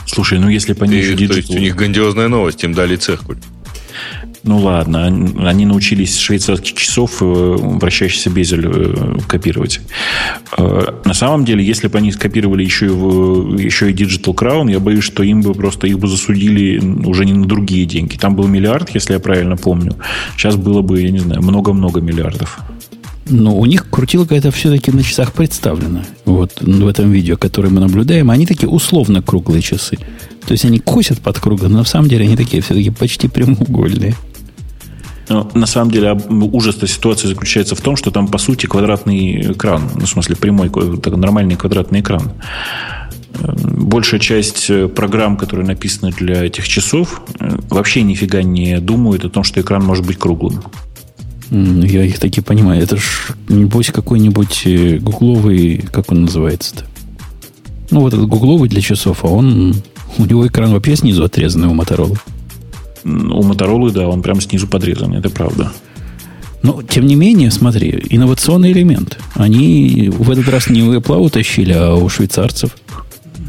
[0.07, 1.15] Слушай, ну если по ней...
[1.15, 3.37] То есть у них грандиозная новость, им дали циркуль.
[4.47, 9.81] Ну ладно, они научились швейцарских часов э, вращающийся безель э, копировать.
[10.55, 14.79] Э, на самом деле, если бы они скопировали еще и, еще и Digital Crown, я
[14.79, 16.77] боюсь, что им бы просто их бы засудили
[17.07, 18.17] уже не на другие деньги.
[18.17, 19.95] Там был миллиард, если я правильно помню.
[20.37, 22.59] Сейчас было бы, я не знаю, много-много миллиардов.
[23.27, 26.05] Но у них крутилка это все-таки на часах представлена.
[26.25, 29.97] Вот в этом видео, которое мы наблюдаем, они такие условно круглые часы.
[30.45, 34.13] То есть они косят под кругом, но на самом деле они такие все-таки почти прямоугольные.
[35.29, 39.53] Но на самом деле ужас этой ситуации заключается в том, что там, по сути, квадратный
[39.53, 39.89] экран.
[39.95, 40.69] Ну, в смысле, прямой,
[40.99, 42.31] так, нормальный квадратный экран.
[43.39, 49.25] Эм, большая часть э, программ, которые написаны для этих часов, э, вообще нифига не думают
[49.25, 50.63] о том, что экран может быть круглым.
[51.51, 52.81] Я их таки понимаю.
[52.81, 56.85] Это ж, небось, какой-нибудь э, гугловый, как он называется-то?
[57.91, 59.75] Ну, вот этот гугловый для часов, а он,
[60.17, 62.17] у него экран вообще снизу отрезанный у Моторолы.
[63.05, 65.71] У Моторолы, да, он прям снизу подрезан, это правда.
[66.63, 69.19] Но, тем не менее, смотри, инновационный элемент.
[69.35, 72.71] Они в этот раз не у Apple утащили, а у швейцарцев.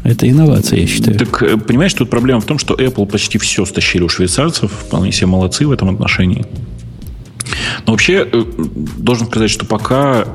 [0.03, 1.17] Это инновация, я считаю.
[1.17, 4.71] Так, э, понимаешь, тут проблема в том, что Apple почти все стащили у швейцарцев.
[4.71, 6.45] Вполне себе молодцы в этом отношении.
[7.85, 8.43] Но вообще, э,
[8.97, 10.25] должен сказать, что пока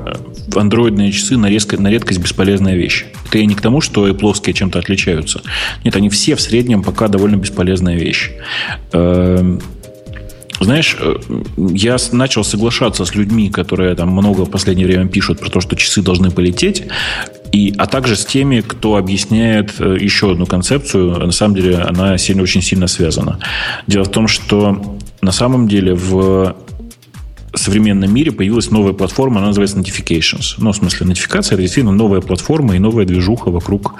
[0.55, 3.05] андроидные часы на, резко, на редкость бесполезная вещь.
[3.27, 5.41] Это я не к тому, что плоские чем-то отличаются.
[5.83, 8.31] Нет, они все в среднем пока довольно бесполезная вещь.
[8.91, 9.61] Эм,
[10.59, 11.15] знаешь, э,
[11.57, 15.75] я начал соглашаться с людьми, которые там много в последнее время пишут про то, что
[15.75, 16.83] часы должны полететь,
[17.51, 21.19] и, а также с теми, кто объясняет э, еще одну концепцию.
[21.19, 23.39] На самом деле она сильно, очень сильно связана.
[23.87, 26.55] Дело в том, что на самом деле в
[27.63, 30.55] современном мире появилась новая платформа, она называется Notifications.
[30.57, 33.95] Ну, в смысле, нотификация– это действительно новая платформа и новая движуха вокруг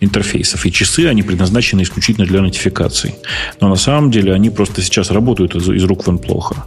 [0.00, 0.66] интерфейсов.
[0.66, 3.14] И часы, они предназначены исключительно для нотификаций.
[3.60, 6.64] Но на самом деле они просто сейчас работают из, из рук вон плохо.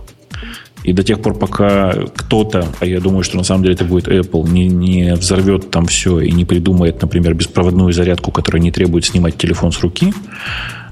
[0.84, 4.08] И до тех пор, пока кто-то, а я думаю, что на самом деле это будет
[4.08, 9.06] Apple, не, не взорвет там все и не придумает, например, беспроводную зарядку, которая не требует
[9.06, 10.14] снимать телефон с руки,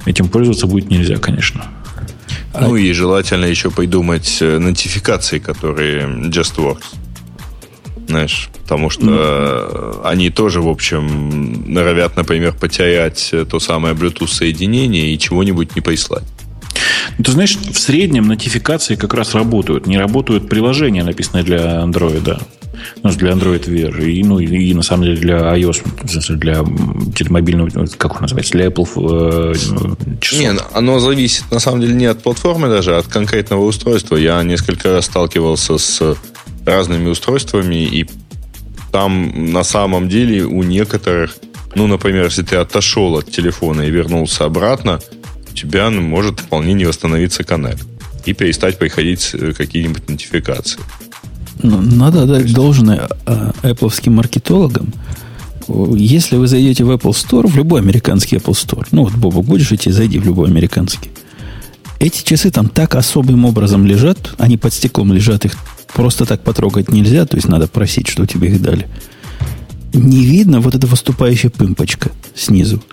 [0.06, 1.66] этим пользоваться будет нельзя, конечно.
[2.60, 6.96] Ну и желательно еще придумать э, нотификации, которые just works.
[8.08, 10.02] Знаешь, потому что mm.
[10.06, 15.82] они тоже, в общем, норовят, например, потерять э, то самое Bluetooth соединение и чего-нибудь не
[15.82, 16.24] прислать.
[17.24, 19.88] Ты знаешь, в среднем нотификации как раз работают.
[19.88, 22.40] Не работают приложения, написанные для Android
[23.04, 26.64] ну, для Android Wear, и, ну, и, и на самом деле для iOS, для
[27.30, 30.40] мобильного, как он называется, для Apple э, часов.
[30.40, 34.16] Нет, оно зависит, на самом деле, не от платформы даже, а от конкретного устройства.
[34.16, 36.18] Я несколько раз сталкивался с
[36.66, 38.08] разными устройствами, и
[38.92, 41.36] там на самом деле у некоторых,
[41.76, 45.00] ну, например, если ты отошел от телефона и вернулся обратно,
[45.50, 47.86] у тебя ну, может вполне не восстановиться коннект
[48.26, 50.80] и перестать приходить э, какие-нибудь нотификации.
[51.64, 54.94] Ну, надо дать должное а, Apple маркетологам.
[55.68, 59.72] Если вы зайдете в Apple Store, в любой американский Apple Store, ну вот, Бобок, будешь
[59.72, 61.10] идти, зайди в любой американский.
[62.00, 65.56] Эти часы там так особым образом лежат, они под стеклом лежат, их
[65.94, 68.88] просто так потрогать нельзя, то есть надо просить, что тебе их дали.
[69.94, 72.84] Не видно вот эта выступающая пымпочка снизу,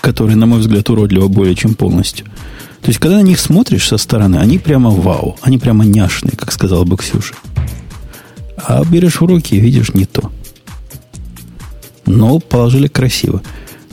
[0.00, 2.26] которая, на мой взгляд, уродлива более чем полностью.
[2.80, 6.52] То есть, когда на них смотришь со стороны, они прямо вау, они прямо няшные, как
[6.52, 7.34] сказала бы Ксюша.
[8.56, 10.30] А берешь в руки и видишь не то.
[12.06, 13.42] Но положили красиво.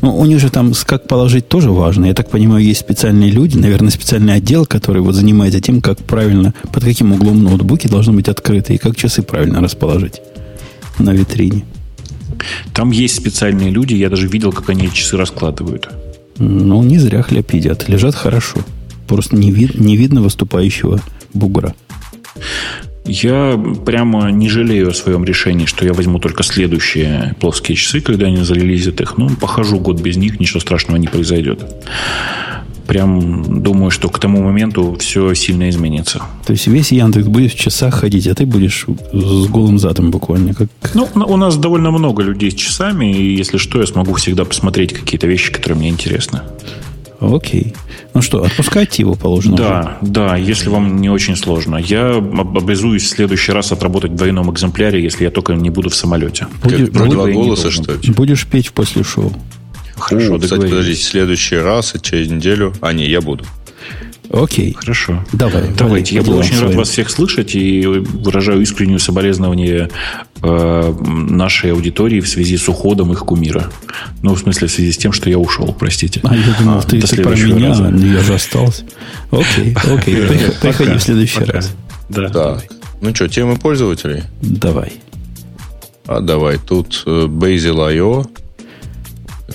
[0.01, 2.05] Ну, у них же там как положить тоже важно.
[2.05, 6.53] Я так понимаю, есть специальные люди, наверное, специальный отдел, который вот занимается тем, как правильно,
[6.73, 10.21] под каким углом ноутбуки должны быть открыты и как часы правильно расположить
[10.97, 11.63] на витрине.
[12.73, 15.89] Там есть специальные люди, я даже видел, как они часы раскладывают.
[16.39, 17.87] Ну, не зря хлеб едят.
[17.87, 18.59] Лежат хорошо.
[19.07, 20.99] Просто не, вид, не видно выступающего
[21.33, 21.75] бугра.
[23.05, 28.27] Я прямо не жалею о своем решении, что я возьму только следующие плоские часы, когда
[28.27, 29.17] они залилизят их.
[29.17, 31.65] Ну, похожу год без них, ничего страшного не произойдет.
[32.87, 36.21] Прям думаю, что к тому моменту все сильно изменится.
[36.45, 40.53] То есть весь Яндекс будет в часах ходить, а ты будешь с голым задом буквально.
[40.53, 40.67] Как...
[40.93, 44.93] Ну, у нас довольно много людей с часами, и если что, я смогу всегда посмотреть
[44.93, 46.41] какие-то вещи, которые мне интересны.
[47.21, 47.75] Окей.
[48.15, 49.55] Ну что, отпускать его положено?
[49.55, 50.11] Да, уже?
[50.11, 51.77] да, если вам не очень сложно.
[51.77, 55.95] Я обязуюсь в следующий раз отработать в двойном экземпляре, если я только не буду в
[55.95, 56.47] самолете.
[56.63, 58.11] Будешь, про два голоса, что ли?
[58.11, 59.31] Будешь петь после шоу.
[59.95, 62.73] Хорошо, О, кстати, подождите, следующий раз, через неделю...
[62.81, 63.45] А, не, я буду.
[64.31, 64.73] Окей.
[64.73, 65.25] Хорошо.
[65.33, 65.69] Давай.
[65.77, 66.15] Давайте.
[66.15, 69.89] Я был очень рад вас всех слышать и выражаю искреннюю соболезнование
[70.41, 70.93] э,
[71.29, 73.69] нашей аудитории в связи с уходом их кумира.
[74.21, 76.21] Ну, в смысле, в связи с тем, что я ушел, простите.
[76.23, 77.89] А, я думал, а, ты, ты про меня, раза.
[77.89, 78.85] но я же остался.
[79.31, 80.15] Окей, окей.
[80.61, 81.71] Приходи в следующий раз.
[82.07, 82.29] Да.
[82.29, 82.65] Так.
[83.01, 84.23] Ну что, темы пользователей?
[84.41, 84.93] Давай.
[86.07, 86.57] А давай.
[86.57, 88.27] Тут э, Bazel.io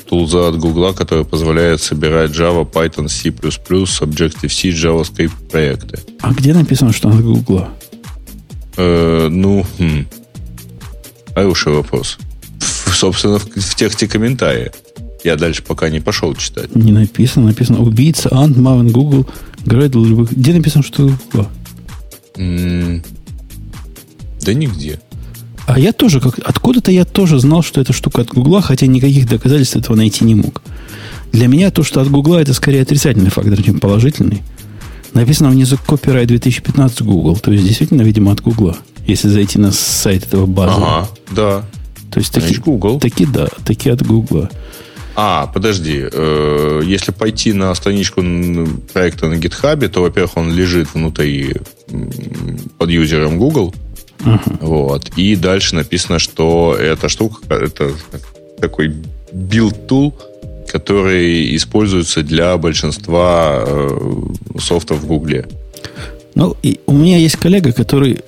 [0.05, 5.98] тулза от Гугла, которая позволяет собирать Java, Python, C++, Objective-C, JavaScript проекты.
[6.20, 7.68] А где написано, что от Гугла?
[8.77, 10.06] Э, ну, хм.
[11.35, 12.18] Хороший вопрос.
[12.59, 14.73] В, собственно, в, в тексте комментария.
[15.24, 16.74] Я дальше пока не пошел читать.
[16.74, 17.47] Не написано.
[17.47, 19.27] Написано убийца, Ант, Мавин, Google,
[19.64, 20.24] Грейдл.
[20.24, 21.51] Где написано, что Гугла?
[24.47, 25.01] да нигде.
[25.67, 29.29] А я тоже, как, откуда-то я тоже знал, что эта штука от Гугла, хотя никаких
[29.29, 30.63] доказательств этого найти не мог.
[31.33, 34.43] Для меня то, что от Гугла, это скорее отрицательный фактор, чем положительный.
[35.13, 37.37] Написано внизу Copyright 2015 Google.
[37.37, 38.77] То есть, действительно, видимо, от Гугла.
[39.07, 40.75] Если зайти на сайт этого базы.
[40.77, 41.65] Ага, да.
[42.13, 43.01] То есть, таки, Google.
[43.01, 44.49] таки да, таки от Гугла.
[45.17, 46.05] А, подожди.
[46.13, 48.23] Э, если пойти на страничку
[48.93, 51.57] проекта на GitHub, то, во-первых, он лежит внутри
[52.79, 53.75] под юзером Google.
[54.21, 54.59] Uh-huh.
[54.61, 55.11] Вот.
[55.17, 57.93] И дальше написано, что эта штука, это
[58.61, 58.95] такой
[59.33, 60.13] build tool,
[60.69, 65.47] который используется для большинства э, софтов в Гугле.
[66.35, 68.21] Ну, и у меня есть коллега, который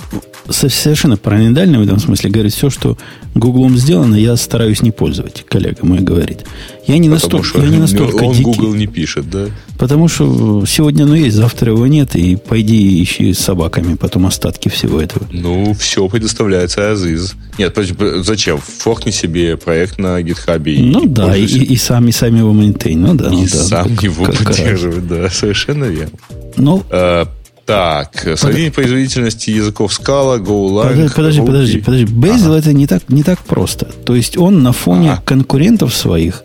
[0.51, 2.97] совершенно параноидальный в этом смысле говорит, все, что
[3.35, 6.45] Гуглом сделано, я стараюсь не пользовать, коллега мой говорит.
[6.87, 8.45] Я не Потому настолько, я не настолько он дикий.
[8.45, 9.47] Google не пишет, да?
[9.79, 14.69] Потому что сегодня оно есть, завтра его нет, и пойди ищи с собаками потом остатки
[14.69, 15.27] всего этого.
[15.31, 17.35] Ну, все предоставляется Азиз.
[17.59, 17.77] Нет,
[18.25, 18.59] зачем?
[18.59, 20.79] Форкни себе проект на гитхабе.
[20.81, 23.01] Ну и да, и, и, и сам его мейнтейн.
[23.01, 23.49] Ну да, и ну, да.
[23.49, 26.19] сам его поддерживает, да, совершенно верно.
[26.57, 27.29] Ну, а,
[27.69, 28.77] так, сравнение Под...
[28.77, 31.13] производительности языков Scala, GoLang.
[31.15, 32.05] Подожди, подожди, подожди.
[32.07, 32.59] Bazel ага.
[32.61, 33.85] это не так, не так просто.
[34.07, 35.23] То есть он на фоне ага.
[35.23, 36.45] конкурентов своих,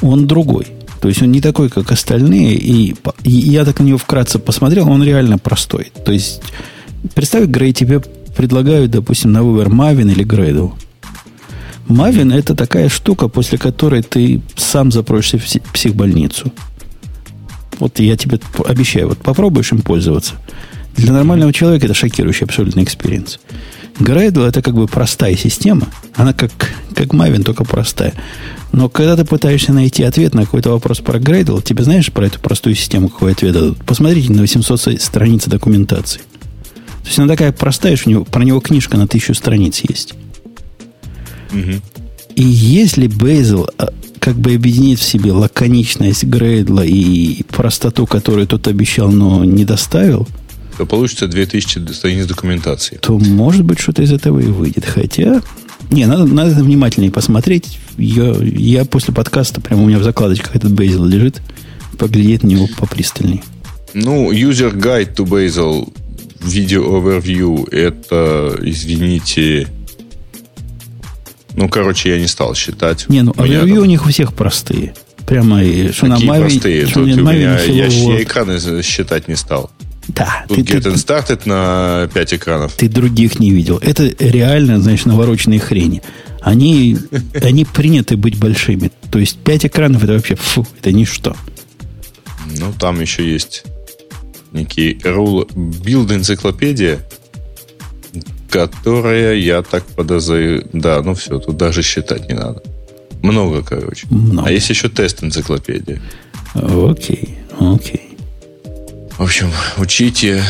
[0.00, 0.68] он другой.
[1.02, 2.54] То есть он не такой, как остальные.
[2.54, 5.92] И, и я так на него вкратце посмотрел, он реально простой.
[6.06, 6.40] То есть,
[7.14, 8.00] представь, Грей, тебе
[8.34, 10.72] предлагают, допустим, на выбор Maven или Gradle.
[11.86, 16.50] Maven это такая штука, после которой ты сам запросишься в психбольницу.
[17.78, 20.34] Вот я тебе обещаю, вот попробуешь им пользоваться.
[20.96, 23.40] Для нормального человека это шокирующий абсолютный experience.
[23.98, 25.88] Gradle это как бы простая система.
[26.14, 26.50] Она как,
[26.94, 28.14] как Maven, только простая.
[28.72, 32.40] Но когда ты пытаешься найти ответ на какой-то вопрос про Gradle, тебе знаешь про эту
[32.40, 33.84] простую систему какой ответ дадут?
[33.84, 36.20] Посмотрите на 800 страниц документации.
[37.02, 40.14] То есть она такая простая, что у него, про него книжка на тысячу страниц есть.
[41.52, 41.72] Угу.
[42.36, 43.68] И если Bazel
[44.22, 50.28] как бы объединит в себе лаконичность Грейдла и простоту, которую тот обещал, но не доставил,
[50.78, 52.98] то получится 2000 страниц документации.
[53.02, 54.84] То, может быть, что-то из этого и выйдет.
[54.86, 55.42] Хотя,
[55.90, 57.78] не, надо, надо внимательнее посмотреть.
[57.98, 61.42] Я, я после подкаста, прямо у меня в закладочках этот Bazel лежит,
[61.98, 63.42] поглядеть на него попристальней.
[63.92, 65.92] Ну, user guide to Bazel,
[66.40, 69.68] video overview, это, извините,
[71.54, 73.08] ну, короче, я не стал считать.
[73.08, 74.94] Не, ну, overview у них у всех простые.
[75.26, 76.86] Прямо и Mavi, простые?
[76.86, 79.70] Тут у меня, я, я экраны считать не стал.
[80.08, 80.44] Да.
[80.48, 82.72] Тут ты, Get ты, Started на 5 экранов.
[82.74, 83.78] Ты других не видел.
[83.78, 86.02] Это реально, значит, навороченные хрени.
[86.40, 86.96] Они,
[87.34, 88.90] они приняты быть большими.
[89.10, 91.36] То есть 5 экранов это вообще, фу, это ничто.
[92.58, 93.64] Ну, там еще есть
[94.50, 97.00] некий rule build энциклопедия,
[98.52, 100.68] которая, я так подозреваю...
[100.72, 102.62] Да, ну все, тут даже считать не надо.
[103.22, 104.06] Много, короче.
[104.10, 104.48] Много.
[104.48, 106.00] А есть еще тест энциклопедии.
[106.54, 108.16] Окей, окей.
[109.16, 110.42] В общем, учите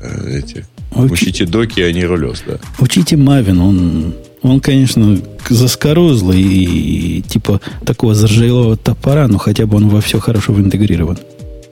[0.00, 2.58] э, эти, Учи- учите доки, а не рулез, да.
[2.78, 9.88] Учите Мавин, он, он, конечно, заскорузлый и типа такого заржавелого топора, но хотя бы он
[9.88, 11.18] во все хорошо интегрирован.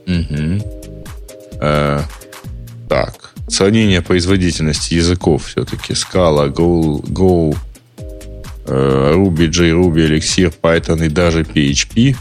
[0.06, 0.62] Мгм.
[1.60, 2.00] Э,
[2.88, 3.19] так,
[3.52, 5.92] сравнение производительности языков все-таки.
[5.94, 7.56] Scala, Go, Go
[8.66, 12.16] э, Ruby, JRuby, Elixir, Python и даже PHP.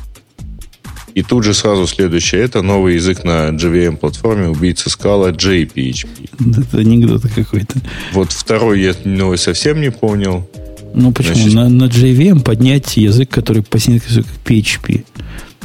[1.16, 2.42] И тут же сразу следующее.
[2.44, 6.30] Это новый язык на JVM-платформе убийца Scala JPHP.
[6.62, 7.80] Это анекдот какой-то.
[8.14, 10.48] Вот второй я новый совсем не понял.
[10.94, 11.36] Ну почему?
[11.36, 15.04] Значит- На, на JVM поднять язык, который по синтаксису как PHP.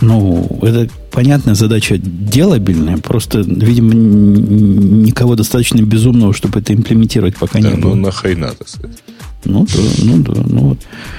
[0.01, 7.71] Ну, это понятная задача делабельная, просто, видимо, никого достаточно безумного, чтобы это имплементировать, пока Да,
[7.71, 7.95] не ну было.
[7.95, 8.99] нахрена, так сказать.
[9.45, 10.79] Ну да, ну да, ну вот.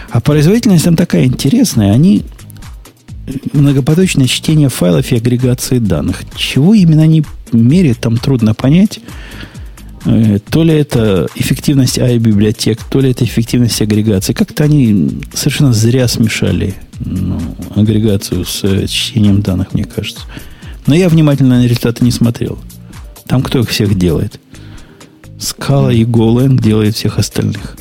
[0.09, 1.93] А производительность там такая интересная.
[1.93, 2.23] Они
[3.53, 6.23] многопоточное чтение файлов и агрегации данных.
[6.35, 7.23] Чего именно они
[7.53, 8.99] меряют, там трудно понять.
[10.05, 14.34] Э, То ли это эффективность AI-библиотек, то ли это эффективность агрегации.
[14.34, 17.39] Как-то они совершенно зря смешали ну,
[17.76, 20.22] агрегацию с э, чтением данных, мне кажется.
[20.85, 22.59] Но я внимательно на результаты не смотрел.
[23.27, 24.39] Там кто их всех делает?
[25.38, 27.76] Scala и Golang делает всех остальных.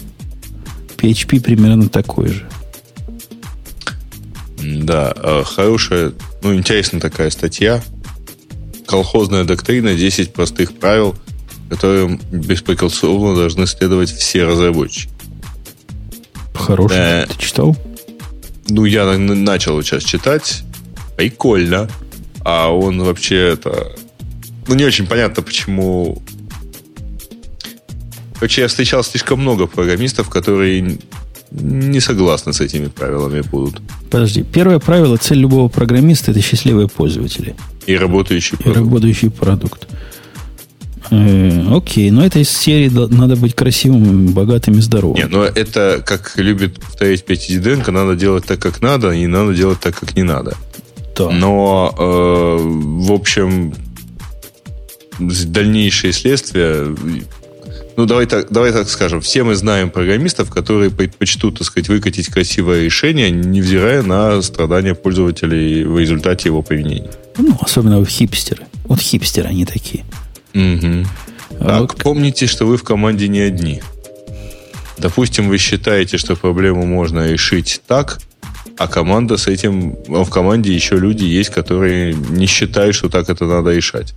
[0.97, 2.49] PHP примерно такой же.
[4.59, 6.12] Да, э, хорошая,
[6.43, 7.82] ну, интересная такая статья.
[8.86, 11.15] Колхозная доктрина 10 простых правил,
[11.69, 15.11] которым беспрекословно должны следовать все разработчики.
[16.55, 16.97] Хороший.
[16.97, 17.27] Да.
[17.27, 17.77] Ты читал?
[18.69, 20.62] Ну, я на- начал сейчас читать.
[21.16, 21.89] Прикольно.
[22.45, 23.93] А он вообще это...
[24.66, 26.23] Ну, не очень понятно, почему...
[28.35, 30.99] Короче, я встречал слишком много программистов, которые
[31.51, 33.81] не согласны с этими правилами будут.
[34.11, 34.43] Подожди.
[34.43, 37.55] Первое правило, цель любого программиста– это счастливые пользователи
[37.86, 38.77] И работающий и продукт.
[38.78, 39.86] работающий продукт.
[41.10, 45.16] Окей, но это из серии надо быть красивым, богатым и здоровым.
[45.16, 49.55] Не, но это, как любит повторять Петя Диденко, надо делать так, как надо, и надо
[49.55, 50.56] делать так, как не надо.
[51.16, 51.31] Да.
[51.31, 53.74] Но, э, в общем,
[55.18, 56.94] дальнейшие следствия...
[57.97, 59.20] Ну, давай так, давай так скажем.
[59.20, 65.85] Все мы знаем программистов, которые предпочтут, так сказать, выкатить красивое решение, невзирая на страдания пользователей
[65.85, 67.12] в результате его применения.
[67.39, 68.64] Ну, особенно хипстеры.
[68.86, 70.05] Вот хипстеры они такие.
[70.55, 73.82] А Так, помните, что вы в команде не одни.
[74.98, 78.20] Допустим, вы считаете, что проблему можно решить так,
[78.78, 83.28] а команда с этим, а в команде еще люди есть, которые не считают, что так
[83.28, 84.14] это надо решать.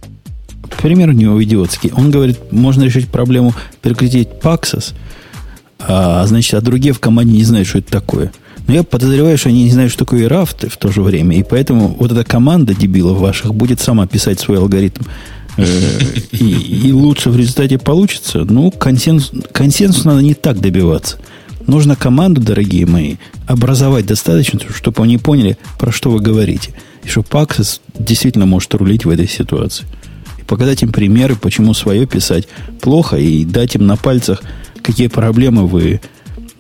[0.82, 1.92] Пример у него идиотский.
[1.96, 4.94] Он говорит, можно решить проблему прекратить Paxos,
[5.80, 8.32] а, значит, а другие в команде не знают, что это такое.
[8.68, 11.38] Но я подозреваю, что они не знают, что такое и рафты в то же время.
[11.38, 15.04] И поэтому вот эта команда дебилов ваших будет сама писать свой алгоритм.
[15.58, 16.00] Э,
[16.32, 18.46] И, лучше в результате получится.
[18.46, 21.18] Ну, консенсус, консенсус надо не так добиваться.
[21.66, 23.16] Нужно команду, дорогие мои,
[23.46, 26.74] образовать достаточно, чтобы они поняли, про что вы говорите.
[27.04, 29.86] И что Paxos действительно может рулить в этой ситуации
[30.40, 32.48] и показать им примеры, почему свое писать
[32.80, 34.42] плохо, и дать им на пальцах,
[34.82, 36.00] какие проблемы вы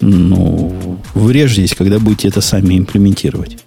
[0.01, 3.57] ну, врежетесь, когда будете это сами имплементировать.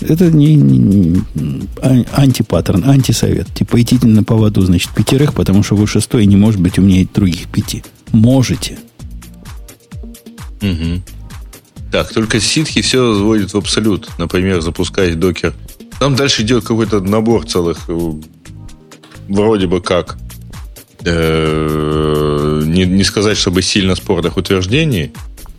[0.00, 3.52] Это не, не- не- антипаттерн, антисовет.
[3.54, 7.48] Типа идите на поводу, значит, пятерых, потому что вы шестой не может быть умнее других
[7.48, 7.82] пяти.
[8.12, 8.78] Можете.
[10.60, 11.02] Мгм.
[11.92, 14.10] Так, только ситхи все заводит в абсолют.
[14.18, 15.54] Например, запускать докер.
[15.98, 18.12] Там дальше идет какой-то набор целых, э,
[19.28, 20.18] вроде бы как,
[21.04, 25.12] э, не, не сказать, чтобы сильно спорных утверждений.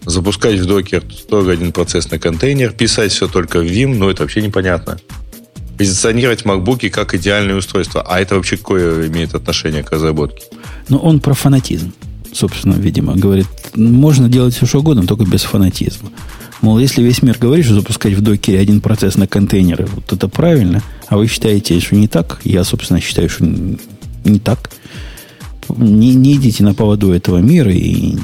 [0.07, 4.23] Запускать в докер строго один процесс на контейнер, писать все только в Vim, но это
[4.23, 4.97] вообще непонятно.
[5.77, 8.01] Позиционировать макбуки как идеальное устройство.
[8.07, 10.43] А это вообще какое имеет отношение к разработке?
[10.87, 11.91] Но он про фанатизм,
[12.31, 13.17] собственно, видимо.
[13.17, 16.09] Говорит, можно делать все, что угодно, только без фанатизма.
[16.61, 20.29] Мол, если весь мир говорит, что запускать в докере один процесс на контейнеры, вот это
[20.29, 24.69] правильно, а вы считаете, что не так, я, собственно, считаю, что не так.
[25.67, 28.15] Не, не идите на поводу этого мира и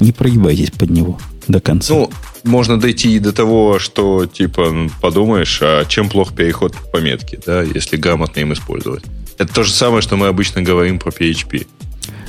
[0.00, 1.18] не прогибайтесь под него
[1.48, 1.94] до конца.
[1.94, 2.10] Ну,
[2.44, 7.38] можно дойти и до того, что, типа, ну, подумаешь, а чем плох переход по метке,
[7.44, 9.04] да, если грамотно им использовать.
[9.38, 11.66] Это то же самое, что мы обычно говорим про PHP.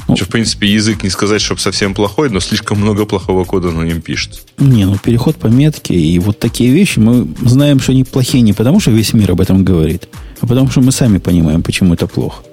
[0.07, 0.15] Ну.
[0.15, 3.83] Что, в принципе, язык не сказать, чтобы совсем плохой, но слишком много плохого кода на
[3.83, 4.41] нем пишется.
[4.59, 8.53] Не, ну переход по метке и вот такие вещи мы знаем, что они плохие не
[8.53, 10.07] потому, что весь мир об этом говорит,
[10.41, 12.43] а потому что мы сами понимаем, почему это плохо.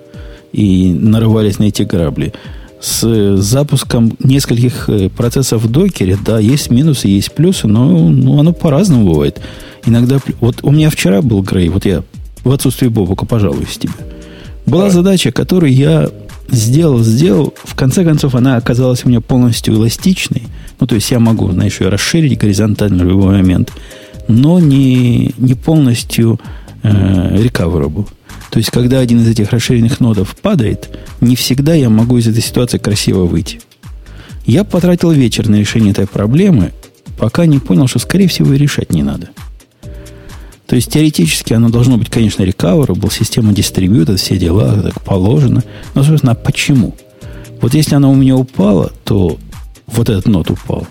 [0.52, 2.32] И нарывались на эти грабли.
[2.82, 8.52] С запуском нескольких э, процессов в докере, да, есть минусы, есть плюсы, но ну, оно
[8.52, 9.40] по-разному бывает.
[9.86, 10.18] Иногда...
[10.40, 12.02] Вот у меня вчера был Грей, вот я
[12.42, 13.92] в отсутствие Бобука пожалуюсь тебе.
[14.66, 14.90] Была Давай.
[14.90, 16.10] задача, которую я
[16.50, 17.54] сделал, сделал.
[17.62, 20.42] В конце концов, она оказалась у меня полностью эластичной.
[20.80, 23.72] Ну, то есть я могу, знаешь, ее расширить горизонтально в любой момент,
[24.26, 26.40] но не, не полностью
[26.82, 28.09] э, recoverable.
[28.52, 30.90] То есть, когда один из этих расширенных нодов падает,
[31.22, 33.62] не всегда я могу из этой ситуации красиво выйти.
[34.44, 36.72] Я потратил вечер на решение этой проблемы,
[37.16, 39.30] пока не понял, что, скорее всего, и решать не надо.
[40.66, 45.64] То есть, теоретически оно должно быть, конечно, recoverable, система дистрибьютор, все дела, так положено.
[45.94, 46.94] Но, собственно, почему?
[47.62, 49.38] Вот если она у меня упала, то
[49.86, 50.86] вот этот нот упал,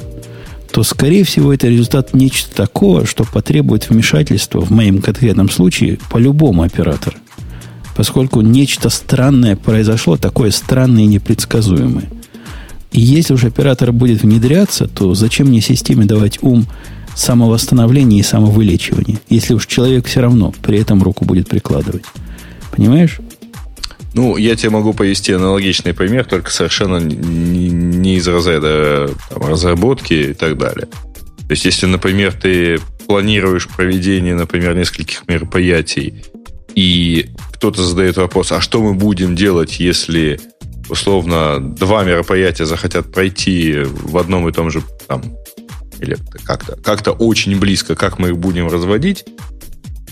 [0.72, 6.18] то, скорее всего, это результат нечто такого, что потребует вмешательства, в моем конкретном случае, по
[6.18, 7.18] любому оператору
[7.96, 12.10] поскольку нечто странное произошло, такое странное и непредсказуемое.
[12.92, 16.68] И если уж оператор будет внедряться, то зачем мне системе давать ум
[17.16, 22.04] самовосстановления и самовылечивания, если уж человек все равно при этом руку будет прикладывать?
[22.76, 23.20] Понимаешь?
[24.14, 30.34] Ну, я тебе могу повести аналогичный пример, только совершенно не из разряда там, разработки и
[30.34, 30.88] так далее.
[30.88, 36.26] То есть, если, например, ты планируешь проведение, например, нескольких мероприятий,
[36.76, 37.30] и
[37.62, 40.42] кто-то задает вопрос, а что мы будем делать, если
[40.90, 45.22] условно два мероприятия захотят пройти в одном и том же там
[46.00, 49.26] или как-то как очень близко, как мы их будем разводить,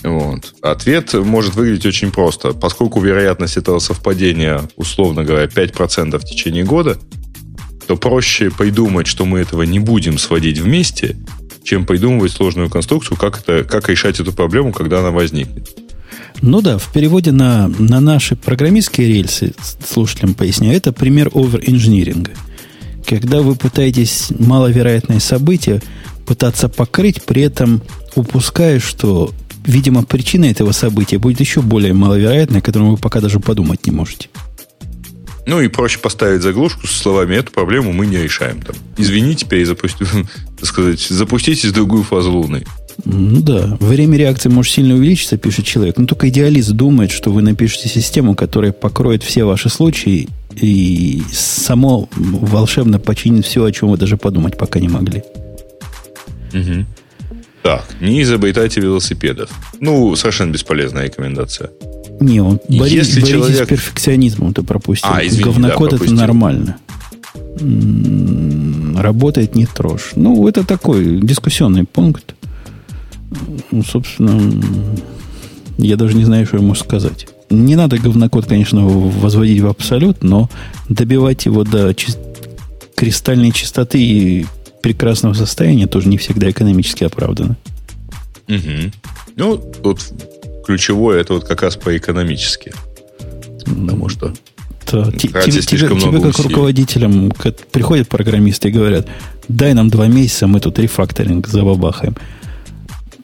[0.04, 0.54] вот.
[0.62, 2.52] Ответ может выглядеть очень просто.
[2.52, 6.98] Поскольку вероятность этого совпадения, условно говоря, 5% в течение года,
[7.88, 11.16] то проще придумать, что мы этого не будем сводить вместе,
[11.64, 15.89] чем придумывать сложную конструкцию, как, это, как решать эту проблему, когда она возникнет.
[16.42, 19.52] Ну да, в переводе на, на наши программистские рельсы,
[19.86, 22.32] слушателям поясняю, это пример овер-инжиниринга.
[23.06, 25.82] Когда вы пытаетесь маловероятное событие
[26.26, 27.82] пытаться покрыть, при этом
[28.14, 29.32] упуская, что,
[29.64, 33.92] видимо, причина этого события будет еще более маловероятной, о котором вы пока даже подумать не
[33.92, 34.28] можете.
[35.46, 38.62] Ну и проще поставить заглушку со словами «эту проблему мы не решаем».
[38.62, 40.04] Там, Извините, перезапусти,
[40.62, 42.64] сказать, запустите другую фазу Луны.
[43.04, 45.96] Ну да, время реакции может сильно увеличиться, пишет человек.
[45.98, 52.08] Но только идеалист думает, что вы напишете систему, которая покроет все ваши случаи и само
[52.14, 55.22] волшебно починит все, о чем вы даже подумать пока не могли.
[56.52, 56.86] Угу.
[57.62, 59.50] Так, не изобретайте велосипедов.
[59.80, 61.70] Ну, совершенно бесполезная рекомендация.
[62.20, 63.64] Не, он борис, Если боритесь человек...
[63.64, 65.10] с перфекционизмом, ты пропустил.
[65.12, 66.76] А, извини, Говнокод да, это нормально.
[68.96, 70.12] Работает не трожь.
[70.16, 72.34] Ну, это такой дискуссионный пункт.
[73.70, 74.62] Ну, собственно,
[75.78, 77.28] я даже не знаю, что ему сказать.
[77.48, 80.48] Не надо говнокод, конечно, возводить в абсолют, но
[80.88, 82.18] добивать его до чис-
[82.94, 84.46] кристальной чистоты и
[84.82, 87.56] прекрасного состояния тоже не всегда экономически оправдано.
[88.48, 88.92] Угу.
[89.36, 90.00] Ну, тут
[90.64, 92.72] ключевое это вот как раз по-экономически.
[93.64, 94.32] Потому что
[94.90, 97.32] да, тебе, тебе, тебе как руководителям
[97.70, 99.08] приходят программисты и говорят,
[99.48, 102.16] дай нам два месяца, мы тут рефакторинг забабахаем.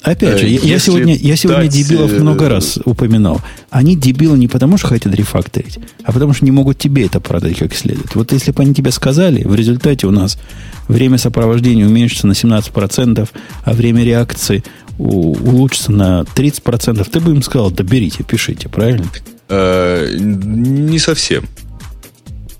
[0.06, 1.72] Опять же, я сегодня, я сегодня дать...
[1.72, 3.40] дебилов э, много раз упоминал.
[3.70, 7.58] Они дебилы не потому, что хотят рефакторить, а потому, что не могут тебе это продать
[7.58, 8.14] как следует.
[8.14, 10.38] Вот если бы они тебе сказали, в результате у нас
[10.86, 13.28] время сопровождения уменьшится на 17%,
[13.64, 14.62] а время реакции
[14.96, 19.06] улучшится на 30%, ты бы им сказал, да берите, пишите, правильно?
[19.48, 21.48] Э, не совсем.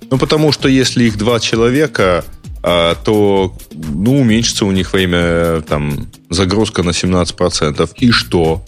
[0.09, 2.25] Ну, потому что если их два человека,
[2.61, 7.89] то ну, уменьшится у них время там, загрузка на 17%.
[7.97, 8.63] И что?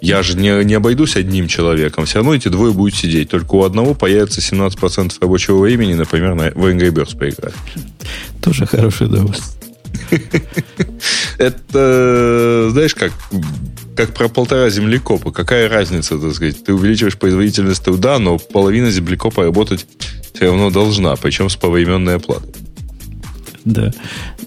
[0.00, 2.06] Я же не, не обойдусь одним человеком.
[2.06, 3.30] Все равно эти двое будут сидеть.
[3.30, 7.54] Только у одного появится 17% рабочего времени, например, на, в Angry Birds поиграть.
[8.42, 9.40] Тоже хороший довод.
[11.38, 13.12] Это, знаешь, как
[13.96, 15.32] как про полтора землекопа.
[15.32, 16.62] Какая разница, так сказать?
[16.62, 19.86] Ты увеличиваешь производительность труда, но половина землекопа работать
[20.34, 22.65] все равно должна, причем с повременной оплатой.
[23.66, 23.92] Да.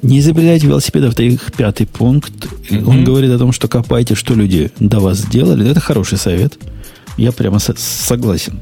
[0.01, 2.31] Не изобретайте велосипедов, это их пятый пункт.
[2.45, 2.85] Mm-hmm.
[2.85, 5.69] Он говорит о том, что копайте, что люди до вас сделали.
[5.69, 6.57] Это хороший совет.
[7.17, 8.61] Я прямо со- согласен.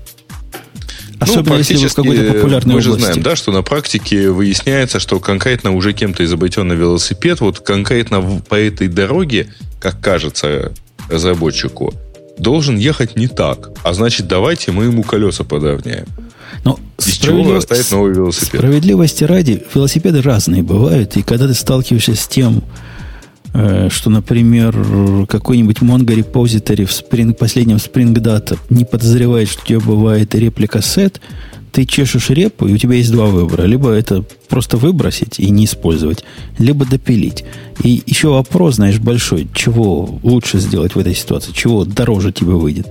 [1.19, 2.99] Особенно ну, если вы в какой-то популярной мы области.
[2.99, 8.41] же знаем, да, что на практике выясняется, что конкретно уже кем-то изобретенный велосипед, вот конкретно
[8.47, 9.47] по этой дороге,
[9.79, 10.73] как кажется
[11.09, 11.93] разработчику,
[12.39, 13.71] должен ехать не так.
[13.83, 16.05] А значит, давайте мы ему колеса подровняем.
[16.63, 18.59] Но Из чего ставить новый велосипед?
[18.61, 21.17] Справедливости ради, велосипеды разные бывают.
[21.17, 22.63] И когда ты сталкиваешься с тем,
[23.53, 29.65] Э, что, например, какой-нибудь Mongo репозиторий в Spring, последнем Spring Data не подозревает, что у
[29.65, 31.19] тебя бывает реплика сет,
[31.77, 33.65] ты чешешь репу, и у тебя есть два выбора.
[33.65, 36.23] Либо это просто выбросить и не использовать,
[36.57, 37.43] либо допилить.
[37.83, 42.87] И еще вопрос, знаешь, большой, чего лучше сделать в этой ситуации, чего дороже тебе выйдет.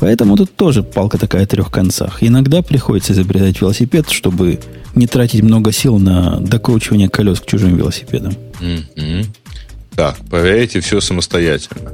[0.00, 2.20] Поэтому тут тоже палка такая о трех концах.
[2.20, 4.58] Иногда приходится изобретать велосипед, чтобы
[4.96, 8.34] не тратить много сил на докручивание колес к чужим велосипедам.
[8.60, 9.26] Mm-hmm.
[9.94, 11.92] Так, проверяйте все самостоятельно.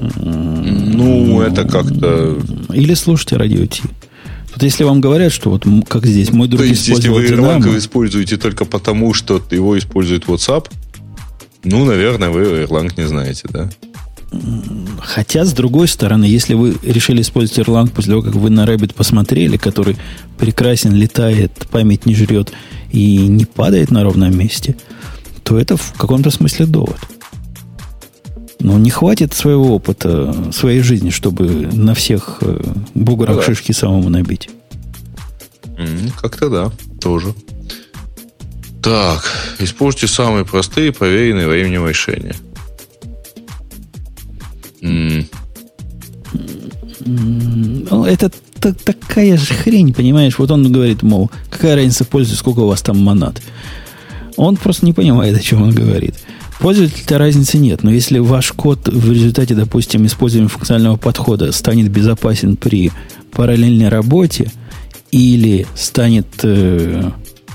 [0.00, 2.38] Ну, это как-то...
[2.72, 3.82] Или слушайте радио Ти.
[4.52, 7.60] Вот если вам говорят, что вот как здесь мой друг То есть, если вы Erlang
[7.60, 10.66] Dynamo, используете только потому, что его использует WhatsApp,
[11.62, 13.70] ну, наверное, вы Erlang не знаете, да?
[15.00, 18.94] Хотя, с другой стороны, если вы решили использовать Erlang после того, как вы на Rabbit
[18.94, 19.96] посмотрели, который
[20.38, 22.52] прекрасен, летает, память не жрет
[22.90, 24.76] и не падает на ровном месте,
[25.42, 26.98] то это в каком-то смысле довод.
[28.60, 32.62] Но не хватит своего опыта, своей жизни, чтобы на всех э,
[32.94, 33.42] буграх да.
[33.42, 34.50] шишки самому набить.
[36.20, 36.70] Как-то да,
[37.00, 37.34] тоже.
[38.82, 39.24] Так,
[39.58, 42.34] используйте самые простые, проверенные временем решения.
[47.02, 48.30] Ну, это
[48.60, 50.38] такая же хрень, понимаешь?
[50.38, 53.40] Вот он говорит, мол, какая разница пользы, сколько у вас там монат.
[54.36, 56.14] Он просто не понимает, о чем он говорит.
[56.60, 62.56] Пользователя разницы нет, но если ваш код в результате, допустим, использования функционального подхода станет безопасен
[62.56, 62.92] при
[63.32, 64.52] параллельной работе
[65.10, 67.10] или станет э,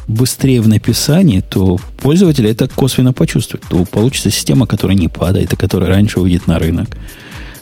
[0.08, 3.64] быстрее в написании, то пользователь это косвенно почувствует.
[3.70, 6.90] То получится система, которая не падает, и которая раньше выйдет на рынок.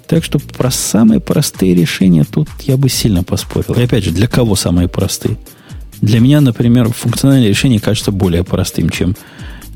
[0.08, 3.74] Так что про самые простые решения тут я бы сильно поспорил.
[3.76, 5.38] И опять же, для кого самые простые?
[6.00, 9.16] Для меня, например, функциональное решение кажется более простым, чем,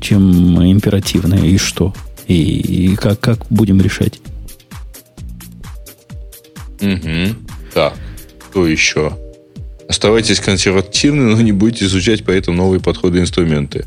[0.00, 1.44] чем императивное.
[1.44, 1.94] И что?
[2.26, 4.20] И, и как, как будем решать?
[6.80, 7.34] Угу.
[7.74, 7.94] Так,
[8.50, 9.16] что еще?
[9.88, 13.86] Оставайтесь консервативны, но не будете изучать поэтому новые подходы и инструменты.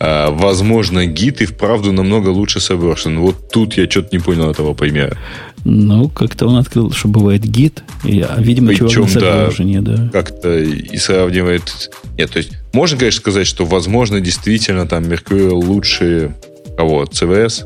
[0.00, 3.18] А, возможно, гид и вправду намного лучше Subversion.
[3.18, 5.16] Вот тут я что-то не понял этого примера.
[5.64, 10.08] Ну, как-то он открыл, что бывает гид, и, а, видимо, Причем, чувак на да, да.
[10.12, 11.90] Как-то и сравнивает...
[12.16, 16.34] Нет, то есть, можно, конечно, сказать, что, возможно, действительно там Mercurial лучше
[16.76, 17.04] кого?
[17.04, 17.64] CVS?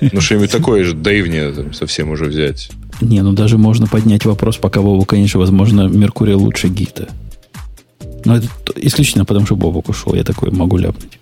[0.00, 2.70] Ну, что-нибудь такое же древнее там, совсем уже взять.
[3.00, 7.08] Не, ну даже можно поднять вопрос, пока Бобу, конечно, возможно, Меркурий лучше Гита.
[8.24, 10.14] Но это исключительно потому, что Бобок ушел.
[10.14, 11.18] Я такой могу ляпнуть.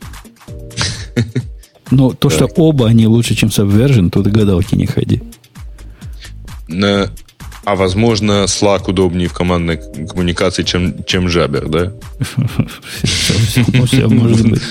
[1.90, 5.22] Но то, что оба они лучше, чем Subversion, тут гадалки не ходи.
[7.66, 11.92] А возможно, Slack удобнее в командной коммуникации, чем, чем Jabber, да?
[13.04, 14.62] Все может быть.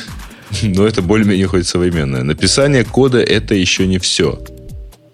[0.63, 2.23] Но это более-менее хоть современное.
[2.23, 4.39] Написание кода это еще не все.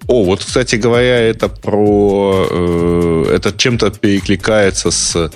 [0.08, 2.48] О, вот, кстати говоря, это про...
[2.52, 5.32] Э, это чем-то перекликается с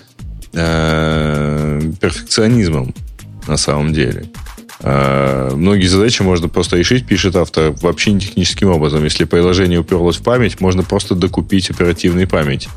[0.56, 2.94] перфекционизмом
[3.48, 4.26] на самом деле.
[4.82, 9.03] Э, многие задачи можно просто решить, пишет автор, вообще не техническим образом.
[9.03, 12.68] Если приложение уперлось в память, можно просто докупить оперативной память,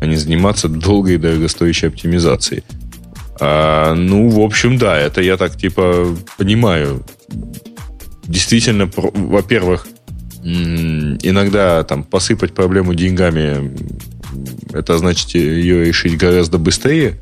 [0.00, 2.62] а не заниматься долгой и дорогостоящей оптимизацией.
[3.40, 7.04] А, ну, в общем, да, это я так типа понимаю.
[8.24, 9.86] Действительно, во-первых,
[10.42, 13.74] иногда там посыпать проблему деньгами,
[14.72, 17.18] это значит ее решить гораздо быстрее,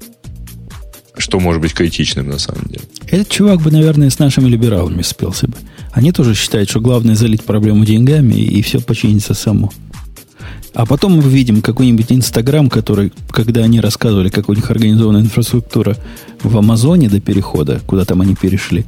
[1.16, 2.84] что может быть критичным на самом деле.
[3.08, 5.54] Этот чувак бы, наверное, с нашими либералами спелся бы.
[5.92, 9.72] Они тоже считают, что главное залить проблему деньгами, и все починится само.
[10.74, 15.96] А потом мы видим какой-нибудь Инстаграм, который, когда они рассказывали, как у них организована инфраструктура
[16.42, 18.84] в Амазоне до перехода, куда там они перешли,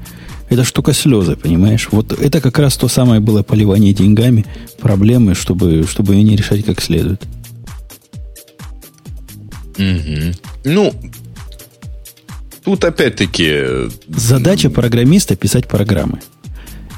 [0.48, 1.88] это штука слезы, понимаешь?
[1.92, 4.46] Вот это как раз то самое было поливание деньгами,
[4.80, 7.22] проблемы, чтобы, чтобы ее не решать как следует.
[9.78, 10.34] Угу.
[10.64, 10.94] Ну,
[12.64, 13.90] тут опять-таки...
[14.08, 16.20] Задача программиста писать программы.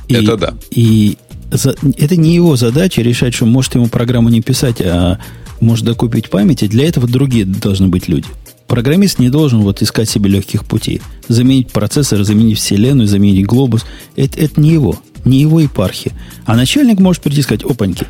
[0.09, 0.55] И, это да.
[0.71, 1.19] И
[1.51, 5.19] за, это не его задача решать, что может ему программу не писать, а
[5.61, 6.67] может докупить памяти.
[6.67, 8.29] Для этого другие должны быть люди.
[8.67, 11.01] Программист не должен вот искать себе легких путей.
[11.29, 13.85] Заменить процессор, заменить вселенную, заменить глобус.
[14.15, 14.99] Это, это не его.
[15.25, 16.13] Не его епархия.
[16.45, 18.07] А начальник может прийти и сказать, опаньки,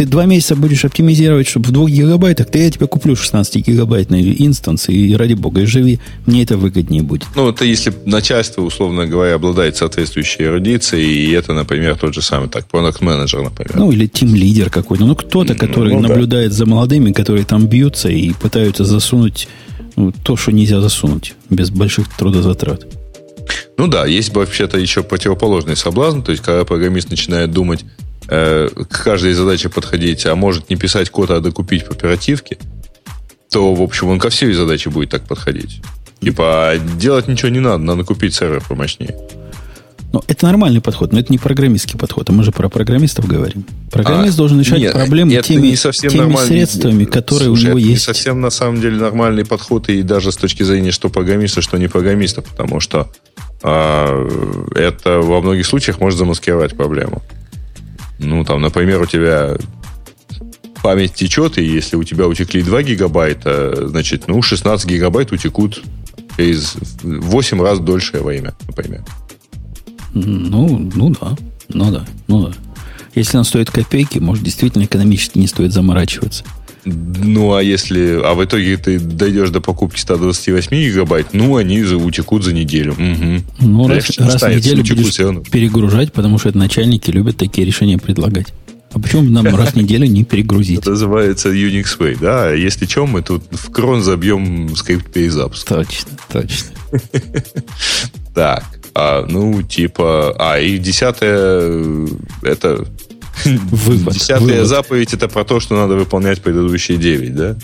[0.00, 4.34] ты два месяца будешь оптимизировать, чтобы в двух гигабайтах, то я тебе куплю 16 гигабайтный
[4.38, 7.26] инстанс, и ради бога, и живи, мне это выгоднее будет.
[7.36, 12.48] Ну, это если начальство, условно говоря, обладает соответствующей эрудицией, и это, например, тот же самый,
[12.48, 13.76] так, продукт менеджер например.
[13.76, 15.04] Ну, или тим-лидер какой-то.
[15.04, 16.56] Ну, кто-то, который ну, наблюдает да.
[16.56, 19.48] за молодыми, которые там бьются и пытаются засунуть
[19.96, 22.86] ну, то, что нельзя засунуть без больших трудозатрат.
[23.76, 27.84] Ну да, есть вообще-то еще противоположный соблазн, то есть когда программист начинает думать,
[28.30, 32.58] э, к каждой задаче подходить, а может не писать код, а докупить по оперативке,
[33.50, 35.82] то, в общем, он ко всей задаче будет так подходить.
[36.20, 39.16] Типа, делать ничего не надо, надо купить сервер помощнее.
[40.12, 43.64] Ну, это нормальный подход, но это не программистский подход, а мы же про программистов говорим.
[43.92, 47.78] Программист а, должен решать нет, проблемы теми, не совсем теми средствами, которые Слушай, у него
[47.78, 47.90] это есть.
[47.90, 51.78] не совсем на самом деле нормальный подход, и даже с точки зрения, что программиста, что
[51.78, 53.08] не программиста, потому что
[53.62, 54.26] а,
[54.74, 57.22] это во многих случаях может замаскировать проблему.
[58.22, 59.56] Ну, там, например, у тебя
[60.82, 65.82] память течет, и если у тебя утекли 2 гигабайта, значит, ну, 16 гигабайт утекут
[66.36, 69.04] через 8 раз дольшее время, например.
[70.12, 71.36] Ну, ну да.
[71.68, 72.06] Ну да.
[72.28, 72.52] Ну да.
[73.14, 76.44] Если он стоит копейки, может, действительно экономически не стоит заморачиваться.
[76.84, 78.20] Ну, а если...
[78.22, 82.92] А в итоге ты дойдешь до покупки 128 гигабайт, ну, они утекут за неделю.
[82.92, 83.66] Угу.
[83.68, 88.52] Ну, раз, раз в неделю будешь перегружать, потому что это начальники любят такие решения предлагать.
[88.92, 90.80] А почему нам раз в неделю не перегрузить?
[90.80, 92.52] Это называется Unix Way, да?
[92.52, 95.68] Если чем, мы тут в крон забьем скрипт перезапуск.
[95.68, 96.70] Точно, точно.
[98.32, 100.34] Так, а, ну, типа...
[100.38, 102.06] А, и десятое...
[102.42, 102.86] Это...
[103.70, 104.66] Вывод, Десятая вывод.
[104.68, 107.56] заповедь это про то, что надо выполнять предыдущие девять, да?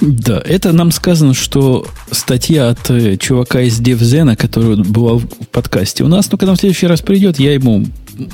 [0.00, 6.04] Да, это нам сказано, что статья от э, чувака из DevZen, который была в подкасте
[6.04, 7.86] у нас, но когда он в следующий раз придет, я ему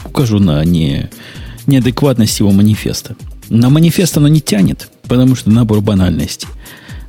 [0.04, 1.10] укажу на не,
[1.66, 3.14] неадекватность его манифеста.
[3.50, 6.48] На манифест оно не тянет, потому что набор банальностей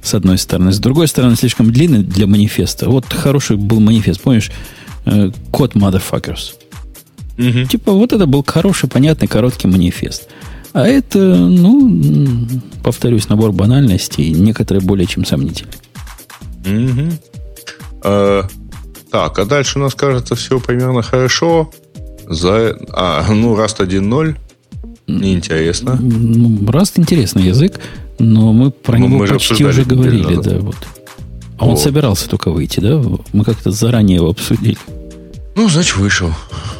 [0.03, 0.72] с одной стороны.
[0.72, 2.89] С другой стороны, слишком длинный для манифеста.
[2.89, 4.52] Вот хороший был манифест, помнишь?
[5.06, 6.53] Э, код Motherfuckers.
[7.41, 7.65] Угу.
[7.65, 10.27] Типа, вот это был хороший, понятный, короткий манифест.
[10.73, 12.47] А это, ну,
[12.84, 15.76] повторюсь, набор банальностей, некоторые более чем сомнительные.
[16.65, 17.11] Угу.
[18.03, 18.47] А,
[19.09, 21.72] так, а дальше у нас, кажется, все примерно хорошо.
[22.30, 24.35] За, а, ну, Rust 1.0.
[25.07, 25.97] Неинтересно.
[25.99, 27.80] Ну, Rust интересный язык.
[28.19, 30.76] Но мы про ну, него мы почти уже говорили, да, вот.
[31.57, 31.72] А вот.
[31.72, 33.01] он собирался только выйти, да?
[33.34, 34.77] Мы как-то заранее его обсудили.
[35.55, 36.31] Ну, значит, вышел.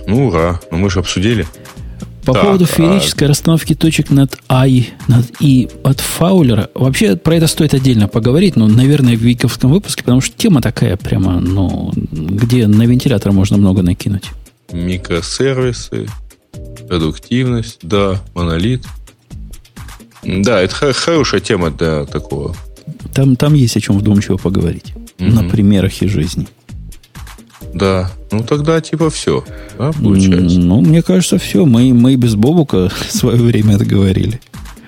[0.08, 0.60] Ну, ура.
[0.72, 1.46] Ну, мы же обсудили.
[2.26, 3.30] По так, поводу феерической а...
[3.30, 8.68] расстановки точек над I, над И от Фаулера, вообще про это стоит отдельно поговорить, но,
[8.68, 13.82] наверное, в виковском выпуске, потому что тема такая прямо, ну, где на вентилятор можно много
[13.82, 14.26] накинуть.
[14.72, 16.08] Микросервисы,
[16.88, 18.86] продуктивность, да, монолит–
[20.24, 22.56] да, это хорошая тема для такого.
[23.14, 24.94] Там, там есть о чем вдумчиво поговорить.
[25.18, 25.32] Mm-hmm.
[25.32, 26.48] На примерах из жизни.
[27.74, 28.12] Да.
[28.32, 29.44] Ну тогда типа все,
[29.78, 30.60] да, получается?
[30.60, 31.66] Ну, мне кажется, все.
[31.66, 34.40] Мы, мы без Бобука в свое время это говорили.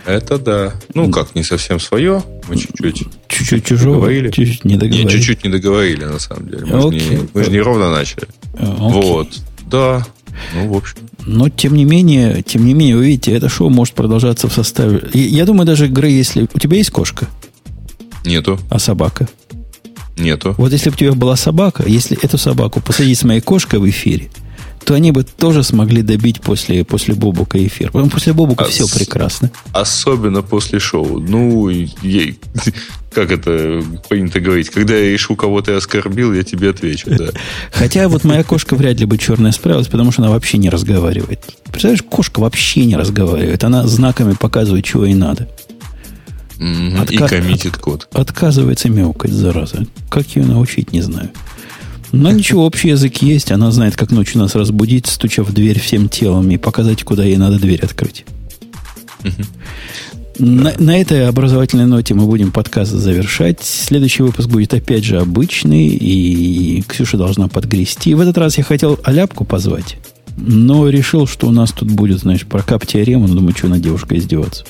[0.05, 0.73] Это да.
[0.93, 2.23] Ну, как, не совсем свое.
[2.49, 3.07] Мы чуть-чуть...
[3.29, 3.95] Чуть-чуть чужого.
[3.95, 4.31] Договорили.
[4.31, 5.05] Чуть-чуть не договорили.
[5.05, 6.65] Не, чуть-чуть не договорили, на самом деле.
[6.65, 6.99] Мы, okay.
[6.99, 8.27] же, не, мы же не ровно начали.
[8.53, 8.75] Okay.
[8.77, 9.29] Вот.
[9.65, 10.05] Да.
[10.53, 10.97] Ну, в общем.
[11.25, 15.01] Но, тем не менее, тем не менее, вы видите, это шоу может продолжаться в составе...
[15.13, 16.47] Я думаю, даже игры, если...
[16.53, 17.29] У тебя есть кошка?
[18.25, 18.59] Нету.
[18.69, 19.29] А собака?
[20.17, 20.55] Нету.
[20.57, 23.89] Вот если бы у тебя была собака, если эту собаку посадить с моей кошкой в
[23.89, 24.29] эфире,
[24.83, 27.91] то они бы тоже смогли добить после, после Бобука эфир.
[27.91, 29.49] Потом после Бобука Ос- все прекрасно.
[29.71, 31.19] Особенно после шоу.
[31.19, 32.37] Ну, ей,
[33.13, 37.29] как это принято говорить, когда я решу, кого ты оскорбил, я тебе отвечу, да.
[37.71, 41.39] Хотя вот моя кошка вряд ли бы черная справилась, потому что она вообще не разговаривает.
[41.65, 43.63] Представляешь, кошка вообще не разговаривает.
[43.63, 45.47] Она знаками показывает, чего ей надо.
[46.57, 47.01] Mm-hmm.
[47.01, 48.07] Отка- и коммитит код.
[48.11, 49.85] Отказывается мяукать, зараза.
[50.09, 51.29] Как ее научить, не знаю.
[52.11, 53.51] Но ничего, общий язык есть.
[53.51, 57.37] Она знает, как ночью нас разбудить, стуча в дверь всем телом и показать, куда ей
[57.37, 58.25] надо дверь открыть.
[60.39, 63.59] На, на этой образовательной ноте мы будем подкаст завершать.
[63.61, 68.13] Следующий выпуск будет опять же обычный, и Ксюша должна подгрести.
[68.13, 69.97] В этот раз я хотел Аляпку позвать,
[70.35, 74.17] но решил, что у нас тут будет, знаешь, про кап-теорему, но думаю, что на девушка
[74.17, 74.65] издеваться.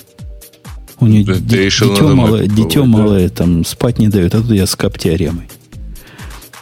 [1.03, 4.65] У нее Ты ди- дитё, малое, дитё малое там спать не дает, а тут я
[4.65, 5.49] с кап-теоремой.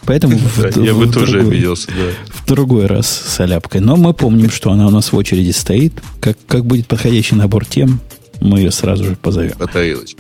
[0.05, 0.39] Поэтому
[0.77, 2.11] я бы тоже обиделся, да.
[2.34, 3.81] В другой раз с Аляпкой.
[3.81, 5.93] Но мы помним, что она у нас в очереди стоит.
[6.19, 7.99] Как, как будет подходящий набор тем,
[8.39, 9.53] мы ее сразу же позовем.
[9.57, 10.18] По тарелочке.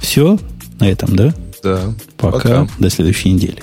[0.00, 0.38] Все
[0.80, 1.34] на этом, да?
[1.62, 1.94] Да.
[2.16, 2.38] Пока.
[2.38, 2.68] Пока.
[2.78, 3.62] До следующей недели.